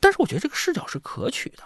[0.00, 1.62] 但是我觉得这个视角是可取的。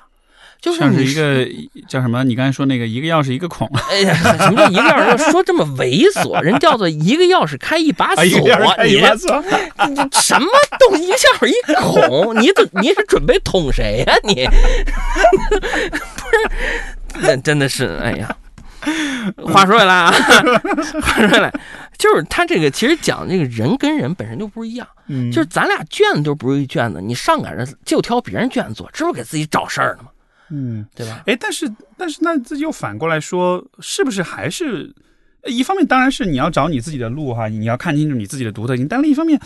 [0.61, 1.49] 就像是一个
[1.89, 2.23] 叫什么？
[2.25, 3.67] 你刚才说那个一个钥匙一个孔。
[3.89, 5.31] 哎呀，什么叫一个钥匙？
[5.31, 8.25] 说这么猥琐，人叫做一个钥匙开一把 锁。
[8.25, 11.05] 你这什么东西？
[11.05, 14.15] 一个钥匙一孔，你怎你是准备捅谁呀？
[14.23, 14.47] 你
[15.55, 15.57] 不
[17.17, 17.21] 是？
[17.23, 18.37] 那真的是哎呀。
[19.37, 20.11] 话说回来啊，
[21.03, 21.53] 话说回来，
[21.99, 24.87] 就是他这个其实讲这个人跟人本身就不一样。
[25.09, 30.09] 嗯，就是咱俩卷子都不是一卷子，你上赶着就挑别人卷子做，这不给自己找事儿呢吗？
[30.51, 31.23] 嗯，对吧？
[31.27, 34.93] 哎，但是但是那这又反过来说，是不是还是
[35.47, 35.87] 一方面？
[35.87, 38.87] 当然是你要找你自己的路哈，你要看清楚你自己的独特性。
[38.89, 39.41] 但另一方面，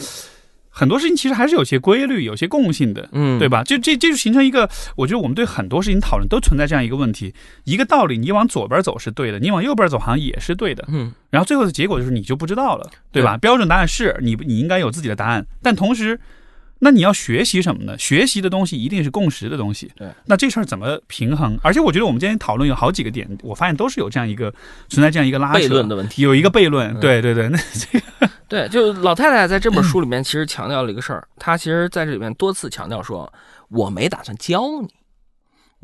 [0.71, 3.63] 很多事情其实还是有些规律、有些共性的，嗯，对吧？
[3.63, 11.13] 就这这就形成一个，我觉得我们对很多事情讨论都存在这样一个问题：一个道理，你往左边走是对的，你往右边走好像也是对的，嗯。
[11.31, 13.37] 然后最后的结果就是你就不知道了，对吧？
[13.37, 16.19] 标准答案是你你应该有自己的答案，但同时。
[16.85, 17.99] 那你要学习什么呢？
[17.99, 19.91] 学习的东西一定是共识的东西。
[19.97, 21.59] 对，那这事儿怎么平衡？
[21.63, 24.53] 而且我觉得我们今天讨论有好几个点，我发现都是有这样一个
[24.91, 26.95] 存在这样一个拉扯的问题，有一个悖论。
[27.01, 33.33] 对对对， 那这个对，就老太太在这本书里面其实强调了一个事儿，她其实在这里面多次强调说，
[33.71, 34.89] 我没打算教你。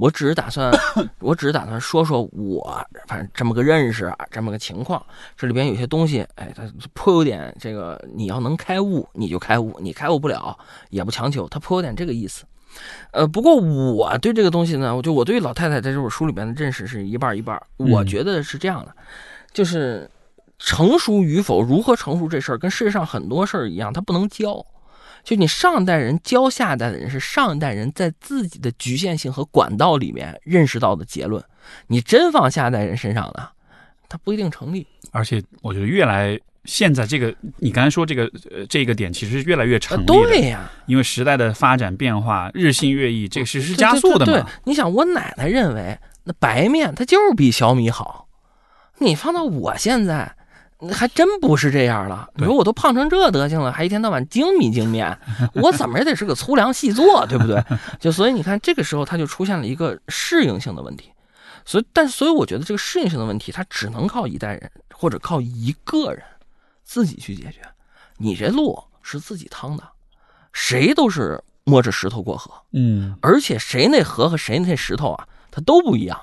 [0.00, 0.72] 我只是打算，
[1.18, 5.04] 我只是打算说说我反正这么个认识啊，这么个情况。
[5.36, 6.62] 这里边有些东西，哎，它
[6.94, 10.58] 颇有点这个，你要能开悟，你就开悟；你开悟不了，
[10.88, 11.46] 也不强求。
[11.48, 12.46] 它颇有点这个意思。
[13.10, 17.60] 呃，不过我对这个东西呢，我就我对老太太在这本书里边的认识是一半一半。
[17.76, 18.94] 我觉得是这样的，
[19.52, 20.08] 就是
[20.58, 24.64] 成熟与否，如何成熟这事儿，跟世界上很多事儿一样，它不能教。
[25.22, 31.42] 就你上一代人教下一代的人，是上一代人在自己的局限性和管道里面认识到的结论。
[31.86, 33.52] 你真放下一代人身上了，
[34.08, 34.86] 它不一定成立。
[35.12, 40.12] 而且我觉得越来现在这个，你刚才说这个呃这个点，其实是越来越成立的。
[40.12, 44.32] 对呀，因为时代的发展变化日新月异，这个是是加速的嘛。
[44.32, 48.26] 对，你想我奶奶认为那白面它就是比小米好，
[48.98, 50.36] 你放到我现在。
[50.88, 52.28] 还真不是这样了。
[52.36, 55.18] 你说我都胖成这德行了，还一天到晚精米精面，
[55.54, 57.62] 我怎么也得是个粗粮细作，对不对？
[57.98, 61.12] 就所以你看，这个时候他就出现了一个适应性的问题。
[61.66, 66.22] 所以，但所以我觉得这个适应性的问题，它只能靠一代人或者靠一个人
[66.82, 67.60] 自己去解决。
[68.16, 69.84] 你这路是自己趟的，
[70.52, 72.50] 谁都是摸着石头过河。
[72.72, 76.18] 嗯，而且谁那河和谁那石头啊，它都不一样。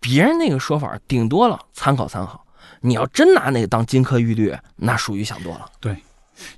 [0.00, 2.44] 别人那个说法顶多了参考参考。
[2.80, 5.70] 你要真拿那个当金科玉律，那属于想多了。
[5.80, 5.96] 对，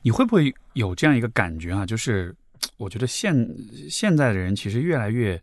[0.02, 1.84] 你会不会有这样一个感觉啊？
[1.84, 2.34] 就是
[2.76, 3.34] 我觉得现
[3.90, 5.40] 现在的人其实越来越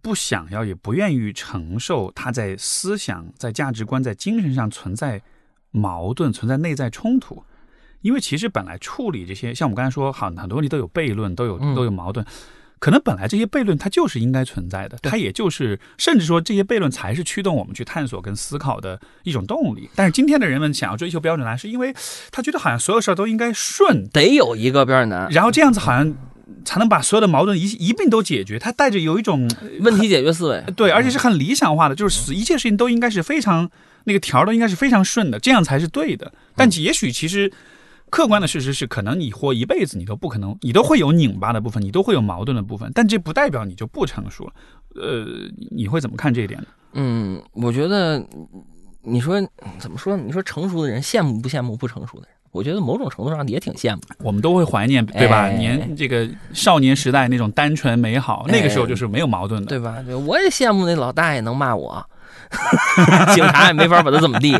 [0.00, 5.20] 不想要，也不愿意承受他在思想、在价值观、在精神上存在
[5.70, 7.42] 矛盾、存在内在冲突。
[8.00, 12.24] 因为其实本来处理这些，像我们刚才说，很很多问题都有悖论，都有都有矛盾。
[12.78, 19.88] 可能本来这些悖论它就是应该存在的，它也就是甚至说这些悖论才是驱动我们去探索跟思考的一种动力。
[19.94, 21.94] 但是今天的人们想要追求标准答案，是因为
[22.30, 26.14] 他觉得好像所有事儿都应该顺，得有一个标准答案，然后这样子好像
[26.64, 28.58] 才能把所有的矛盾一一并都解决。
[28.58, 29.50] 他带着有一种
[29.80, 33.70] 问题解决思维，对，而且是很理想化的，就是一切事情都应该是非常
[34.04, 36.32] 那个条都应该是非常顺的，这样才是对的。
[36.54, 37.52] 但也许其实。
[38.10, 44.52] 客观的事实是，可能你活一辈子，你都不可能，你都会有拧巴的部分，你都会有矛盾的部分，但这不代表你就不成熟了。
[44.94, 45.24] 呃，
[45.70, 46.66] 你会怎么看这一点呢？
[46.94, 48.24] 嗯，我觉得
[49.02, 49.40] 你说
[49.78, 50.16] 怎么说？
[50.16, 52.34] 你说成熟的人羡慕不羡慕不成熟的人？
[52.50, 54.00] 我觉得某种程度上也挺羡慕。
[54.20, 55.48] 我们都会怀念，对吧？
[55.50, 60.02] 年这个少年时代那种单纯美好，那个时候就是没有矛盾的，对吧？
[60.26, 62.04] 我也羡慕那老大爷能骂我。
[63.34, 64.52] 警察也没法把他怎么地，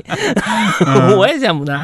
[1.17, 1.75] 我也见不得。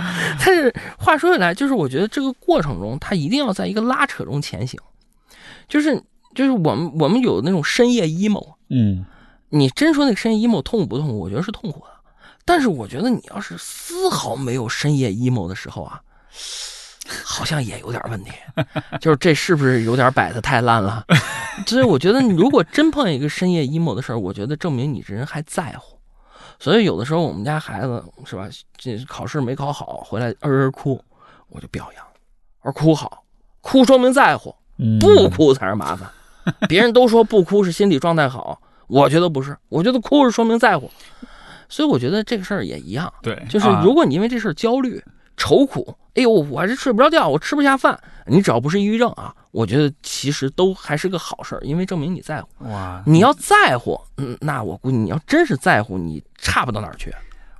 [0.45, 4.79] 但是话说回来，就是我觉得这个过程中，他一定要在一个拉扯中前行。
[5.67, 6.03] 就是
[6.35, 9.05] 就是我们我们有那种深夜 emo，嗯，
[9.49, 11.19] 你真说那个深夜 emo 痛苦不痛苦？
[11.19, 11.87] 我觉得是痛苦的。
[12.45, 15.99] 但是我觉得你要是丝毫没有深夜 emo 的时候啊，
[17.25, 18.31] 好像也有点问题。
[19.01, 21.05] 就是这是不是有点摆的太烂了？
[21.67, 25.94] 所以我觉得你如果真碰见一个深夜 emo 的事儿，我觉得证明你这人还在乎。
[26.65, 30.99] 所以有的时候我们家孩子是吧，这考试没考好，回来嗯嗯哭，
[31.51, 32.03] 我就表扬，
[32.63, 33.23] 而哭好，
[33.61, 34.57] 哭说明在乎，
[34.99, 36.09] 不哭才是麻烦。
[36.67, 40.91] 别人都说不哭是心理状态好，我觉得不是，我觉得哭是说明在乎。
[41.69, 45.05] 所以我觉得这个事儿也一样，对，就是如果你因为这事儿焦虑、
[45.37, 49.35] 愁苦，哎呦，我还是睡不着觉，我吃不下饭，你只要不是抑郁症啊。
[49.51, 52.49] 我觉得其实都还是个好事儿，因为证明你在乎。
[52.71, 57.13] 哇，你要在乎，嗯，那我估计你要真是在乎，你差不到哪儿去。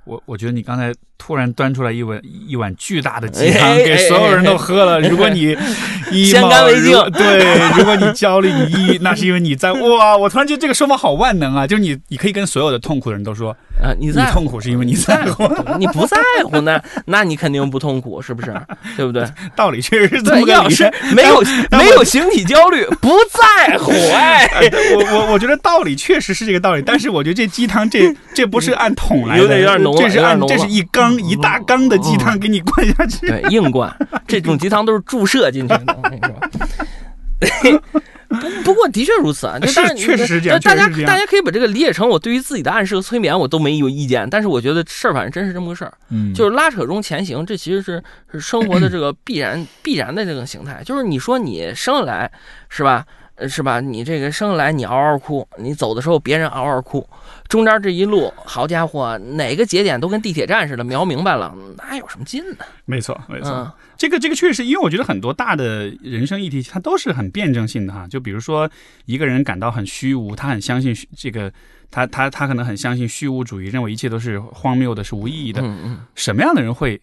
[0.05, 5.01] 我我觉得你刚才突然端出来一碗一碗巨大的鸡汤，给所有人都喝了。
[5.01, 5.57] 如果你
[6.29, 10.15] 先干为敬，对，如果你焦虑，你抑郁，那是因为你在哇！
[10.15, 13.55] 我突然觉得这个说法好万能啊，就是你你可以跟所有的痛苦的人都说。
[13.81, 15.43] 啊，你在痛苦是因为你在乎，
[15.77, 18.53] 你不在乎那，那你肯定不痛苦，是不是？
[18.95, 19.25] 对不对？
[19.55, 20.73] 道理确实是这么个理。
[20.73, 21.41] 是没有
[21.71, 23.91] 没有形体焦虑，不在乎。
[24.13, 24.49] 哎，
[24.95, 33.93] 我我我觉得道理确实是这个道理，但是我觉得这鸡汤这 这不是按桶来的，有点有点浓，这是按这是一缸一大缸的鸡汤给你灌下去，对，硬灌。
[34.27, 37.81] 这种鸡汤都是注射进去的，我跟你说。
[38.27, 40.59] 不 不过的确如此啊，是确实是这样。
[40.59, 44.27] 大家大家可以把这个理解成我对于自己的暗示和催眠，我都没有意见。
[44.29, 50.81] 但是我觉得事儿反正真是这么个事儿，嗯，就是拉扯中前行，这其实是是生活的这个必然必然的这个形态。
[50.83, 52.31] 就是你说你生下来
[52.69, 53.05] 是吧，
[53.47, 53.79] 是吧？
[53.81, 57.07] 你这个生来你嗷嗷哭，你走的时候别人嗷嗷哭，
[57.47, 62.65] 中间这一路，好家伙，哪个节点都跟地铁站似的，描明白了，哪有什么劲呢？
[62.85, 63.71] 没错，没错。
[63.97, 68.07] 这个这个确实，因为我觉得很多大的人生议题，它都是很辩证性的哈。
[68.07, 68.69] 就比如说，
[69.05, 71.51] 一个人感到很虚无，他很相信这个，
[71.91, 75.61] 他他他可能很相信虚无主义，认为一切都是荒谬的，是无意义的。
[75.61, 75.99] 嗯嗯。
[76.13, 77.01] 什么样的人会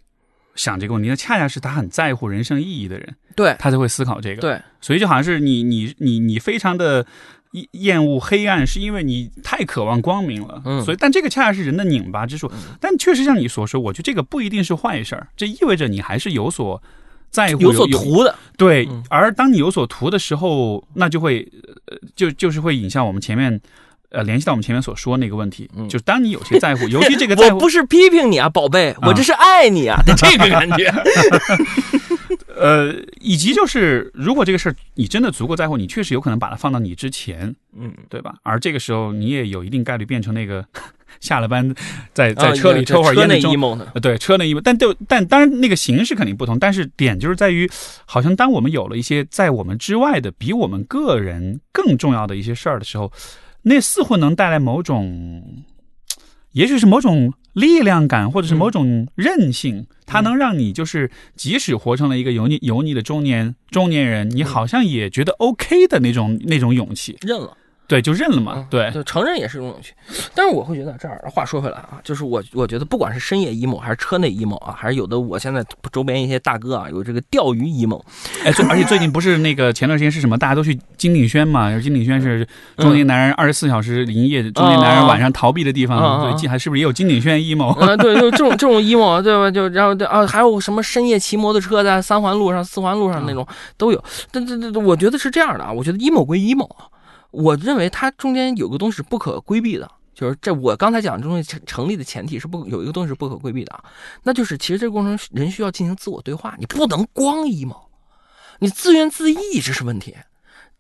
[0.55, 1.09] 想这个问题？
[1.09, 4.41] 那恰恰是他很在乎人生意义的人，对他才会思考这个。
[4.41, 7.07] 对，所以就好像是你你你你非常的。
[7.73, 12.51] 厌恶黑暗是因为你太渴望光明了，嗯，所以但这个恰恰是人的拧巴之处。
[12.81, 16.83] 但确实像你所说，我觉得这个不一定是坏事儿，这意味着你还是有所
[17.29, 18.35] 在乎、有所图的。
[18.57, 21.47] 对，而当你有所图的时候，那就会
[21.89, 23.61] 呃，就就是会引向我们前面
[24.13, 30.93] 呃，联系到我们前面所说那个问题，就是当你有些在乎， 尤其这个在乎，我不是批评你啊，宝贝，我这是爱你啊， 这个感觉。
[32.55, 38.35] 呃，以及就是，如果这个事儿你真的足够在乎，你确实有可能把它放到你之前，嗯，对吧？
[38.43, 40.65] 而这个时候，你也有一定概率变成那个
[41.19, 41.75] 下了班
[42.13, 44.61] 在在车里抽会儿烟的中，对，车内 emo。
[44.63, 47.69] 但就但当然那个形式肯定不同，但是点就是在于，
[48.05, 53.11] 好像当我们有了一些在我们之外的比我们个人更重要的一些事儿的时候，
[53.63, 55.65] 那似乎能带来某种，
[56.53, 57.35] 也许是某种。
[57.53, 67.55] 力量感，或者是某种韧性，它能让你就是即使活成了一个油腻油腻的中年中年人，你好像也觉得 OK 的那种那种勇气，认了。
[67.93, 68.67] 对，就认了嘛。
[68.71, 69.93] 对，就承认也是一种勇气。
[70.35, 75.63] 但是我会觉得，这儿话说回来啊，就是我我觉得，不管是深夜 emo 还是车内 emo 啊，还是有的我现在
[75.93, 78.01] 周边一些大哥啊，有这个钓鱼 emo。
[78.47, 80.39] 哎，最而且最近不是那个前段时间是什么？
[80.39, 81.79] 大家都去金鼎轩嘛？
[81.79, 82.49] 金鼎轩是
[82.79, 86.23] 中年男人二十四小时营业，中年男人晚上逃避的地方。
[86.23, 87.79] 所以还是不是也有金鼎轩 emo？
[87.79, 89.51] 啊，对，就这种这种 emo，对吧？
[89.51, 93.47] 就然后啊，还有什么深夜骑摩托车在三环路上、四环路上那种
[93.77, 94.03] 都有。
[94.31, 96.87] 但这这，我觉得是这样的啊，我觉得 emo 归 emo 啊。
[97.33, 103.85] 我认为它中间有个东西是不可规避的，就是这我刚才讲这东西成成立的前提是不有一个东西是不可规避的啊，
[104.23, 107.81] 那就是其实这个过程人需要进行自我对话，你不能光 emo，
[108.61, 110.15] 你自怨自艾这是问题。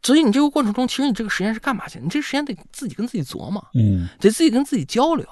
[0.04, 2.00] 所以你这个过程中，其实你这个实验是干嘛去？
[2.00, 5.24] 你这个实验得自己跟自己琢磨，嗯，得自己跟自己交流。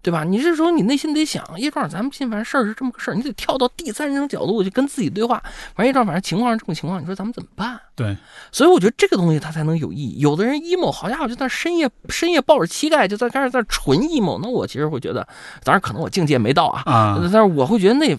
[0.00, 0.24] 对吧？
[0.24, 5.42] 你这时候你内心得想，叶壮，咱们心反正事儿是这么个事儿，你得跳到第三人称角度去跟自己对话。
[5.76, 7.78] 完叶壮，反正情况是这么情况，你说咱们怎么办？
[7.94, 8.16] 对，
[8.52, 10.20] 所以我觉得这个东西它才能有意义。
[10.20, 15.26] 有的人 emo，好家伙，就在深夜深夜抱着膝盖就在开始在纯 emo，那我其实会觉得，
[15.64, 18.16] 当然可能我境界没到啊，啊，但是我会觉得那。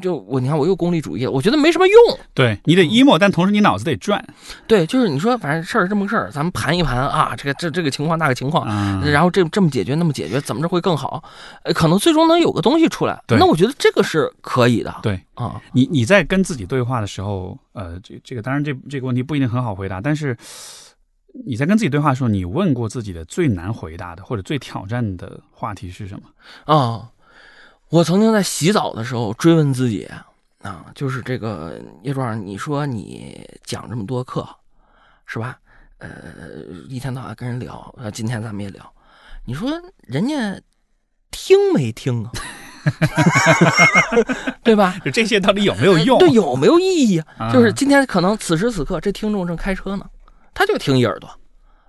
[0.00, 2.18] 就我，你看我又功利主义了，我觉得没什么用。
[2.34, 4.24] 对你得 emo，但同时你脑子得转。
[4.66, 8.66] 对，就是你说，反正事儿是这么个事儿，咱们盘一盘啊，这个这这个情况那个情况，
[9.04, 11.22] 然后这这么解决那么解决，怎么着会更好？
[11.64, 13.22] 呃，可能最终能有个东西出来。
[13.28, 14.94] 那我觉得这个是可以的。
[15.02, 20.36] 对啊，你你在跟自己对话的时候，呃，这这个当然这这个问题不一定很好回答，但是
[21.46, 26.74] 你在跟自己对话的时候，你问过自己的最难回答的或者最挑战的话题是什么？
[26.74, 27.10] 啊。
[27.90, 30.08] 我曾经在洗澡的时候追问自己
[30.62, 34.48] 啊，就是这个叶壮，你说你讲这么多课，
[35.26, 35.58] 是吧？
[35.98, 36.08] 呃，
[36.88, 38.90] 一天到晚跟人聊，呃，今天咱们也聊，
[39.44, 39.70] 你说
[40.02, 40.58] 人家
[41.32, 42.30] 听没听啊？
[44.62, 44.96] 对吧？
[45.04, 46.16] 就这些到底有没有用？
[46.18, 47.20] 对，有没有意义？
[47.52, 50.08] 就是今天可能此时此刻这听众正开车呢，
[50.54, 51.28] 他就听一耳朵，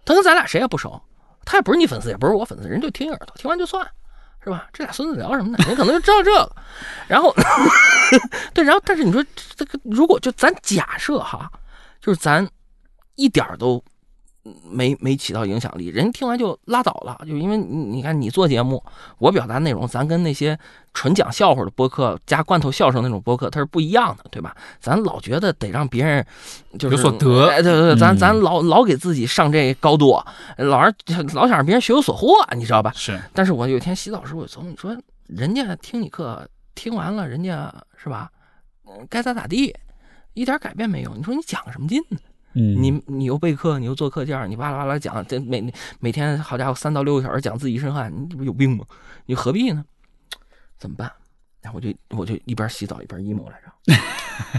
[0.03, 0.99] 他跟咱俩谁也不熟，
[1.45, 3.87] 他也不是你粉丝，也不是我粉丝，人就听一耳朵，听完就算。
[4.43, 4.67] 是吧？
[4.73, 5.57] 这俩孙子聊什么呢？
[5.69, 6.55] 你可能就知道这个，
[7.07, 7.33] 然后，
[8.53, 9.23] 对，然后，但是你说
[9.55, 11.51] 这个，如果就咱假设哈，
[12.01, 12.47] 就是咱
[13.15, 13.83] 一点都。
[14.69, 17.19] 没没起到影响力，人听完就拉倒了。
[17.27, 18.83] 就因为你你看，你做节目，
[19.19, 20.57] 我表达内容，咱跟那些
[20.93, 24.55] 纯讲笑话的播客加罐头笑声那种播客，它是不一样的，对吧？
[24.79, 26.25] 咱老觉得得让别人
[26.79, 30.19] 就是有所得，对对对，咱咱老老给自己上这高度，
[30.57, 30.95] 老是
[31.33, 32.91] 老想让别人学有所获，你知道吧？
[32.95, 33.19] 是。
[33.33, 34.97] 但是我有一天洗澡时，我琢磨，你说
[35.27, 38.31] 人家听你课听完了，人家是吧？
[39.07, 39.73] 该咋咋地，
[40.33, 41.13] 一点改变没有。
[41.15, 42.17] 你说你讲什么劲呢？
[42.53, 48.85] 嗯，你你又备课，你又做课件，你巴拉巴拉讲，这每每天好家伙三到六个小时讲自己一身汗，你这不有病吗？
[49.25, 49.85] 你何必呢？
[50.77, 51.11] 怎么办？
[51.61, 54.01] 然后我就我就一边洗澡一边 emo 来着，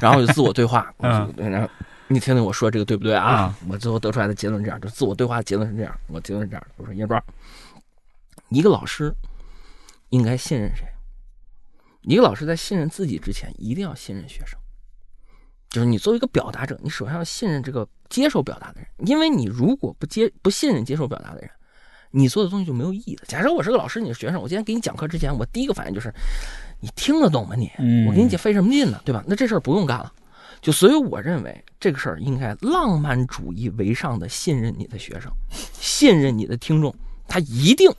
[0.00, 1.26] 然后我就自我对话，然
[1.60, 1.68] 后
[2.06, 3.52] 你听听我说这个对不对啊？
[3.68, 7.20] 我最后得出来的结论这样，就自我对话的结论是这样，我结论是这样，我说叶庄，
[8.50, 9.12] 一个老师
[10.10, 10.84] 应该信任谁？
[12.02, 14.56] 一个老师在信任自己之前，一定要信任学生。
[15.72, 21.50] 就是你作为一个表达者，你首先要信任这个接受表达的人，因为你如果不接不信任接受表达的人，
[22.10, 23.22] 你做的东西就没有意义了。
[23.26, 26.12] 假设我是个老师，你是学生，我今天给你讲课之前，我第一个反应就是，
[26.78, 27.56] 你听得懂吗？
[27.56, 27.70] 你，
[28.06, 29.00] 我给你讲费什么劲呢？
[29.02, 29.24] 对吧？
[29.26, 30.12] 那这事儿不用干了。
[30.60, 35.32] 就所以我认为这个事儿应该浪漫主义为上的信任你的学生，
[35.72, 36.94] 信任你的听众，
[37.26, 37.90] 他一定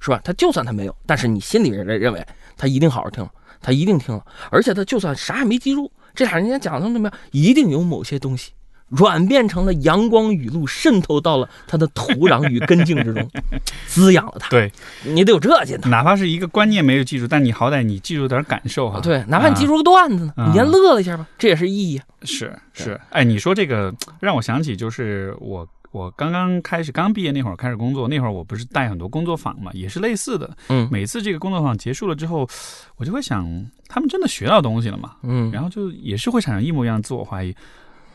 [0.00, 0.20] 是吧？
[0.24, 2.26] 他就算他没有，但是你心里认认为
[2.56, 3.30] 他一定好好听了，
[3.62, 5.90] 他一定听了，而且他就算啥也没记住。
[6.20, 7.18] 这俩人家讲的怎么样？
[7.30, 8.50] 一定有某些东西
[8.94, 13.26] 转变成了阳光雨露，渗透到了他的土壤与根茎之中，
[13.88, 14.50] 滋养了他。
[14.50, 14.70] 对，
[15.04, 15.88] 你得有这劲头。
[15.88, 19.00] 哪怕是一个观念没有记住，但你好歹你记住点感受哈。
[19.00, 21.98] 对，哪怕你记住个段子呢，你先乐了一下吧，这也是意义。
[22.24, 25.66] 是是，哎，你说这个让我想起，就是我。
[25.90, 30.56] 我刚刚开始刚毕业那会儿开始工作，那会儿我不是带很多工作坊嘛，也是类似的。
[30.68, 32.48] 嗯，每次这个工作坊结束了之后，
[32.96, 33.44] 我就会想，
[33.88, 35.16] 他们真的学到东西了吗？
[35.22, 37.54] 嗯，然后就也是会产生一模一样的自我怀疑。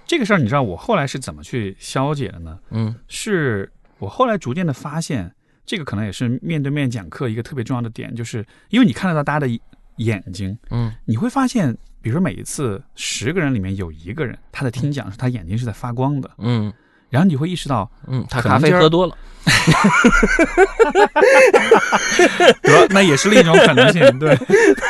[0.05, 2.57] 这个事儿你知道我后来是怎么去消解的呢？
[2.69, 3.69] 嗯，是
[3.99, 5.29] 我后来逐渐的发现，
[5.65, 9.59] 这个可能也是面对面讲课一个特别重要的点，就是因为你看得到大家的
[9.97, 16.71] 眼睛，嗯，你会发现，比如说每一次十个人里面有一个人，他的听讲是他眼睛是在发光的，嗯。
[17.09, 19.15] 然后你会意识到，嗯，他咖啡喝多了，
[22.61, 24.01] 得那也是另一种可能性。
[24.19, 24.37] 对，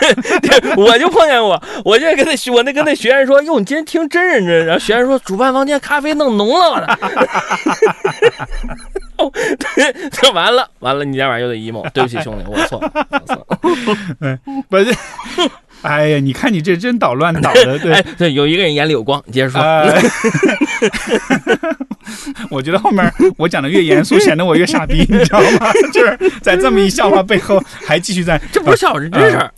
[0.77, 6.87] 我就碰见过，我就跟那我那跟那学员说：“哟，你今天听真认真。”然后学员说：“主办房间咖啡弄浓了。”
[9.17, 9.31] 哦，
[10.11, 11.87] 这完了完了，你今天晚上又得 emo。
[11.91, 13.19] 对不起，兄弟，我错了，我
[13.75, 14.39] 错了。
[14.69, 14.95] 不是。
[15.85, 19.61] 哎呀，你看你这真捣乱捣的， 对对，有一个人眼里有光，你接着说。
[22.49, 25.71] 我觉得后面我讲的越严肃，显得我越傻逼， 你知道吗？
[25.93, 29.51] 就是在这么一笑话背后，还继续在，这不是笑话，是真事儿。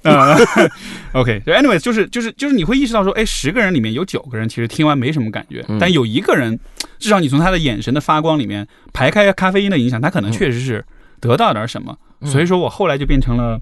[1.13, 6.59] OK，anyway，就是就是就是你会意识到说，哎，十个人里面有九个人其实听完没什么感觉，但有一个人，
[6.99, 10.83] 至少你从他的眼神的发光里面排开咖啡因的影响，他可能确实是
[11.19, 11.95] 得到点什么。
[12.25, 13.59] 所以说我后来就变成了。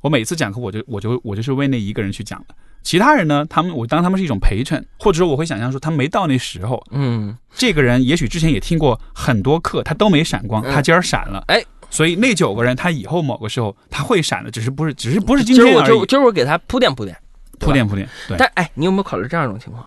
[0.00, 6.82] 我每次讲课，我就我就我就是为那一个人去讲的，其他人呢，他们我当他们是一种陪衬，或者说我会想象说他没到那时候。
[6.90, 11.44] 嗯，这个人也许之前也听过很多课，他都没闪光，他今儿闪了。
[11.48, 15.72] 哎，所以那九个人他以后某个时候他会闪的，只是不是只是不是今天而已。
[15.72, 17.16] 今儿我就今儿我给他铺垫铺垫，
[17.58, 18.08] 铺垫铺垫。
[18.26, 18.36] 对。
[18.38, 19.86] 但哎，你有没有考虑这样一种情况？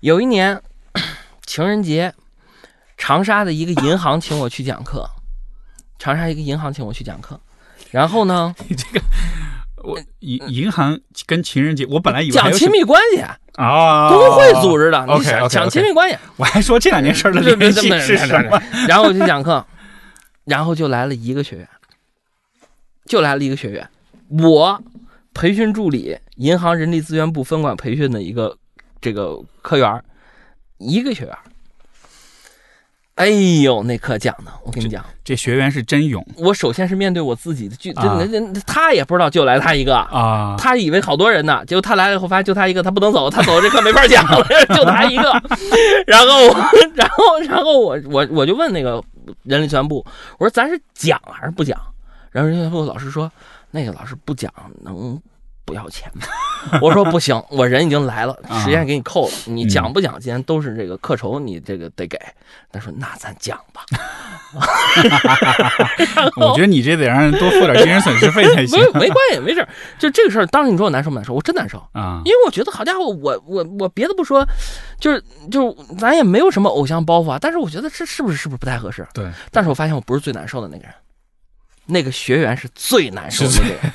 [0.00, 0.60] 有一年
[1.46, 2.12] 情人节，
[2.96, 5.08] 长沙的一个银行请我去讲课，
[5.98, 7.40] 长沙一个银行请我去讲课，
[7.92, 9.00] 然后呢， 你这个。
[9.84, 10.96] 我银银行
[11.26, 13.20] 跟情人节，我本来以为讲亲密关系
[13.56, 16.16] 啊，工会组织的，OK，讲亲密关系。
[16.36, 18.62] 我还说这两件事的 联系是什么？
[18.86, 19.66] 然后我就讲课，
[20.44, 21.68] 然后就来了一个学员，
[23.06, 23.88] 就来了一个学员，
[24.28, 24.80] 我
[25.34, 28.56] 培训助理，银行人力资源部分管培训的一个
[29.00, 30.04] 这个科员，
[30.78, 31.36] 一个学员。
[33.16, 33.26] 哎
[33.62, 36.26] 呦，那课讲的，我跟你讲，这学员是真勇。
[36.36, 44.42] 我首先是面对我自己的，就那那他也不知道，就来他一个啊，他以为好多人呢，结果他来了以后发现就他一个，他不能走，他走这课没法讲了，
[44.74, 45.30] 就他一个。
[46.06, 46.48] 然后，
[46.96, 49.02] 然后，然后我我我就问那个
[49.42, 50.04] 人力资源部，
[50.38, 51.78] 我说咱是讲还是不讲？
[52.30, 53.30] 然后人力资源部老师说，
[53.70, 54.50] 那个老师不讲
[54.82, 55.20] 能。
[55.64, 56.22] 不要钱吗？
[56.80, 62.18] 我说不行，我人已经来了，时间给你扣了，你讲不讲今天都是这个课酬，你这个得给。
[62.70, 63.82] 他说那咱讲吧。
[66.36, 68.78] 我觉得你这得让人多付点精神损失费才行。
[68.78, 69.66] 没没关系，没事。
[69.98, 71.32] 就这个事儿，当时你说我难受不难受？
[71.34, 72.20] 我真难受啊！
[72.24, 74.46] 因为我觉得好家伙，我我我别的不说，
[75.00, 79.06] 就是就是咱也没有什么偶像包袱啊，但是我觉得这是不是是不是不太合适？
[79.14, 79.30] 对。
[79.50, 80.92] 但是我发现我不是最难受的那个人。
[81.86, 83.44] 那个学员是最难受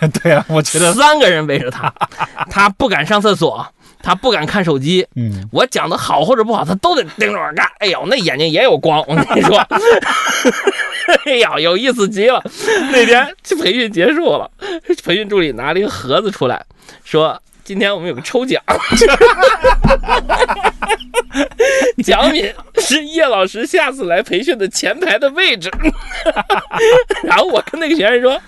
[0.02, 1.94] 的， 对啊，我觉得三个人围着他，
[2.52, 3.66] 他不敢上厕所，
[4.04, 5.08] 他不敢看手机。
[5.16, 7.66] 嗯，我讲的好或者不好，他都得盯着我干。
[7.80, 9.58] 哎呦，那眼睛也有光，我跟你说，
[11.26, 12.44] 哎呀，有意思极了。
[12.92, 13.28] 那天
[13.62, 14.50] 培训结束了，
[15.04, 16.66] 培训助理拿了一个盒子出来，
[17.04, 17.42] 说。
[17.68, 18.64] 今天我们有个抽奖，
[22.02, 25.70] 奖品是叶老师下次来培训的前排的位置。
[27.28, 28.40] 然后我跟那个学员说：“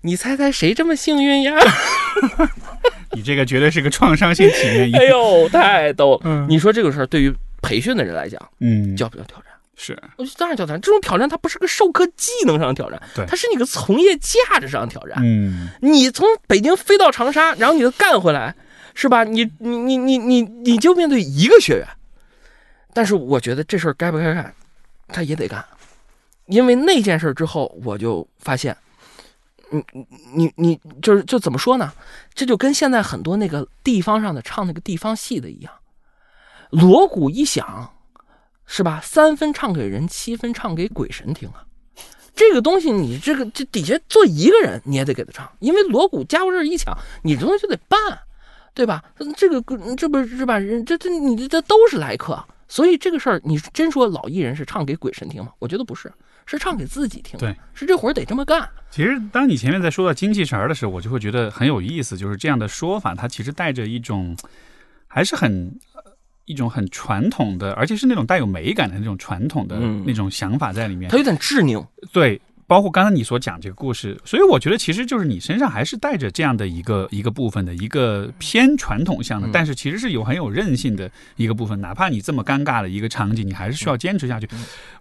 [0.00, 1.52] 你猜猜谁这么幸运呀？”
[3.12, 4.98] 你这个绝对是个创伤性体验。
[4.98, 6.46] 哎呦，太逗了！
[6.48, 7.30] 你说这个事儿对于
[7.60, 9.51] 培训的人来讲，嗯，叫不叫挑战？
[9.74, 10.78] 是，我觉得当然挑战。
[10.80, 15.16] 这种挑战它不是个授课技能上的挑战，对，它是你个从业价值上的挑战。
[15.22, 18.54] 嗯，你从北京飞到长沙，然后你干回来，
[18.94, 19.24] 是吧？
[19.24, 21.88] 你你你你你你就面对一个学员，
[22.92, 24.54] 但是我觉得这事儿该不该干，
[25.08, 25.64] 他也得干，
[26.46, 28.76] 因为那件事之后，我就发现，
[29.70, 29.82] 你
[30.34, 31.90] 你你就是就怎么说呢？
[32.34, 35.72] 这就跟现在很多那个地方上的唱那个地方戏的一样，
[36.70, 37.90] 锣鼓一响。
[38.66, 39.00] 是吧？
[39.02, 41.64] 三分唱给人，七分唱给鬼神听啊！
[42.34, 48.18] 这个东西，你这个这底下坐一个人，你也得给他唱，因为锣鼓家伙事一抢，你这东西就得办，
[48.72, 49.04] 对吧？
[49.36, 49.62] 这个
[49.96, 50.58] 这不是吧？
[50.58, 55.52] 人这这你这这都是来客，所以这个事儿，你真说老艺人是唱给鬼神听吗？
[55.58, 56.10] 我觉得不是，
[56.46, 57.38] 是唱给自己听。
[57.38, 58.66] 对，是这活儿得这么干。
[58.90, 64.34] 其实，当你前面在说到精气神儿的时候，我就会觉得很有意思，就是这样的说法，它其实带着一种
[65.06, 65.78] 还是很。
[66.52, 71.10] 一种很传统的，而且是那种带有美感的那种传统的那种想法在里面。
[71.10, 81.80] 它有点执拗，对，包括刚才你所讲这个故事，所以我觉得其实就是你身上还是带着这样的一个一个部分的一个偏传统向的，但是其实是有很有韧性的一个部分。
[81.80, 84.48] 哪怕你这么尴尬的一个场景，你还是需要坚持下去。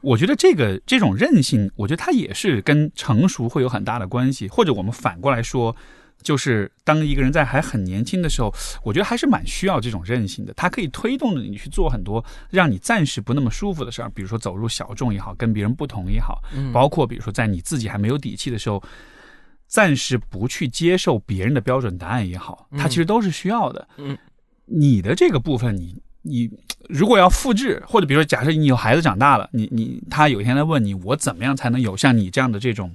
[0.01, 4.47] 我觉得这个这种韧性，我觉得它也是跟成熟会有很大的关系。
[4.47, 5.75] 或者我们反过来说。
[6.21, 8.53] 就是当一个人在还很年轻的时候，
[8.83, 10.53] 我觉得还是蛮需要这种韧性的。
[10.55, 16.41] 它可以推动着你去做很多让你暂时不那么舒服的事儿，比如说走入小众也好，跟别人不同也好，
[16.73, 18.81] 包括比如说在你自己还没有底气的时候，
[19.67, 23.87] 暂时不去接受别人的标准答案也好，它其实都是需要的。
[23.97, 24.17] 嗯，
[24.65, 26.49] 你的这个部分，你你
[26.89, 32.93] 如果要复制，或者比如说假设你有孩子长大了，你你他有一天来问你，我怎么样才能有像你这样的这种。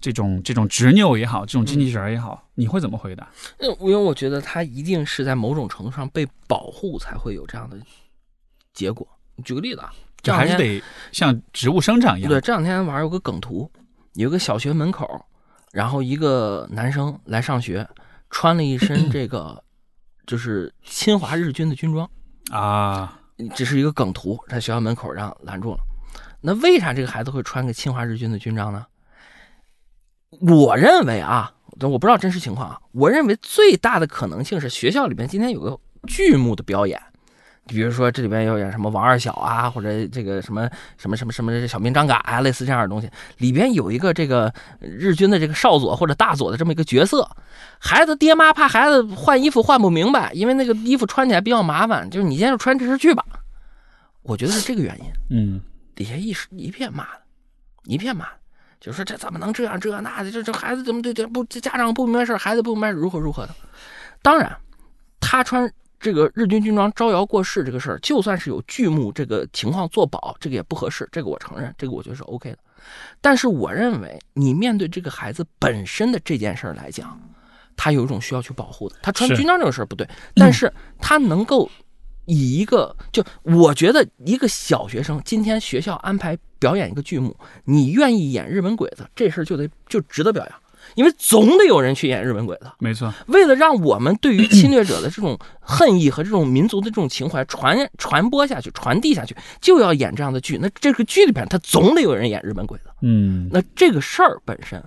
[0.00, 3.28] 这种这种执拗也好，这种精气神也好，你会怎么回答？
[3.58, 7.78] 因为我觉得他一定是在某种程度上被保护，才会有这样的
[8.72, 9.06] 结果。
[9.44, 9.92] 举个例子啊，
[10.22, 10.82] 这还是得
[11.12, 12.30] 像植物生长一样。
[12.30, 13.70] 对，这两天网上有个梗图，
[14.14, 15.26] 有个小学门口，
[15.72, 17.86] 然后一个男生来上学，
[18.30, 19.62] 穿了一身 这个
[20.26, 22.08] 就是侵华日军的军装
[22.50, 23.20] 啊，
[23.54, 25.78] 只是一个梗图，在学校门口让拦住了。
[26.40, 28.86] 那为啥这个孩子会穿个侵华日军的军装呢？
[30.40, 32.80] 我认为啊，我不知道真实情况啊。
[32.92, 37.00] 我认为最大的可能性是学校里面今天有个剧目的表演，
[37.66, 47.28] 比如说这里边有点什么王二小啊，或者这个什么什么什么什么小兵张嘎啊，类似这样的东西，里边有一个这个日军的这个少佐或者大佐的这么一个角色，
[47.78, 53.24] 孩子爹妈怕孩子换衣服换不明白，因为那个衣服穿起来比较麻烦，就是你今天就穿这身去吧。
[54.22, 55.04] 我觉得是这个原因。
[55.30, 55.60] 嗯，
[55.94, 57.20] 底下一时一片骂的，
[57.84, 58.26] 一片骂，
[58.86, 63.54] 就说这怎么能这样这那的，这这孩子怎么对这不这家长不明白事孩子不明白如何如何的。
[64.22, 64.56] 当然，
[65.20, 65.70] 他穿。
[65.98, 72.58] 这个日军军装招摇过市这个事儿，就算是有剧目这个情况做保，这个也不合适，这个我承认，这个我觉得是 OK 的。
[73.20, 77.18] 但是我认为，你面对这个孩子本身的这件事儿来讲，
[77.76, 78.96] 他有一种需要去保护的。
[79.02, 81.68] 他穿军装这个事儿不对，但是他能够
[82.26, 87.34] 以一个就我觉得一个小学生今天学校安排表演一个剧目，
[87.64, 90.54] 你愿意演日本鬼子，这事儿就得就值得表扬。
[90.94, 93.12] 因为总得有人去演日本鬼子，没错。
[93.26, 100.56] 为了让我们对于侵略者的这种恨意和这种民族的这种情怀传传播下去、传递下去，就要演这样的剧。
[100.62, 102.84] 那这个剧里边，他总得有人演日本鬼子。
[103.02, 104.80] 嗯，那这个事儿本身，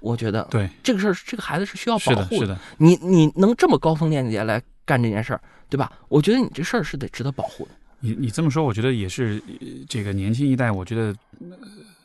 [0.00, 2.38] 我觉得对这个事儿，这个孩子是需要保护的。
[2.38, 5.40] 是的，你你能这么高风亮节来干这件事儿，
[5.72, 5.90] 对吧？
[6.08, 7.70] 我觉得你这事儿是得值得保护的。
[8.00, 9.42] 你你这么说，我觉得也是
[9.88, 11.16] 这个年轻一代，我觉得。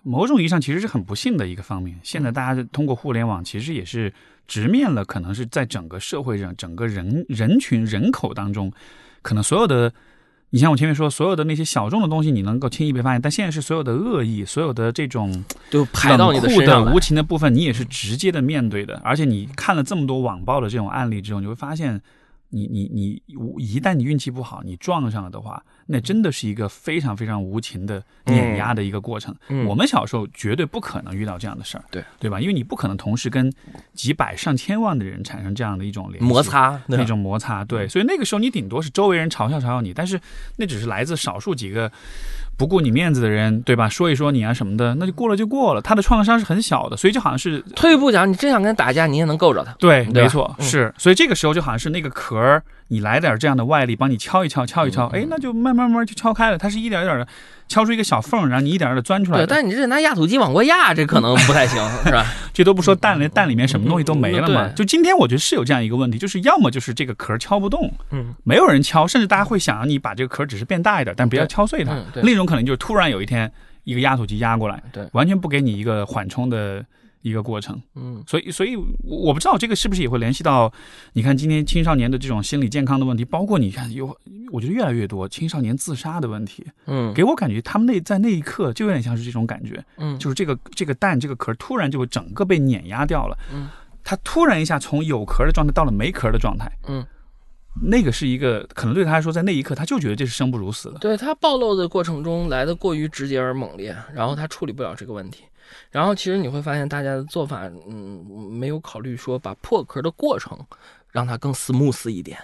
[0.03, 1.99] 某种意义上其实是很不幸的一个方面。
[2.01, 4.13] 现在大家通过互联网，其实也是
[4.47, 8.71] 直面了，可能是在整个社会上、整个人人群人口当中，
[9.21, 9.91] 可能所有的，
[10.51, 13.21] 你像我前面说，所有的那些小众的东西，你能够轻易被发现。
[13.21, 19.01] 但现在是所有的恶意，所有的这种 就排到你的身上无情的部分，你也是直接的面对的。
[19.03, 22.01] 而且你看了这么多网暴的这种案例之后，你会发现。
[22.49, 23.21] 你你你，
[23.57, 29.35] 一旦你运气不好，你撞上了的话，那真的是一个非常非常无情的碾压的一个过程。
[29.67, 32.39] 我们小时候绝对不可能遇到这样的事儿，对对吧？
[32.39, 33.51] 因为你不可能同时跟
[33.93, 37.65] 几百上千万的人产生这样的一种摩擦，那种摩擦。
[37.65, 40.19] 对，所以那个时候你顶多是周围人嘲笑嘲笑你，但是
[40.55, 41.91] 那只是来自少数几个。
[42.57, 43.87] 不顾你面子的人，对吧？
[43.87, 45.81] 说一说你啊什么的，那就过了就过了。
[45.81, 49.71] 他的创伤是很小的，所以就好像是退一步讲，你真想跟他打架，你也能够着他。
[49.79, 50.91] 对，没错，是。
[50.97, 56.57] 所以这个时候就好像是那个壳儿，你来点这样的外力，帮你敲一敲，敲一敲，哎，那就慢慢慢就敲开了。
[56.57, 57.27] 它是一点一点的。
[57.69, 59.39] 敲出一个小缝，然后你一点点的钻出来。
[59.39, 62.25] 对，但你这拿压土机往过压，这可能不太行， 是吧？
[62.53, 64.69] 这都不说蛋，那蛋里面什么东西都没了嘛。
[64.69, 71.93] 就今天我觉得是有这样一个问题，就是要么就是这个壳敲不动，嗯，没有人敲，甚至大家会想让你把这个壳只是变大一点，但不要敲碎它。
[72.23, 73.51] 另一种可能就是突然有一天
[73.83, 76.85] 一个压土机压过来，对，完全不给你一个缓冲的。
[77.27, 80.71] 一个过程，嗯，所以，所以我不知道这个是不是也会联系到，
[81.13, 84.07] 你看今天青少年的这种心理健康的问题，包括你看有，
[84.51, 93.67] 我觉得越来越多青少年自杀的问题，嗯，给我感觉他们那在那一刻就有点像是这种感觉，嗯，就是这个这个蛋这个壳突然就会整个被碾压掉了，嗯，
[94.03, 97.05] 它突然一下从有壳的状态到了没壳的状态，嗯，
[97.81, 105.43] 那个是一个可能对他来说在那一刻他就觉得这是生不如死的，对他暴露的过程中来的过于直接而猛烈，然后他处理不了这个问题。
[105.91, 110.57] 然后其实你会发现，大家的做法，嗯，没有考虑说把破壳的过程
[111.11, 112.39] 让它更 smooth 一点。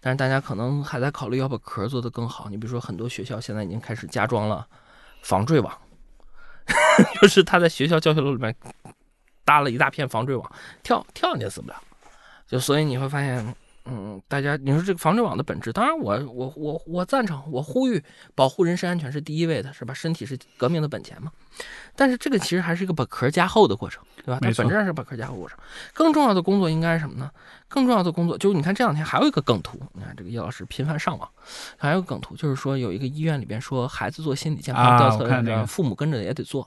[0.00, 2.48] 但是大家可能还在考虑要把壳做得更好。
[2.50, 4.66] 你比如说，很多学校现在已经开始加装了
[5.22, 5.72] 防坠网，
[7.20, 8.54] 就是他在学校教学楼里面
[9.44, 10.52] 搭了一大片防坠网，
[10.82, 11.80] 跳跳你也死不了。
[12.46, 13.54] 就所以你会发现。
[13.86, 18.02] 嗯，大家，你说这个防坠网的本质，当然我我我我赞成，我呼吁
[18.34, 19.92] 保护人身安全是第一位的，是吧？
[19.92, 21.30] 身体是革命的本钱嘛。
[21.94, 24.38] 但是这个其实还是一个把壳加厚的过程，对吧？
[24.40, 25.58] 它本质上是把壳加厚过程。
[25.92, 27.30] 更重要的工作应该是什么呢？
[27.68, 31.28] 更重要的工作就是你看这两天还有一个梗图，你看这个叶老师频繁上网，
[31.76, 36.66] 还有个梗图就是说有一个医院里边说孩子做心理健康调测，父母跟着也得做。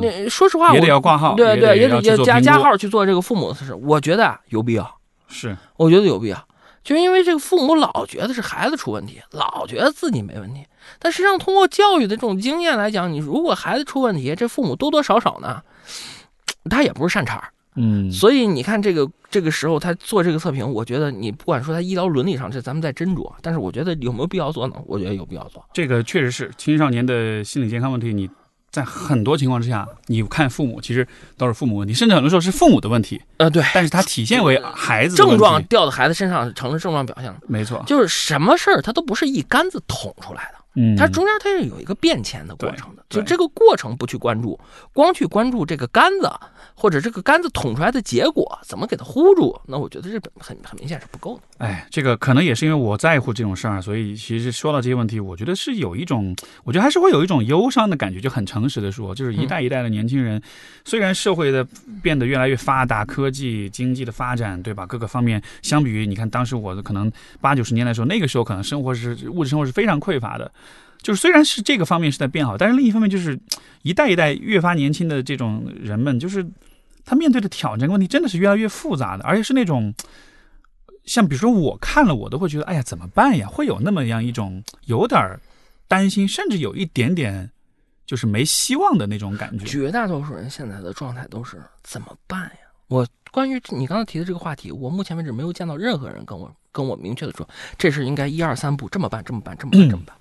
[0.00, 3.74] 那说实话，也得要挂号，对对，也得要加加号去做这个父母的事。
[3.74, 4.98] 我觉得有必要。
[5.32, 6.46] 是，我觉得有必要，
[6.84, 10.64] 就因为这个父母老觉得是孩子出问题，老觉得自己没问题，
[10.98, 15.62] 但实际上通过教育的这种经验来讲，你如果孩子出问题，这父母多多少少呢，
[16.70, 24.76] 他也不是善茬嗯，所以你看这个这个时候他做这个测评，我觉得你不管说他医疗伦理上这咱们在斟酌，但是我觉得有没有必要做呢？
[24.86, 25.64] 我觉得有必要做。
[25.72, 28.28] 这个确实是青少年的心理健康问题，你。
[28.72, 33.20] 在很多情况之下，你看父母其实都是父母问题，甚至很多时候是父母的问题。
[33.36, 37.36] 呃，对，但是它体现为 孩子症状掉到孩子身上成了症状表现了。
[37.46, 40.61] 没错，就是什么事儿它都不是一竿子捅出来的。
[40.74, 44.58] 嗯，它中间它是有一个变迁的过程的，就这个过程不去关注，
[44.92, 46.30] 光去关注这个杆子
[46.74, 51.42] 或者这个杆子捅出来的结果怎么给它糊住，那我觉得这很很明显是不够的。
[51.58, 56.34] 哎，这个可能也是因为我在乎这种事儿，所以其实说到这些问题，我觉得是有一种，
[56.64, 60.42] 我觉得还是会有一种忧伤的感觉，就很诚实的说，就是一代一代的年轻人，
[60.84, 61.66] 虽然社会的
[62.02, 64.86] 变得越来越发达，科技经济的发展，对吧？
[64.86, 70.50] 各个方面相比于你看当时我的可能八九十年代的时候，那个时候可能生活是物质生活是非常匮乏的。
[71.02, 73.38] 就是虽然是这个方面是在变好，但是另一方面就是
[73.82, 76.46] 一代一代越发年轻的这种人们，就是
[77.04, 79.92] 他面对的挑战问题真的是越来越复杂的，而且是那种
[81.04, 85.38] 像比如说我看了我都会觉得哎呀怎么办呀，会有那么样一种有点
[85.88, 87.50] 担心，甚至有一点点
[88.06, 89.66] 就是没希望的那种感觉。
[89.66, 92.70] 绝大多数人现在的状态都是怎么办呀？
[92.86, 100.16] 我关于你刚才提的这个话题，我目前为止没有见到任何人跟我跟我明确的说这是应该一二三步这么办这么办这么办这么办。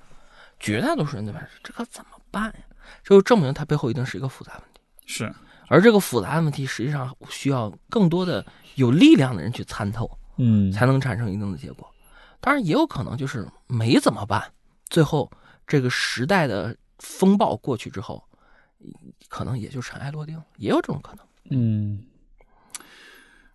[0.61, 2.59] 绝大多数人都问：“这可怎么办呀？”
[3.03, 4.81] 这就证明它背后一定是一个复杂问题。
[5.05, 5.33] 是，
[5.67, 11.91] 而这个复杂的问题实际上需要更多的有力量的人去参透，嗯，才能产生一定的结果。
[12.39, 14.51] 当然，也有可能就是没怎么办，
[14.87, 15.29] 最后
[15.65, 18.23] 这个时代的风暴过去之后，
[19.27, 21.25] 可能也就尘埃落定，也有这种可能。
[21.49, 22.05] 嗯，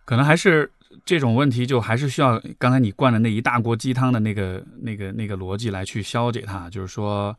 [0.05, 0.71] 可能还是。
[1.07, 6.69] 这种问题就还是需要刚才你灌的那一大锅鸡汤的那个、那个、那个逻辑来去消解它。
[6.69, 7.33] 就是说，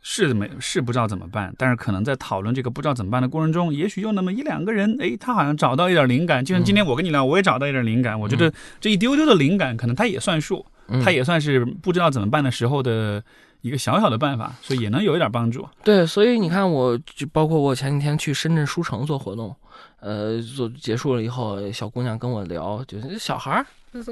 [0.00, 6.44] 是没是不知道怎么办，但是可能在讨论这个不知道怎么办的过程中，也许有那么一两个人，哎，他好像找到一点灵感。
[6.44, 8.18] 就像今天我跟你聊，我也找到一点灵感。
[8.18, 10.64] 我觉得这一丢丢的灵感，可能他也算数，
[11.04, 13.22] 他也算是不知道怎么办的时候的
[13.60, 15.68] 一个小小的办法，所以也能有一点帮助。
[15.84, 19.54] 对，所以你看，我就包括我前几天去深圳书城做活动。
[20.00, 23.66] 呃，做结束了以后，小姑娘跟我聊，就是小孩儿，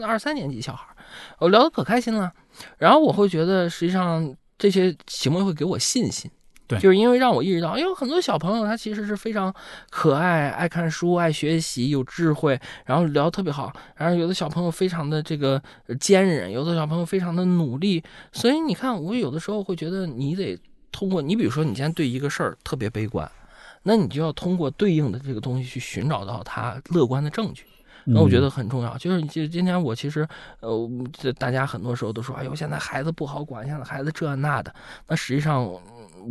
[0.06, 0.96] 二三年级小孩儿，
[1.38, 2.30] 我聊得可开心了。
[2.76, 6.30] 然后我会觉得，实际上这些行为会给我信心，
[6.68, 9.52] 对，就是因为让我意识到，哎呦，很多小朋友他其实是非常
[9.90, 13.72] 可爱、爱看书、爱学习、有智慧，然后聊得特别好。
[13.96, 15.60] 然后有的小朋友非常的这个
[15.98, 18.04] 坚韧，有的小朋友非常的努力。
[18.30, 20.56] 所以你看，我有的时候会觉得，你得
[20.92, 23.28] 通过你，比如说你现在对一个事儿特别悲观。
[23.84, 27.64] 那你就要通过对应的这个东西去寻找到他乐观的证据，
[28.04, 28.98] 那我觉得很重要。
[28.98, 30.28] 就是就今天我其实
[30.60, 34.74] 呃，这大家很多时候都说，哎呦，现在孩子不好管，现在孩子这那的。
[35.06, 35.64] 那实际上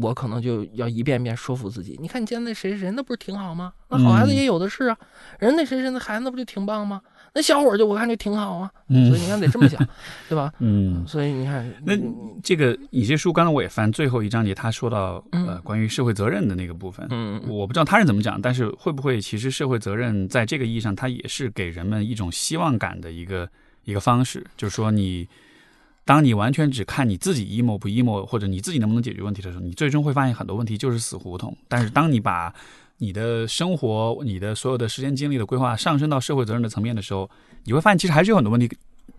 [0.02, 3.74] 我可能就要一遍遍说服自己，你看你见那谁谁谁，那不是挺好吗？
[3.90, 4.98] 那好孩子也有的是啊，
[5.40, 7.02] 人那谁谁那孩子那不就挺棒吗？
[7.34, 9.80] 那小伙儿就我看就挺好啊，所以你看得这么想，
[10.28, 10.52] 对吧？
[10.60, 11.94] 嗯，所以你看，那
[12.42, 23.48] 这个有些书，刚才我也翻最后一章节，他说到呃关于社会责任的那个部分，嗯，我不知道他是怎么讲，但是会不会其实社会责任在这个意义上，它也是给人们一种希望感的一个
[23.84, 25.28] 一个方式，就是说你
[26.08, 31.56] 当你完全只看你自己 emo 不 emo，或者你自己能不能解决问题的时候，你最终会发现很多问题就是死胡同。
[31.68, 32.54] 但是当你把
[33.00, 37.30] 你的生活、你的所有的时间精力的规划上升到社会责任的层面的时候，
[37.66, 38.72] 你会发现其实还是有很多问题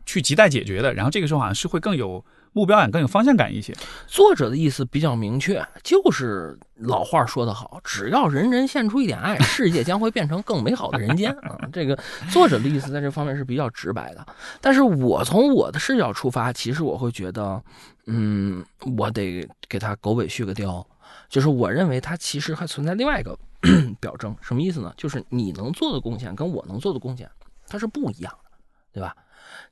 [0.06, 0.94] 去亟待解决的。
[0.94, 2.24] 然后这个时候好像是会更有
[2.59, 3.72] 目标感、更有方向感一些。
[4.09, 11.56] 作者的意思比较明确，就是老话说得好，只要人人献出一点爱，世界将会变成更美好的人间 啊！
[11.72, 11.97] 这个
[12.30, 14.26] 作者的意思在这方面是比较直白的。
[14.60, 17.62] 但是我从我的视角出发，其实我会觉得，
[18.06, 18.64] 嗯，
[18.97, 20.85] 我得给他狗尾续个貂，
[21.28, 23.39] 就是我认为他其实还存在另外一个。
[23.98, 24.94] 表征什么意思呢？
[24.97, 27.28] 就是你能做的贡献跟我能做的贡献，
[27.66, 28.51] 它是不一样的，
[28.93, 29.12] 对吧？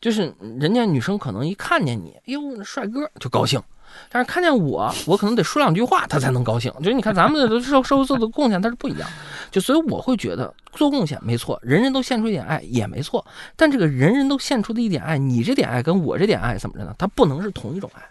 [0.01, 3.63] 就是人家女生可能一看见你，哎呦，帅哥就高兴，
[4.11, 6.73] 但是看见我，我可能得说两句话，她才能高兴。
[6.79, 9.09] 就是你看咱们的社社会做的贡献，它是不一样。
[9.51, 13.25] 就所以我会觉得做贡献没错，人人都献出一点爱也没错。
[13.57, 16.95] 但这个人人都献出的一点爱，你这点爱跟我这点爱怎么着呢？
[16.99, 18.03] 它不能是同一种爱，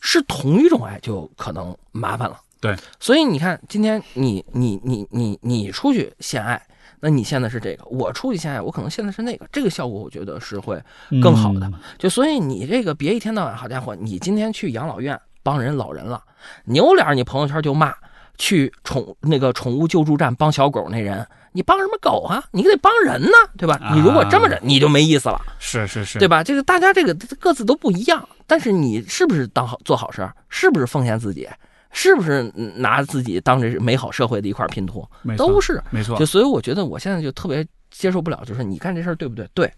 [0.00, 2.40] 是同一种爱就可能麻烦了。
[2.60, 6.60] 对，所以你看，今天你你你你你出去献爱，
[7.00, 9.46] 那你现在是这个；我出去献爱，我可能现在是那个。
[9.52, 10.82] 这个效果我觉得是会
[11.22, 11.70] 更好的。
[11.98, 16.22] 就所以你这个别一天到晚，好家伙，你今天去养老院帮人老人了，
[16.64, 17.94] 扭脸你朋友圈就骂
[18.36, 22.42] 去宠那个宠物救助站帮小狗那人，你帮什么狗啊？
[22.52, 23.78] 你得帮人呢，对吧？
[23.94, 25.40] 你如果这么着，你就没意思了。
[25.58, 26.42] 是是是，对吧？
[26.44, 31.48] 这个大家这个各自都不一样，但是你是不是当好做好事是不是奉献自己？
[31.90, 32.42] 是不是
[32.76, 35.06] 拿自己当这美好社会的一块拼图？
[35.36, 36.18] 都是没错。
[36.18, 39.48] 就所以我觉得我现在就特别接受不了，就是你干这事儿对不对？
[39.54, 39.72] 对，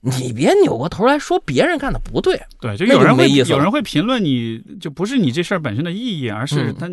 [0.00, 2.40] 你别扭过头来说别人干的不对。
[2.60, 6.88] 对，就有人会有人会评论你，就不是你这事儿本身的意义，而是他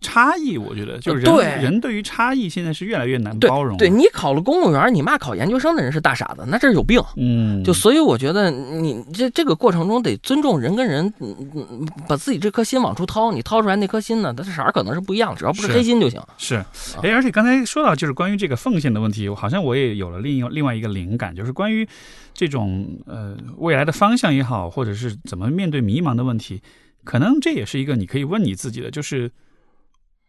[0.00, 3.76] 差异，我觉得就是人人对于差异现在是越来越难包容。
[3.76, 7.00] 对你考了公务员，你骂考研究生的人是大傻子，那这是有病。
[7.16, 11.12] 嗯，就所以我觉得你这这个过程中得尊重人跟人，
[12.08, 16.20] 把自己这颗心往出掏，你掏出来那颗心呢，它的色可能是不一样，只要不是黑心就行。
[16.36, 16.56] 是，
[17.02, 21.88] 哎，而且刚才说到就是关于这个奉献的问题，好像我也有了另一另外一个灵感，就是关于
[22.34, 26.60] 这种呃未来的方向也好，或者是怎么面对迷茫的问题，
[27.04, 29.30] 可能这也是一个你可以问你自己的，就是。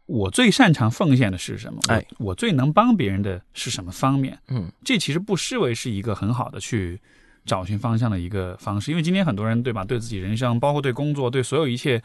[0.07, 1.79] 我最擅长奉献的是什么？
[1.89, 4.39] 哎，我最能帮别人的是什么方面？
[4.47, 6.99] 嗯，这其实不失为是一个很好的去
[7.45, 8.89] 找寻方向的一个方式。
[8.89, 12.01] 因为今天很多人对吧，对自己人生，包括对工作，对所有一切，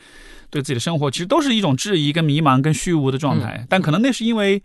[0.51, 3.65] 对自己的生活，其实都是一种质疑、跟迷茫、跟虚无的状态。
[3.69, 4.63] 但可能那是因为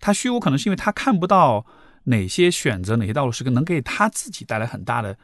[0.00, 1.66] 他虚无，可能是因为他看不到
[2.04, 5.14] 哪些选择、哪些道路是能给他自己带来很大的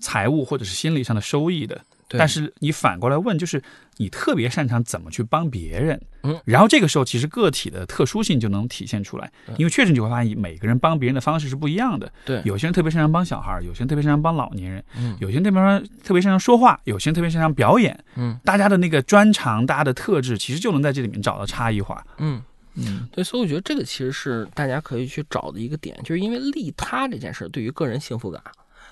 [0.00, 1.80] 财务或者是心理上的收益的。
[2.16, 3.62] 但是你反过来问，就是
[3.96, 15.60] 你特别擅长怎么去帮别人，嗯，然后这个时候其实个体的特殊性就能体现出来，因为确实你会发现每个人帮别人的方式是不一样的，对，有些人特别擅长帮小孩，有些人特别擅长帮老年人，嗯，有些人特别
[16.02, 22.42] 特别擅长说话，有些人特别擅长表演，嗯，大家的那个专长，大家的特质，其实就能在这里面找到差异化，嗯。
[22.80, 28.40] 嗯，对，所以我觉得这个其实是大家可以去找的一个点，就是因为利他这件事对于个人幸福感。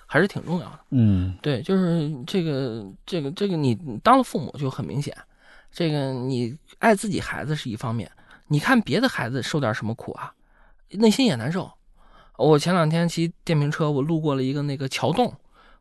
[0.07, 5.15] 还是挺重要的，嗯，对，就是这个，这个，这个，你当了父母就很明显，
[5.73, 8.11] 这个你爱自己孩子是一方面，
[8.47, 10.33] 你看别的孩子受点什么苦啊，
[10.91, 11.71] 内心也难受。
[12.37, 15.35] 我前两天骑电瓶车，我路过了一个那个桥洞，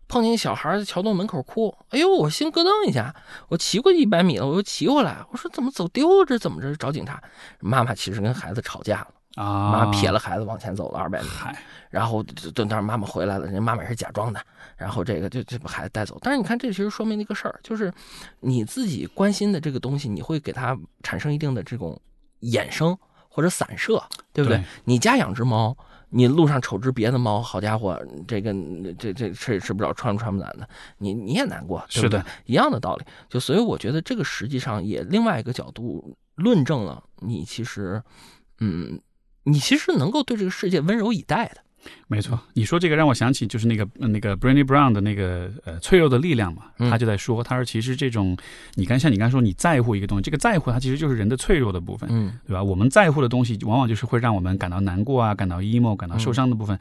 [0.07, 3.13] 碰见小孩在桥洞门口哭，哎呦，我心咯噔一下，
[3.49, 6.25] 我骑过一百米了，我又骑回来，我说怎么走丢了？
[6.25, 6.75] 这怎么着？
[6.75, 7.21] 找警察？
[7.59, 9.07] 妈妈其实跟孩子吵架了。
[9.35, 9.71] 啊！
[9.71, 14.41] 妈撇了孩子往前走了二百米，嗨，然后等到妈妈回来了，人家妈妈也是假装的，
[14.77, 16.17] 然后这个就就把孩子带走。
[16.21, 17.93] 但是你看，这其实说明一个事儿，就是
[18.39, 21.99] 你自己关心的这个东西，你会给它产生一定的这种
[22.41, 22.97] 衍生
[23.29, 24.01] 或者散射，
[24.31, 24.63] 对不对？
[24.85, 25.75] 你家养只猫，
[26.09, 28.53] 你路上瞅只别的猫，好家伙，这个
[28.97, 30.65] 这这吃也吃不着，穿穿不暖的，
[30.99, 33.05] 你你也难过，是的，一样的道理。
[33.27, 38.01] 就所以我觉得这个实际上也另外一个角度论证了你其实，
[38.59, 38.97] 嗯。
[39.45, 41.61] 你其实能够对这个世界温柔以待的，
[42.07, 42.39] 没错。
[42.53, 48.35] 你说这个让我想起就是那个那个 b r a n d y Brown 的那个呃脆弱的力量嘛，他就在说，他说其实这种
[48.73, 52.63] 你刚像你刚才说你在乎一个东西，这个在乎它其实就是人的脆弱的部分，嗯，对吧？
[52.63, 56.77] 我们在乎的东西往往就是会让我们感到难过啊，感到 emo，感到受伤的部分。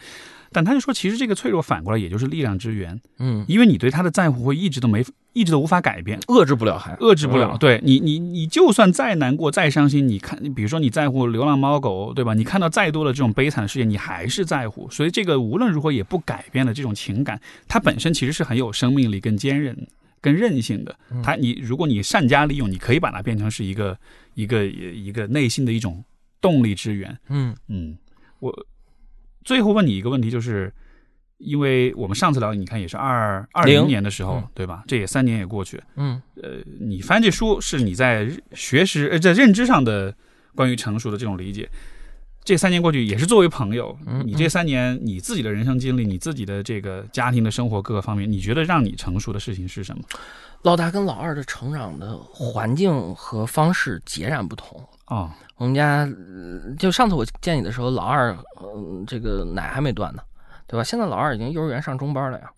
[0.55, 7.57] 但他就说，其实这个脆弱反过来也就是力量之源，嗯，因为你对他的在乎会一直都没，一直都无法改变，遏制不了，还遏制不了。
[7.59, 12.35] 对你，你，你就算再难过、再伤心，你看，比如说你在乎流浪猫狗，对吧？
[12.35, 14.89] 你看到再多的这种悲惨的事件，你还是在乎。
[14.91, 19.77] 所以这个无论如何也不改变的这种情感，它本身其实是很有生命力、跟坚韧、
[20.21, 20.97] 跟韧性的。
[21.23, 23.99] 它，你如果你善加利用，你可以把它变成是一个
[24.35, 26.05] 一个一个内心的一种
[26.41, 27.19] 动力之源。
[27.29, 27.99] 嗯嗯，
[28.39, 28.55] 我
[29.45, 30.73] 最后问你一个问题，就是。
[31.39, 34.85] 因为我们上次聊，你看也是二二零年的时候，对吧？
[34.87, 35.83] 这也三年也过去。
[35.97, 40.15] 嗯，呃，你翻这书是你在学识呃在认知上的
[40.55, 41.69] 关于成熟的这种理解。
[42.45, 50.05] 这三年过去也是作为朋友，你这三年你自己的人生经历，你自己的这个家庭的生活各个方面，你觉得让你成熟的事情是什么？
[50.63, 55.37] 老大跟老二的成长的环境和方式截然不同啊。
[55.57, 56.09] 我们家
[56.79, 60.23] 就上次我见你的时候，老二嗯这个奶还没断呢。
[60.67, 60.83] 对吧？
[60.83, 62.51] 现在老二已经幼儿园上中班了呀。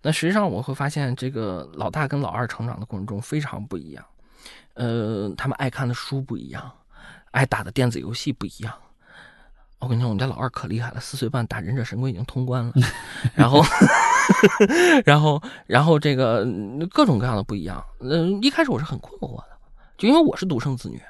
[0.00, 4.04] 那实际上我会发现，这个老大跟老二成长的过程中非常不一样。
[4.74, 6.70] 呃，他们爱看的书不一样，
[7.32, 8.72] 爱打的电子游戏不一样。
[9.80, 12.72] 我跟你说，我们家老二可厉害了，四岁半打忍者神龟已经通关了。
[13.34, 13.60] 然后，
[15.04, 16.46] 然后，然后这个
[16.90, 17.84] 各种各样的不一样。
[18.00, 19.48] 嗯，一开始我是很困惑的，
[19.96, 21.02] 就因为我是独生子女，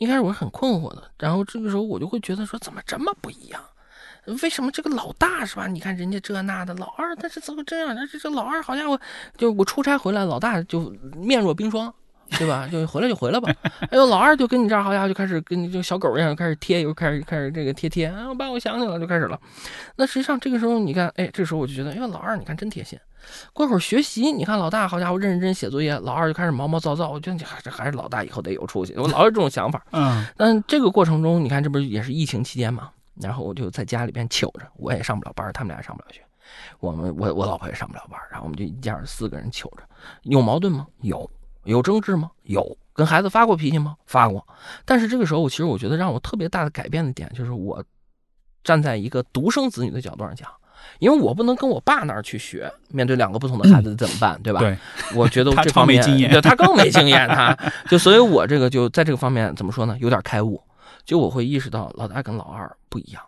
[0.00, 1.02] 一开始我是很困惑的。
[1.18, 3.62] 然后这个时候我就会觉得说，怎么这么不一样？
[4.42, 5.66] 为什么这个老大是吧？
[5.66, 7.94] 你看人家这那的，老二他是怎么这样？
[8.10, 8.98] 这这老二好家伙，
[9.36, 11.92] 就我出差回来，老大就面若冰霜，
[12.38, 12.66] 对吧？
[12.72, 13.52] 就回来就回来吧。
[13.90, 19.38] 哎呦，老二就跟你这好家伙就开始跟你就小狗一样，开始贴，又开始开始这个贴贴啊，把我想起来了，就开始了。
[19.96, 22.98] 那实际上这个时候你看，哎，这时候我就觉得，哎呦，老二你看真贴心。
[23.52, 27.10] 过会儿学习，你看老大好家伙认认真写作业，老二就开始毛毛躁躁。
[27.10, 28.94] 我觉得这还是老大以后得有出息。
[28.96, 29.84] 我老有这种想法。
[29.92, 30.24] 嗯。
[30.36, 32.90] 但这个过程中，你看这不是也是疫情期间嘛？
[33.20, 36.22] 然后我就在家里边糗着，我也上不了班，他们俩也上不了学，
[36.78, 39.82] 我们我我老婆也上不了班，然后我们就一家四个人糗着，
[40.22, 40.86] 有矛盾吗？
[41.02, 41.30] 有，
[41.64, 42.30] 有争执吗？
[42.44, 43.96] 有，跟孩子发过脾气吗？
[44.06, 44.46] 发过。
[44.86, 47.84] 但是这个时候，我其实我觉得让我特别大的改变的点，就是我
[48.64, 50.50] 站在一个独生子女的角度上讲，
[50.98, 54.60] 因为我不能跟我爸那儿去学，面对两个不同的孩子怎么办，对吧？
[54.60, 54.76] 对，
[55.14, 57.56] 我觉得 这方面，对他更没经验，他
[57.88, 59.96] 就所以，我这个就在这个方面怎么说呢？
[60.00, 60.62] 有点开悟，
[61.04, 63.22] 就我会意识到老大跟老二不一样，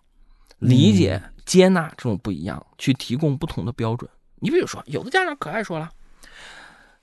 [0.58, 4.10] 理解接纳这种不一样，去提供不同的标准。
[4.40, 5.88] 你比如说，有的家长可爱说了，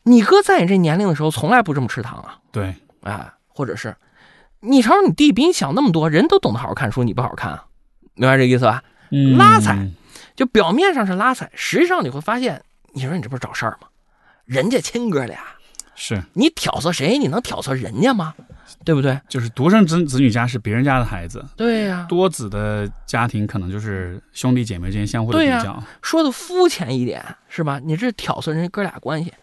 [0.03, 3.95] 你哥在你这年龄的时候从来不这么吃糖啊，对，哎，或者是
[4.60, 7.65] 你瞅瞅你弟比你小那么多，人都懂得好好看书，你不好好看啊？
[8.15, 8.84] 明白这意思吧？
[9.38, 9.90] 拉踩。
[10.40, 12.64] 就表面上是拉踩，实际上你会发现，
[12.94, 13.90] 你说你这不是找事儿吗？
[14.45, 15.38] 人家亲哥俩，
[15.95, 17.18] 是你挑唆谁？
[17.18, 18.34] 你能挑唆人家吗？
[18.86, 19.20] 对不对？
[19.28, 22.06] 就是独生子子女家是别人家的孩子，对呀。
[22.07, 25.84] 多子的家庭可能就是兄弟姐妹之间相互的比较。
[26.02, 27.78] 说的肤浅一点是吧？
[27.84, 29.34] 你这挑唆人家哥俩关系。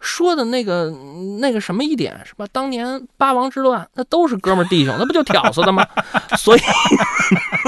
[0.00, 0.90] 说的那个
[1.38, 2.44] 那个什么一点是吧？
[2.50, 5.86] 当年八王之乱，那都是哥们弟兄，那不就挑唆的吗？
[6.36, 6.60] 所以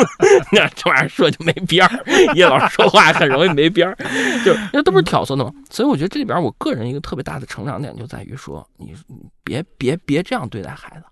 [0.52, 2.04] 那这玩意儿说就没边儿。
[2.34, 3.96] 叶老师说话很容易没边儿，
[4.44, 5.52] 就那都不是挑唆的吗？
[5.70, 8.94] 所以我觉得这里边我个人一个特别大的成长点就在于说，你
[9.42, 11.04] 别别别这样对待孩子，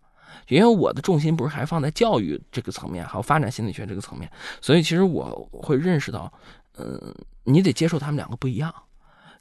[0.48, 4.30] 因为我的重心不是还放在教育这个层面，还有发展心理学这个层面，
[4.60, 6.32] 所以其实我会认识到，
[6.78, 7.14] 嗯，
[7.44, 8.72] 你得接受他们两个不一样。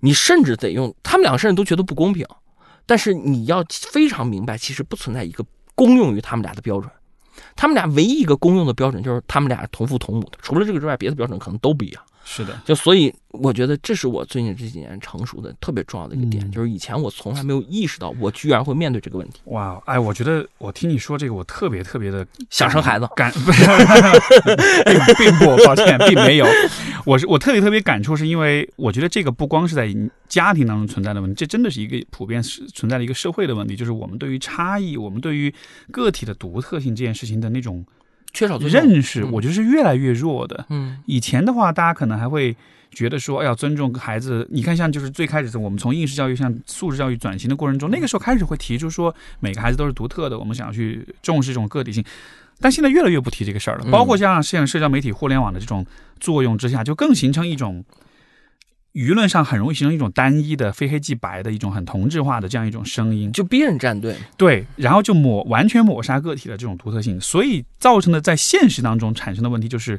[0.03, 2.25] 你甚至得用他们两个甚至都觉得不公平，
[2.87, 5.45] 但是你要非常明白，其实不存在一个
[5.75, 6.91] 公用于他们俩的标准，
[7.55, 12.03] 他们俩唯一一个公用的标准就是他们俩同父同母的，除了这个之外，别的标准可能都不一样。
[12.23, 19.41] 是的，就所以我觉得这是我最近这几年成熟的特别重要的一个点，就是以前我从来没有意识到，我居然会面对这个问题。
[19.45, 23.65] 哇，哎，我觉得我听你说这个，我特别特别的想生孩子，感 不是，
[25.17, 26.45] 并不，抱歉，并没有。
[27.05, 29.93] 我是我特别特别感触，是因为我觉得这个不光是在
[30.29, 35.53] 家庭当中存在的问题，这真的是一个普遍是存在的一个社会的问题，就是我们对于差异，我们对于
[35.91, 37.83] 个体的独特性这件事情的那种。
[38.33, 40.65] 缺少认识，我觉得是越来越弱的。
[40.69, 42.55] 嗯，以前的话，大家可能还会
[42.91, 44.47] 觉得说，哎呀，尊重孩子。
[44.51, 52.03] 你看，像就是最开始的，我们从应试教育向素质教育转型的过程中，那个时候开始会提出说，每个孩子都是独特的，我们想要去重视这种个体性。
[52.59, 53.85] 但现在越来越不提这个事儿了。
[53.91, 55.85] 包括像现在社交媒体、互联网的这种
[56.19, 57.83] 作用之下，就更形成一种。
[58.93, 69.97] 舆论上很容易形成一种单一的、非黑即白的一种很同质化的这样一种声音，就逼人站队，对，然后就抹完全抹杀个体的这种独特性，所以造成的在现实当中产生的问题就是，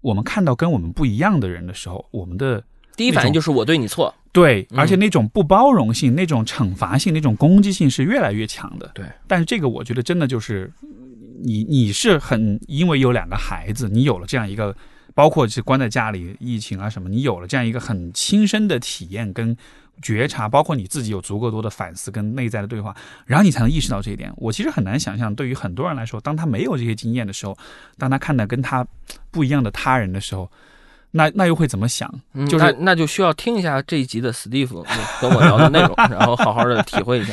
[0.00, 2.64] 我们看到跟我们不一样的人的时候，我们的
[2.96, 9.04] 第一反应就是我对你错，对，而且那种不包容性、那种惩罚性、那种攻击性是越来越强的，对。
[9.26, 10.72] 但是这个我觉得真的就是
[11.42, 14.74] 你，你是很因为有两个孩子，你有了这样一个。
[15.14, 19.56] 包括是关在家里，疫情啊什么，你有了这样一个很亲身的体验跟
[20.02, 24.32] 觉察，包括你自己有足够多的反思跟内在的对话，然后你才能意识到这一点。
[24.36, 27.56] 我其实很难想象，对于很多人来说，当他没有这些经验的时候，
[27.96, 28.86] 当他看到跟他
[29.30, 30.50] 不一样的他人的时候。
[31.16, 32.12] 那那又会怎么想？
[32.48, 34.84] 就是那就需要听一下这一集的史蒂夫
[35.20, 37.32] 跟我聊的内容， 然后好好的体会一下。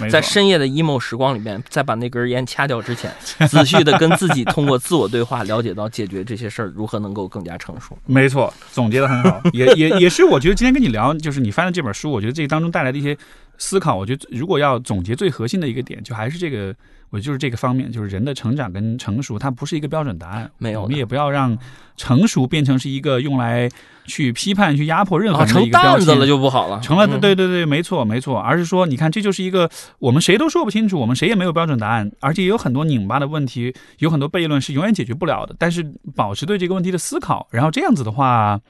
[0.00, 3.12] 嗯，在深夜的 emo 时光里面，在把那根烟掐掉之前，
[3.46, 7.96] 仔细的跟自己通过自我对话，了解到解决这些事儿如何能够更加成熟。
[8.06, 13.14] 没错，总结的很好，也也也是我觉得今天跟你聊，就是你翻的这本书，我觉得这当中带来的一些
[13.58, 16.74] 思考，我觉得如果要总结最核心的一个点，就还是这个。
[17.10, 20.50] 我就是这个方面，就是人的成长跟成熟，它不是一个标准答案。
[20.58, 21.56] 没有，我们也不要让
[21.96, 23.68] 成熟变成是一个用来
[24.04, 26.80] 去批判、去压迫任何人的一个标签了就不好了。
[26.80, 28.38] 成了，对对对，没错没错。
[28.38, 35.56] 而是说，你看，这就是一个我们谁都说不清楚，我们谁也没有标准答案，而且也有很多拧巴的问题，有很多悖论是永远解决不了的。
[35.58, 35.82] 但是
[36.14, 38.60] 保持对这个问题的思考，然后这样子的话。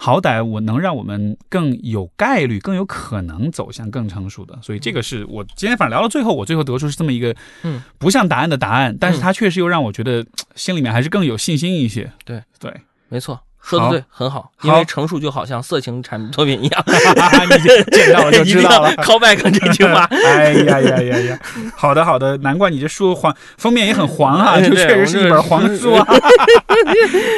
[0.00, 7.34] 好歹我能让我们更有概率、更有可能走向更成熟的，所以这个是我今天反正聊到最后，我最后得出是这么一个，
[7.64, 12.10] 嗯，不像答案的答案，但是它确实又让我觉得心里面还是更有信心一些。
[12.24, 12.42] 对。
[12.60, 12.72] 对，
[13.08, 13.40] 没错。
[13.60, 18.90] 说的对，很好，因为成熟就好像色情产品作品一样， 你见到了就知道了。
[19.04, 21.38] callback 这句话，哎呀呀呀呀！
[21.76, 26.06] 好的好的，难怪你这书黄封面也很黄啊，就确实是一本黄书啊。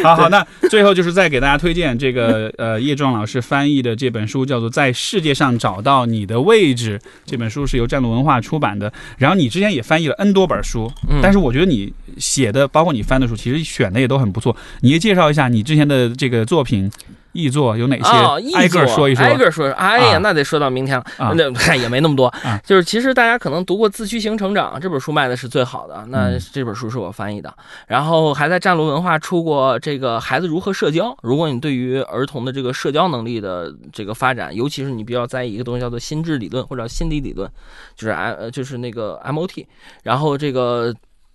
[0.05, 6.97] 好好，那最后就是再给大家推荐这个呃叶壮老师翻译的这本书，叫做《在世界上找到你的位置》。
[7.27, 8.93] 这本书是由战路文化出版的。
[9.19, 14.55] 然后你之前也翻译了 N 多本书，但是我觉得你写的，包括你翻的书，其实选的也都很不错。
[14.83, 16.10] 你也介绍一下你之前的。
[16.15, 16.91] 这个作品
[17.33, 18.55] 译作有哪些？
[18.57, 19.25] 挨个说一说。
[19.25, 19.73] 挨个说说。
[19.75, 21.05] 哎呀，那得说到明天了。
[21.35, 22.33] 那 也没那么多。
[22.65, 26.05] 就是其实大家可能读过《自驱型成长》这本书卖的是最好的。
[26.09, 27.55] 那这本书是我翻译的，
[27.87, 31.11] 然后还在战路文化出过这个《孩子如何社交》。
[31.23, 37.49] 如果你对于儿童的这个社交能力的这个发展，尤其是你比较在意一个东西叫做心智理论或者心理理论，
[37.95, 39.67] 就是 M 就是那个 MOT。
[40.03, 40.93] 然后这个。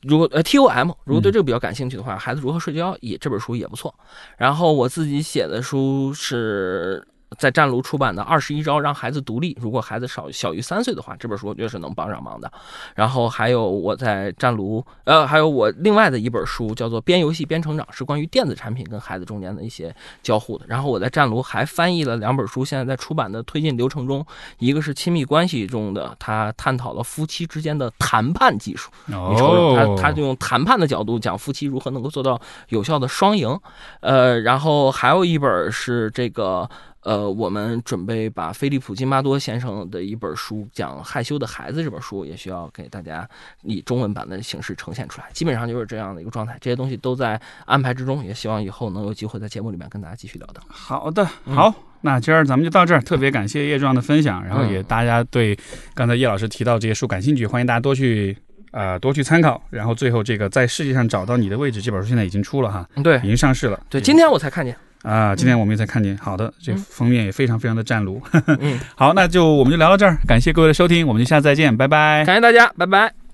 [0.08, 3.94] 如果呃 T O M，如果对这个比较感兴趣的话，孩子如何睡觉也这本书也不错。
[4.38, 7.06] 然后我自己写的书是。
[7.38, 12.52] 在湛卢出版的《二十一招让孩子独立》，如果孩子少小于三岁的话，这本书我觉得是能帮上忙的。
[12.96, 20.66] 然后还有我在湛卢，呃，还有我另外的一本书叫做《边游戏边成长》，是关于电子产品跟孩子中间的一些交互的。
[20.68, 24.26] 然后我在湛卢还翻译了两本书，现在在出版的推进流程中，
[24.60, 28.90] 一个是亲密关系中的，他探讨了夫妻之间的谈判技术。
[29.06, 32.40] 你瞅瞅，他他就用谈判的角度讲夫妻如何能够做到
[32.70, 33.60] 有效的双赢。
[34.00, 36.70] 呃，然后还有一本是这个。
[37.06, 43.30] 呃，我们准备把菲利普·金巴多先生的一本书讲害羞的孩子这本书，也需要给大家
[43.62, 45.28] 以中文版的形式呈现出来。
[45.32, 50.60] 基本上就是这样的一个状态，这些东西都在安排之中，也希望以后能有机会在节目里面跟大家继续聊的。
[50.68, 51.72] 好的，好，
[52.02, 53.00] 那今儿咱们就到这儿。
[53.00, 55.56] 特别感谢叶壮的分享，然后也大家对
[55.94, 58.36] 刚才叶老师提到这些书感兴趣，欢迎大家多去
[58.72, 59.62] 呃多去参考。
[59.70, 63.80] 然后最后这个在世界上找到你的位置这本书现在已经出了哈，对，已经上市了。
[63.92, 64.76] 对，今天我才看见。
[65.06, 68.22] 啊，今天我们也才看见，好的，这封面也非常非常的湛卢。
[68.96, 72.24] 好，那就我们就聊到这儿，感谢各位的收听，我们就下次再见，拜拜。
[72.26, 73.25] 感谢大家，拜拜。